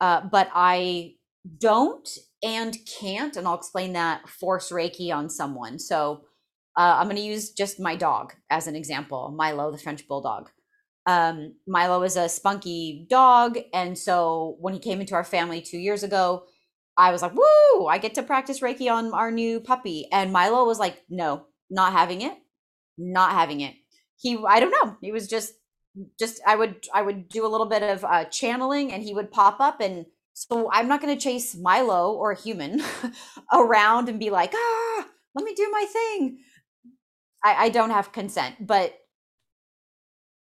Uh, 0.00 0.22
but 0.22 0.48
I 0.54 1.14
don't 1.58 2.08
and 2.44 2.76
can't, 3.00 3.36
and 3.36 3.46
I'll 3.48 3.56
explain 3.56 3.94
that, 3.94 4.28
force 4.28 4.70
Reiki 4.70 5.12
on 5.14 5.30
someone. 5.30 5.78
So 5.78 6.24
uh, 6.76 6.96
I'm 6.98 7.06
going 7.06 7.16
to 7.16 7.22
use 7.22 7.50
just 7.50 7.80
my 7.80 7.96
dog 7.96 8.34
as 8.50 8.66
an 8.66 8.76
example 8.76 9.32
Milo, 9.36 9.72
the 9.72 9.78
French 9.78 10.06
Bulldog 10.06 10.50
um, 11.06 11.54
Milo 11.66 12.02
is 12.02 12.16
a 12.16 12.28
spunky 12.28 13.06
dog. 13.10 13.58
And 13.72 13.96
so 13.96 14.56
when 14.60 14.74
he 14.74 14.80
came 14.80 15.00
into 15.00 15.14
our 15.14 15.24
family 15.24 15.60
two 15.60 15.78
years 15.78 16.02
ago, 16.02 16.44
I 16.96 17.10
was 17.10 17.22
like, 17.22 17.34
woo, 17.34 17.86
I 17.86 17.98
get 17.98 18.14
to 18.14 18.22
practice 18.22 18.60
Reiki 18.60 18.90
on 18.90 19.12
our 19.12 19.30
new 19.30 19.60
puppy. 19.60 20.08
And 20.12 20.32
Milo 20.32 20.64
was 20.64 20.78
like, 20.78 21.02
no, 21.10 21.46
not 21.68 21.92
having 21.92 22.22
it, 22.22 22.34
not 22.96 23.32
having 23.32 23.60
it. 23.60 23.74
He, 24.16 24.38
I 24.48 24.60
don't 24.60 24.70
know. 24.70 24.96
He 25.00 25.12
was 25.12 25.26
just, 25.26 25.54
just, 26.18 26.40
I 26.46 26.56
would, 26.56 26.86
I 26.94 27.02
would 27.02 27.28
do 27.28 27.44
a 27.44 27.48
little 27.48 27.66
bit 27.66 27.82
of 27.82 28.04
uh, 28.04 28.24
channeling 28.24 28.92
and 28.92 29.02
he 29.02 29.12
would 29.12 29.32
pop 29.32 29.60
up. 29.60 29.80
And 29.80 30.06
so 30.34 30.68
I'm 30.72 30.88
not 30.88 31.00
going 31.00 31.16
to 31.16 31.22
chase 31.22 31.54
Milo 31.54 32.12
or 32.12 32.32
a 32.32 32.40
human 32.40 32.82
around 33.52 34.08
and 34.08 34.18
be 34.18 34.30
like, 34.30 34.52
ah, 34.54 35.06
let 35.34 35.44
me 35.44 35.54
do 35.54 35.70
my 35.70 35.86
thing. 35.90 36.38
I, 37.44 37.66
I 37.66 37.68
don't 37.68 37.90
have 37.90 38.12
consent, 38.12 38.66
but 38.66 38.94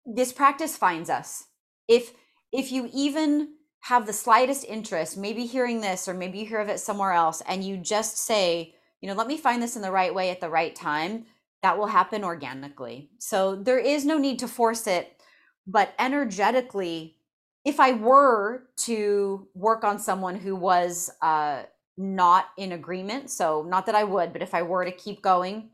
this 0.05 0.31
practice 0.31 0.77
finds 0.77 1.09
us. 1.09 1.45
If 1.87 2.13
if 2.53 2.71
you 2.71 2.89
even 2.93 3.49
have 3.81 4.05
the 4.05 4.13
slightest 4.13 4.65
interest, 4.65 5.17
maybe 5.17 5.45
hearing 5.45 5.81
this 5.81 6.07
or 6.07 6.13
maybe 6.13 6.39
you 6.39 6.45
hear 6.45 6.59
of 6.59 6.69
it 6.69 6.79
somewhere 6.79 7.11
else, 7.11 7.41
and 7.47 7.63
you 7.63 7.77
just 7.77 8.17
say, 8.17 8.75
you 9.01 9.09
know, 9.09 9.15
let 9.15 9.27
me 9.27 9.37
find 9.37 9.61
this 9.61 9.75
in 9.75 9.81
the 9.81 9.91
right 9.91 10.13
way 10.13 10.29
at 10.29 10.39
the 10.39 10.49
right 10.49 10.75
time, 10.75 11.25
that 11.63 11.77
will 11.77 11.87
happen 11.87 12.23
organically. 12.23 13.09
So 13.19 13.55
there 13.55 13.79
is 13.79 14.05
no 14.05 14.17
need 14.17 14.39
to 14.39 14.47
force 14.47 14.87
it, 14.87 15.21
but 15.65 15.93
energetically, 15.97 17.17
if 17.63 17.79
I 17.79 17.93
were 17.93 18.63
to 18.77 19.47
work 19.53 19.83
on 19.83 19.99
someone 19.99 20.35
who 20.35 20.55
was 20.55 21.11
uh, 21.21 21.63
not 21.97 22.47
in 22.57 22.71
agreement, 22.71 23.29
so 23.29 23.65
not 23.67 23.85
that 23.85 23.95
I 23.95 24.03
would, 24.03 24.33
but 24.33 24.41
if 24.41 24.53
I 24.53 24.61
were 24.61 24.85
to 24.85 24.91
keep 24.91 25.21
going, 25.21 25.69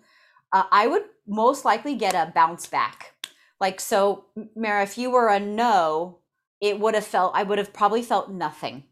uh, 0.52 0.64
I 0.72 0.88
would 0.88 1.04
most 1.28 1.66
likely 1.66 1.96
get 1.96 2.14
a 2.14 2.32
bounce 2.34 2.68
back 2.68 3.14
like, 3.60 3.80
so, 3.80 4.26
Mara, 4.56 4.84
if 4.84 4.98
you 4.98 5.10
were 5.10 5.30
a 5.30 5.40
no, 5.40 6.20
it 6.62 6.80
would 6.80 6.94
have 6.94 7.06
felt, 7.06 7.34
I 7.36 7.44
would 7.44 7.58
have 7.58 7.74
probably 7.74 8.02
felt 8.02 8.32
nothing. 8.32 8.84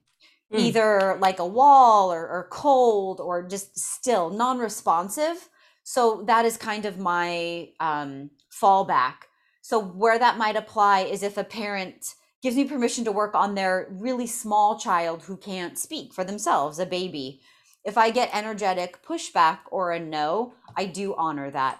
Mm. 0.54 0.60
Either 0.60 1.18
like 1.20 1.40
a 1.40 1.46
wall 1.46 2.12
or, 2.12 2.28
or 2.28 2.48
cold 2.52 3.20
or 3.20 3.48
just 3.48 3.78
still 3.78 4.30
non 4.30 4.60
responsive. 4.60 5.50
So, 5.84 6.24
that 6.28 6.46
is 6.46 6.58
kind 6.58 6.86
of 6.86 6.98
my 6.98 7.70
um, 7.80 8.32
fallback. 8.52 9.28
So, 9.62 9.80
where 9.80 10.18
that 10.18 10.38
might 10.38 10.56
apply 10.56 11.02
is 11.02 11.22
if 11.22 11.38
a 11.38 11.44
parent 11.44 12.16
gives 12.42 12.56
me 12.56 12.66
permission 12.66 13.04
to 13.06 13.12
work 13.12 13.34
on 13.36 13.56
their 13.56 13.88
really 13.90 14.28
small 14.28 14.78
child 14.78 15.24
who 15.24 15.38
can't 15.38 15.78
speak 15.78 16.14
for 16.14 16.24
themselves, 16.24 16.80
a 16.80 16.86
baby. 16.86 17.42
If 17.84 17.98
I 17.98 18.12
get 18.12 18.30
energetic 18.34 19.04
pushback 19.04 19.60
or 19.72 19.92
a 19.92 20.00
no, 20.00 20.54
I 20.76 20.86
do 20.86 21.16
honor 21.16 21.52
that. 21.52 21.80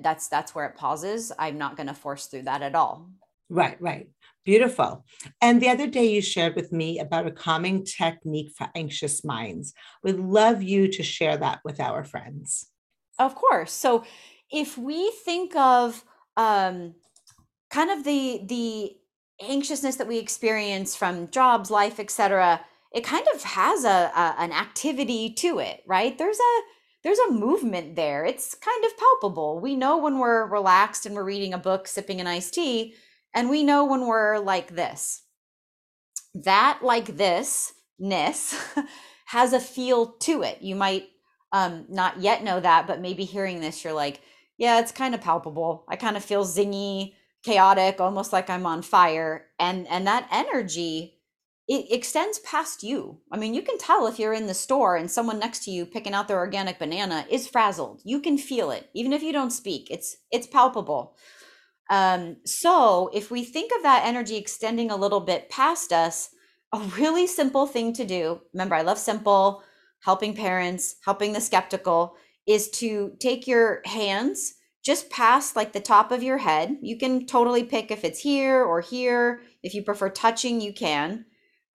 That's 0.00 0.28
that's 0.28 0.54
where 0.54 0.66
it 0.66 0.76
pauses. 0.76 1.32
I'm 1.38 1.58
not 1.58 1.76
going 1.76 1.86
to 1.86 1.94
force 1.94 2.26
through 2.26 2.42
that 2.42 2.62
at 2.62 2.74
all. 2.74 3.10
Right 3.48 3.80
right. 3.80 4.08
Beautiful. 4.44 5.04
And 5.40 5.60
the 5.60 5.68
other 5.68 5.86
day 5.86 6.06
you 6.06 6.22
shared 6.22 6.54
with 6.54 6.72
me 6.72 6.98
about 6.98 7.26
a 7.26 7.30
calming 7.30 7.84
technique 7.84 8.52
for 8.56 8.68
anxious 8.74 9.24
minds. 9.24 9.74
We'd 10.02 10.16
love 10.16 10.62
you 10.62 10.88
to 10.88 11.02
share 11.02 11.36
that 11.36 11.60
with 11.64 11.80
our 11.80 12.04
friends. 12.04 12.70
Of 13.18 13.34
course. 13.34 13.72
So 13.72 14.04
if 14.50 14.78
we 14.78 15.10
think 15.24 15.54
of 15.56 16.04
um, 16.36 16.94
kind 17.70 17.90
of 17.90 18.04
the 18.04 18.42
the 18.46 18.96
anxiousness 19.42 19.96
that 19.96 20.08
we 20.08 20.18
experience 20.18 20.94
from 20.96 21.30
jobs 21.30 21.70
life 21.70 21.98
etc 22.00 22.60
it 22.92 23.04
kind 23.04 23.26
of 23.34 23.42
has 23.42 23.84
a, 23.84 24.10
a 24.14 24.34
an 24.38 24.52
activity 24.52 25.32
to 25.32 25.58
it 25.58 25.82
right 25.86 26.18
there's 26.18 26.38
a 26.38 26.62
there's 27.04 27.18
a 27.18 27.32
movement 27.32 27.96
there. 27.96 28.24
It's 28.24 28.54
kind 28.54 28.84
of 28.84 28.96
palpable. 28.98 29.60
We 29.60 29.76
know 29.76 29.98
when 29.98 30.18
we're 30.18 30.46
relaxed 30.46 31.06
and 31.06 31.14
we're 31.14 31.24
reading 31.24 31.54
a 31.54 31.58
book, 31.58 31.86
sipping 31.86 32.20
an 32.20 32.26
iced 32.26 32.54
tea, 32.54 32.94
and 33.34 33.48
we 33.48 33.62
know 33.62 33.84
when 33.84 34.06
we're 34.06 34.38
like 34.38 34.74
this. 34.74 35.22
That 36.34 36.80
like 36.82 37.16
this 37.16 37.72
ness 37.98 38.54
has 39.26 39.52
a 39.52 39.60
feel 39.60 40.06
to 40.20 40.42
it. 40.42 40.60
You 40.60 40.74
might 40.74 41.08
um, 41.52 41.86
not 41.88 42.20
yet 42.20 42.42
know 42.42 42.60
that, 42.60 42.86
but 42.86 43.00
maybe 43.00 43.24
hearing 43.24 43.60
this, 43.60 43.84
you're 43.84 43.92
like, 43.92 44.20
yeah, 44.56 44.80
it's 44.80 44.92
kind 44.92 45.14
of 45.14 45.20
palpable. 45.20 45.84
I 45.88 45.96
kind 45.96 46.16
of 46.16 46.24
feel 46.24 46.44
zingy, 46.44 47.14
chaotic, 47.48 47.98
almost 47.98 48.32
like 48.32 48.50
I'm 48.50 48.66
on 48.66 48.82
fire. 48.82 49.46
And 49.58 49.86
and 49.88 50.06
that 50.06 50.28
energy 50.30 51.14
it 51.66 51.92
extends 51.92 52.38
past 52.38 52.82
you. 52.82 53.20
I 53.30 53.36
mean, 53.36 53.52
you 53.52 53.60
can 53.60 53.76
tell 53.76 54.06
if 54.06 54.18
you're 54.18 54.32
in 54.32 54.46
the 54.46 54.54
store 54.54 54.96
and 54.96 55.10
someone 55.10 55.38
next 55.38 55.64
to 55.64 55.70
you 55.70 55.84
picking 55.84 56.14
out 56.14 56.26
their 56.26 56.38
organic 56.38 56.78
banana 56.78 57.26
is 57.30 57.46
frazzled. 57.46 58.00
You 58.04 58.20
can 58.20 58.38
feel 58.38 58.70
it, 58.70 58.88
even 58.94 59.12
if 59.12 59.22
you 59.22 59.32
don't 59.32 59.50
speak. 59.50 59.88
It's 59.90 60.16
it's 60.30 60.46
palpable. 60.46 61.16
Um, 61.90 62.36
so 62.44 63.10
if 63.14 63.30
we 63.30 63.44
think 63.44 63.72
of 63.74 63.82
that 63.82 64.06
energy 64.06 64.36
extending 64.36 64.90
a 64.90 64.96
little 64.96 65.20
bit 65.20 65.48
past 65.48 65.92
us, 65.92 66.30
a 66.72 66.80
really 66.98 67.26
simple 67.26 67.66
thing 67.66 67.94
to 67.94 68.04
do, 68.04 68.40
remember, 68.52 68.74
I 68.74 68.82
love 68.82 68.98
simple, 68.98 69.62
helping 70.00 70.34
parents, 70.34 70.96
helping 71.02 71.32
the 71.32 71.40
skeptical, 71.40 72.14
is 72.46 72.68
to 72.70 73.12
take 73.20 73.46
your 73.46 73.80
hands 73.86 74.54
just 74.84 75.10
past 75.10 75.56
like 75.56 75.72
the 75.72 75.80
top 75.80 76.12
of 76.12 76.22
your 76.22 76.38
head. 76.38 76.76
You 76.82 76.96
can 76.96 77.26
totally 77.26 77.64
pick 77.64 77.90
if 77.90 78.04
it's 78.04 78.20
here 78.20 78.62
or 78.62 78.80
here. 78.80 79.42
If 79.62 79.74
you 79.74 79.82
prefer 79.82 80.08
touching, 80.08 80.60
you 80.60 80.72
can. 80.72 81.26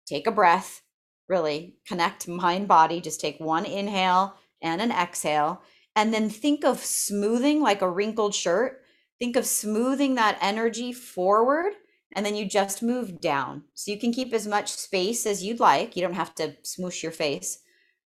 Take 0.05 0.27
a 0.27 0.31
breath, 0.31 0.81
really 1.29 1.77
connect 1.87 2.27
mind 2.27 2.67
body. 2.67 3.01
Just 3.01 3.21
take 3.21 3.39
one 3.39 3.65
inhale 3.65 4.35
and 4.61 4.81
an 4.81 4.91
exhale. 4.91 5.61
And 5.95 6.13
then 6.13 6.29
think 6.29 6.65
of 6.65 6.79
smoothing 6.79 7.61
like 7.61 7.81
a 7.81 7.89
wrinkled 7.89 8.33
shirt. 8.33 8.81
Think 9.19 9.35
of 9.35 9.45
smoothing 9.45 10.15
that 10.15 10.37
energy 10.41 10.91
forward 10.91 11.73
and 12.15 12.25
then 12.25 12.35
you 12.35 12.45
just 12.45 12.83
move 12.83 13.19
down. 13.19 13.63
So 13.73 13.91
you 13.91 13.99
can 13.99 14.13
keep 14.13 14.33
as 14.33 14.47
much 14.47 14.71
space 14.71 15.25
as 15.25 15.43
you'd 15.43 15.59
like. 15.59 15.95
You 15.95 16.03
don't 16.03 16.13
have 16.13 16.35
to 16.35 16.55
smoosh 16.63 17.01
your 17.01 17.11
face. 17.11 17.59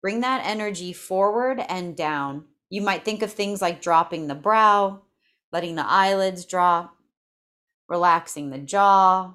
Bring 0.02 0.22
that 0.22 0.46
energy 0.46 0.94
forward 0.94 1.62
and 1.68 1.96
down. 1.96 2.46
You 2.70 2.82
might 2.82 3.04
think 3.04 3.22
of 3.22 3.32
things 3.32 3.62
like 3.62 3.82
dropping 3.82 4.28
the 4.28 4.36
brow, 4.36 5.02
letting 5.52 5.76
the 5.76 5.86
eyelids 5.86 6.46
drop, 6.46 6.96
relaxing 7.88 8.50
the 8.50 8.60
jaw, 8.60 9.34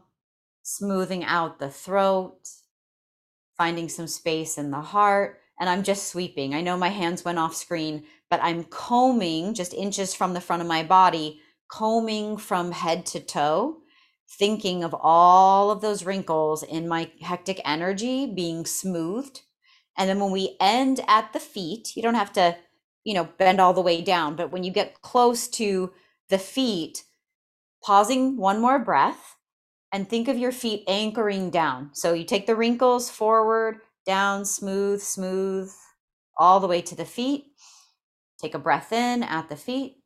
smoothing 0.62 1.24
out 1.24 1.58
the 1.58 1.70
throat, 1.70 2.48
finding 3.56 3.88
some 3.88 4.06
space 4.06 4.56
in 4.56 4.70
the 4.70 4.80
heart. 4.80 5.40
And 5.58 5.68
I'm 5.68 5.82
just 5.82 6.08
sweeping. 6.08 6.54
I 6.54 6.60
know 6.60 6.76
my 6.76 6.88
hands 6.88 7.24
went 7.24 7.38
off 7.38 7.54
screen, 7.54 8.04
but 8.30 8.40
I'm 8.42 8.64
combing 8.64 9.54
just 9.54 9.74
inches 9.74 10.14
from 10.14 10.34
the 10.34 10.40
front 10.40 10.62
of 10.62 10.68
my 10.68 10.82
body, 10.82 11.40
combing 11.68 12.36
from 12.36 12.72
head 12.72 13.06
to 13.06 13.20
toe 13.20 13.78
thinking 14.28 14.82
of 14.82 14.94
all 14.98 15.70
of 15.70 15.80
those 15.80 16.04
wrinkles 16.04 16.62
in 16.62 16.88
my 16.88 17.10
hectic 17.20 17.60
energy 17.64 18.26
being 18.26 18.64
smoothed. 18.64 19.42
And 19.96 20.08
then 20.08 20.18
when 20.18 20.32
we 20.32 20.56
end 20.60 21.00
at 21.06 21.32
the 21.32 21.40
feet, 21.40 21.96
you 21.96 22.02
don't 22.02 22.14
have 22.14 22.32
to, 22.34 22.56
you 23.04 23.14
know, 23.14 23.28
bend 23.38 23.60
all 23.60 23.74
the 23.74 23.80
way 23.80 24.00
down, 24.00 24.34
but 24.34 24.50
when 24.50 24.64
you 24.64 24.72
get 24.72 25.02
close 25.02 25.46
to 25.48 25.92
the 26.30 26.38
feet, 26.38 27.04
pausing 27.82 28.36
one 28.36 28.60
more 28.60 28.78
breath 28.78 29.36
and 29.92 30.08
think 30.08 30.26
of 30.26 30.38
your 30.38 30.52
feet 30.52 30.84
anchoring 30.88 31.50
down. 31.50 31.90
So 31.92 32.14
you 32.14 32.24
take 32.24 32.46
the 32.46 32.56
wrinkles 32.56 33.10
forward, 33.10 33.76
down, 34.06 34.44
smooth, 34.44 35.00
smooth, 35.00 35.70
all 36.38 36.60
the 36.60 36.66
way 36.66 36.80
to 36.82 36.96
the 36.96 37.04
feet. 37.04 37.44
Take 38.40 38.54
a 38.54 38.58
breath 38.58 38.92
in 38.92 39.22
at 39.22 39.48
the 39.48 39.56
feet. 39.56 39.98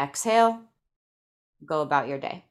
Exhale. 0.00 0.60
Go 1.64 1.80
about 1.82 2.08
your 2.08 2.18
day. 2.18 2.44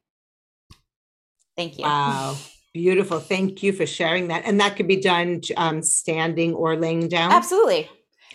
Thank 1.57 1.77
you. 1.77 1.85
Wow. 1.85 2.37
Beautiful. 2.73 3.19
Thank 3.19 3.61
you 3.63 3.73
for 3.73 3.85
sharing 3.85 4.29
that. 4.29 4.43
And 4.45 4.59
that 4.61 4.77
could 4.77 4.87
be 4.87 5.01
done 5.01 5.41
um, 5.57 5.83
standing 5.83 6.53
or 6.53 6.77
laying 6.77 7.09
down. 7.09 7.33
Absolutely. 7.33 7.89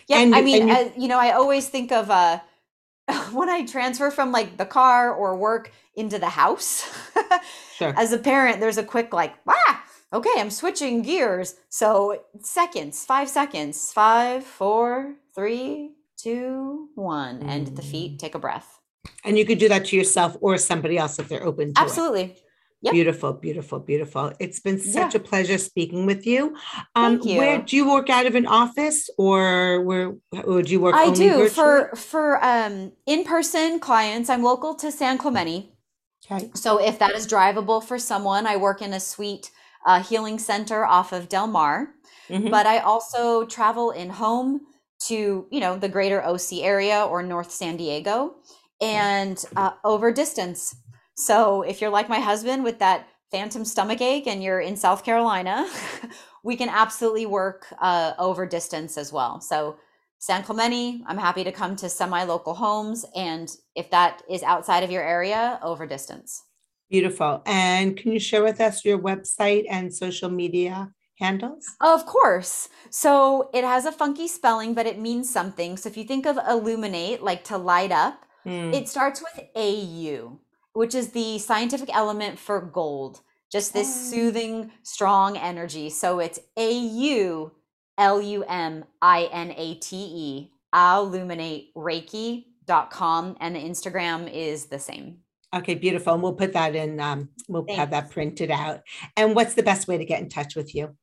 Yeah. 0.07 0.19
And, 0.19 0.35
I 0.35 0.41
mean, 0.41 0.67
you, 0.67 0.73
uh, 0.73 0.89
you 0.97 1.07
know, 1.07 1.19
I 1.19 1.31
always 1.31 1.67
think 1.67 1.91
of 1.91 2.09
uh, 2.09 2.39
when 3.31 3.49
I 3.49 3.65
transfer 3.65 4.11
from 4.11 4.31
like 4.31 4.57
the 4.57 4.65
car 4.65 5.13
or 5.13 5.35
work 5.35 5.71
into 5.95 6.19
the 6.19 6.29
house. 6.29 6.89
sure. 7.75 7.93
As 7.97 8.11
a 8.13 8.17
parent, 8.17 8.59
there's 8.59 8.77
a 8.77 8.83
quick 8.83 9.13
like, 9.13 9.35
ah, 9.47 9.83
okay, 10.13 10.33
I'm 10.37 10.49
switching 10.49 11.01
gears. 11.01 11.55
So 11.69 12.23
seconds, 12.41 13.05
five 13.05 13.29
seconds, 13.29 13.91
five, 13.91 14.43
four, 14.43 15.15
three, 15.35 15.91
two, 16.17 16.89
one. 16.95 17.41
Mm. 17.41 17.49
End 17.49 17.67
the 17.75 17.81
feet, 17.81 18.19
take 18.19 18.35
a 18.35 18.39
breath. 18.39 18.79
And 19.23 19.37
you 19.37 19.45
could 19.45 19.59
do 19.59 19.69
that 19.69 19.85
to 19.85 19.95
yourself 19.95 20.37
or 20.41 20.57
somebody 20.57 20.97
else 20.97 21.19
if 21.19 21.27
they're 21.27 21.43
open 21.43 21.73
to 21.73 21.81
it. 21.81 21.83
Absolutely. 21.83 22.23
it. 22.23 22.41
Yep. 22.81 22.93
Beautiful, 22.93 23.33
beautiful, 23.33 23.79
beautiful. 23.79 24.33
It's 24.39 24.59
been 24.59 24.79
such 24.79 25.15
yeah. 25.15 25.19
a 25.19 25.23
pleasure 25.23 25.57
speaking 25.57 26.05
with 26.05 26.27
you. 26.27 26.55
Um, 26.95 27.17
Thank 27.17 27.25
you. 27.25 27.37
Where 27.39 27.59
do 27.59 27.75
you 27.75 27.89
work 27.89 28.09
out 28.09 28.27
of 28.27 28.35
an 28.35 28.45
office, 28.45 29.09
or 29.17 29.81
where 29.81 30.13
would 30.45 30.69
you 30.69 30.79
work? 30.79 30.93
I 30.93 31.09
do 31.11 31.49
for 31.49 31.95
for 31.95 32.43
um, 32.45 32.91
in 33.07 33.23
person 33.23 33.79
clients. 33.79 34.29
I'm 34.29 34.43
local 34.43 34.75
to 34.75 34.91
San 34.91 35.17
Clemente. 35.17 35.71
Okay. 36.29 36.51
So 36.53 36.79
if 36.79 36.99
that 36.99 37.15
is 37.15 37.25
drivable 37.25 37.83
for 37.83 37.97
someone, 37.97 38.45
I 38.45 38.57
work 38.57 38.83
in 38.83 38.93
a 38.93 38.99
suite 38.99 39.49
uh, 39.87 40.03
healing 40.03 40.37
center 40.37 40.85
off 40.85 41.11
of 41.13 41.29
Del 41.29 41.47
Mar. 41.47 41.95
Mm-hmm. 42.29 42.49
But 42.49 42.67
I 42.67 42.79
also 42.79 43.45
travel 43.45 43.89
in 43.89 44.09
home 44.11 44.61
to 45.07 45.47
you 45.49 45.59
know 45.59 45.77
the 45.77 45.89
greater 45.89 46.23
OC 46.23 46.61
area 46.61 47.03
or 47.03 47.23
North 47.23 47.51
San 47.51 47.77
Diego, 47.77 48.35
and 48.79 49.43
uh, 49.55 49.71
over 49.83 50.11
distance. 50.11 50.75
So 51.17 51.63
if 51.63 51.81
you're 51.81 51.89
like 51.89 52.09
my 52.09 52.19
husband 52.19 52.63
with 52.63 52.77
that 52.79 53.07
phantom 53.31 53.65
stomach 53.65 54.01
ache 54.01 54.27
and 54.27 54.41
you're 54.43 54.59
in 54.59 54.77
South 54.77 55.03
Carolina, 55.03 55.67
we 56.43 56.55
can 56.55 56.69
absolutely 56.69 57.25
work 57.25 57.65
uh, 57.81 58.13
over 58.19 58.45
distance 58.45 58.97
as 58.97 59.11
well. 59.11 59.41
So 59.41 59.77
San 60.19 60.43
Clemente, 60.43 61.01
I'm 61.07 61.17
happy 61.17 61.43
to 61.43 61.51
come 61.51 61.75
to 61.77 61.89
semi 61.89 62.23
local 62.23 62.53
homes. 62.53 63.03
And 63.15 63.49
if 63.75 63.89
that 63.89 64.21
is 64.29 64.43
outside 64.43 64.83
of 64.83 64.91
your 64.91 65.03
area, 65.03 65.59
over 65.63 65.87
distance. 65.87 66.43
Beautiful. 66.89 67.41
And 67.47 67.97
can 67.97 68.11
you 68.11 68.19
share 68.19 68.43
with 68.43 68.61
us 68.61 68.85
your 68.85 68.99
website 68.99 69.65
and 69.69 69.93
social 69.93 70.29
media 70.29 70.91
handles? 71.19 71.65
Of 71.81 72.05
course. 72.05 72.69
So 72.91 73.49
it 73.53 73.63
has 73.63 73.85
a 73.85 73.91
funky 73.91 74.27
spelling, 74.27 74.75
but 74.75 74.85
it 74.85 74.99
means 74.99 75.31
something. 75.31 75.77
So 75.77 75.89
if 75.89 75.97
you 75.97 76.03
think 76.03 76.27
of 76.27 76.37
illuminate, 76.47 77.23
like 77.23 77.43
to 77.45 77.57
light 77.57 77.91
up, 77.91 78.23
mm. 78.45 78.73
it 78.73 78.87
starts 78.87 79.21
with 79.21 79.45
AU 79.55 80.39
which 80.77 80.93
is 80.93 81.09
the 81.09 81.39
scientific 81.39 81.89
element 81.91 82.37
for 82.37 82.61
gold, 82.61 83.21
just 83.51 83.73
this 83.73 83.87
oh. 83.87 84.11
soothing, 84.11 84.69
strong 84.83 85.35
energy. 85.35 85.89
So 85.89 86.19
it's 86.19 86.37
A 86.55 86.71
U 86.71 87.51
L 87.97 88.21
U 88.21 88.43
M 88.43 88.85
I 89.01 89.27
N 89.31 89.55
A 89.57 89.73
T 89.73 89.97
E, 89.97 90.51
auluminatereiki.com, 90.75 93.37
and 93.39 93.55
the 93.55 93.59
Instagram 93.59 94.31
is 94.31 94.67
the 94.67 94.77
same. 94.77 95.17
Okay, 95.55 95.73
beautiful. 95.73 96.13
And 96.13 96.21
we'll 96.21 96.33
put 96.33 96.53
that 96.53 96.75
in, 96.75 96.99
um, 96.99 97.29
we'll 97.47 97.63
Thanks. 97.63 97.79
have 97.79 97.89
that 97.89 98.11
printed 98.11 98.51
out. 98.51 98.81
And 99.15 99.33
what's 99.33 99.55
the 99.55 99.63
best 99.63 99.87
way 99.87 99.97
to 99.97 100.05
get 100.05 100.21
in 100.21 100.29
touch 100.29 100.55
with 100.55 100.75
you? 100.75 100.95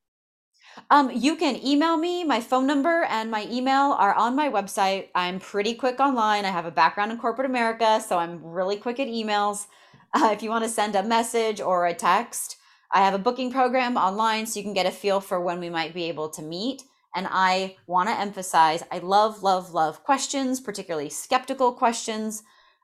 Um, 0.90 1.10
you 1.10 1.36
can 1.36 1.64
email 1.64 1.96
me. 1.96 2.24
My 2.24 2.40
phone 2.40 2.66
number 2.66 3.04
and 3.04 3.30
my 3.30 3.46
email 3.50 3.92
are 3.92 4.14
on 4.14 4.36
my 4.36 4.48
website. 4.48 5.08
I'm 5.14 5.40
pretty 5.40 5.74
quick 5.74 6.00
online. 6.00 6.44
I 6.44 6.50
have 6.50 6.66
a 6.66 6.70
background 6.70 7.12
in 7.12 7.18
corporate 7.18 7.48
America, 7.48 8.02
so 8.06 8.18
I'm 8.18 8.44
really 8.44 8.76
quick 8.76 9.00
at 9.00 9.08
emails. 9.08 9.66
Uh, 10.12 10.30
if 10.32 10.42
you 10.42 10.50
want 10.50 10.64
to 10.64 10.70
send 10.70 10.94
a 10.94 11.02
message 11.02 11.60
or 11.60 11.86
a 11.86 11.94
text, 11.94 12.56
I 12.92 13.04
have 13.04 13.14
a 13.14 13.18
booking 13.18 13.50
program 13.50 13.96
online 13.96 14.46
so 14.46 14.60
you 14.60 14.64
can 14.64 14.74
get 14.74 14.86
a 14.86 14.90
feel 14.90 15.20
for 15.20 15.40
when 15.40 15.58
we 15.58 15.70
might 15.70 15.94
be 15.94 16.04
able 16.04 16.28
to 16.30 16.42
meet. 16.42 16.82
And 17.16 17.26
I 17.30 17.76
want 17.86 18.08
to 18.08 18.18
emphasize 18.18 18.82
I 18.90 18.98
love, 18.98 19.42
love, 19.42 19.72
love 19.72 20.02
questions, 20.04 20.60
particularly 20.60 21.10
skeptical 21.10 21.72
questions. 21.72 22.42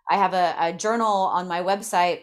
I 0.09 0.17
have 0.17 0.35
a, 0.35 0.55
a 0.59 0.73
journal 0.73 1.07
on 1.07 1.49
my 1.49 1.61
website 1.61 2.23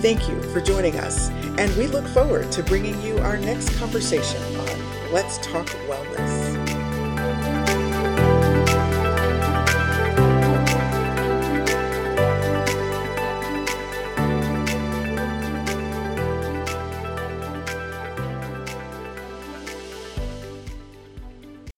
Thank 0.00 0.28
you 0.28 0.40
for 0.52 0.60
joining 0.60 0.96
us, 1.00 1.30
and 1.30 1.76
we 1.76 1.88
look 1.88 2.06
forward 2.06 2.52
to 2.52 2.62
bringing 2.62 3.02
you 3.02 3.18
our 3.18 3.38
next 3.38 3.76
conversation 3.76 4.40
on 4.54 5.12
Let's 5.12 5.38
Talk 5.38 5.66
Wellness. 5.88 6.47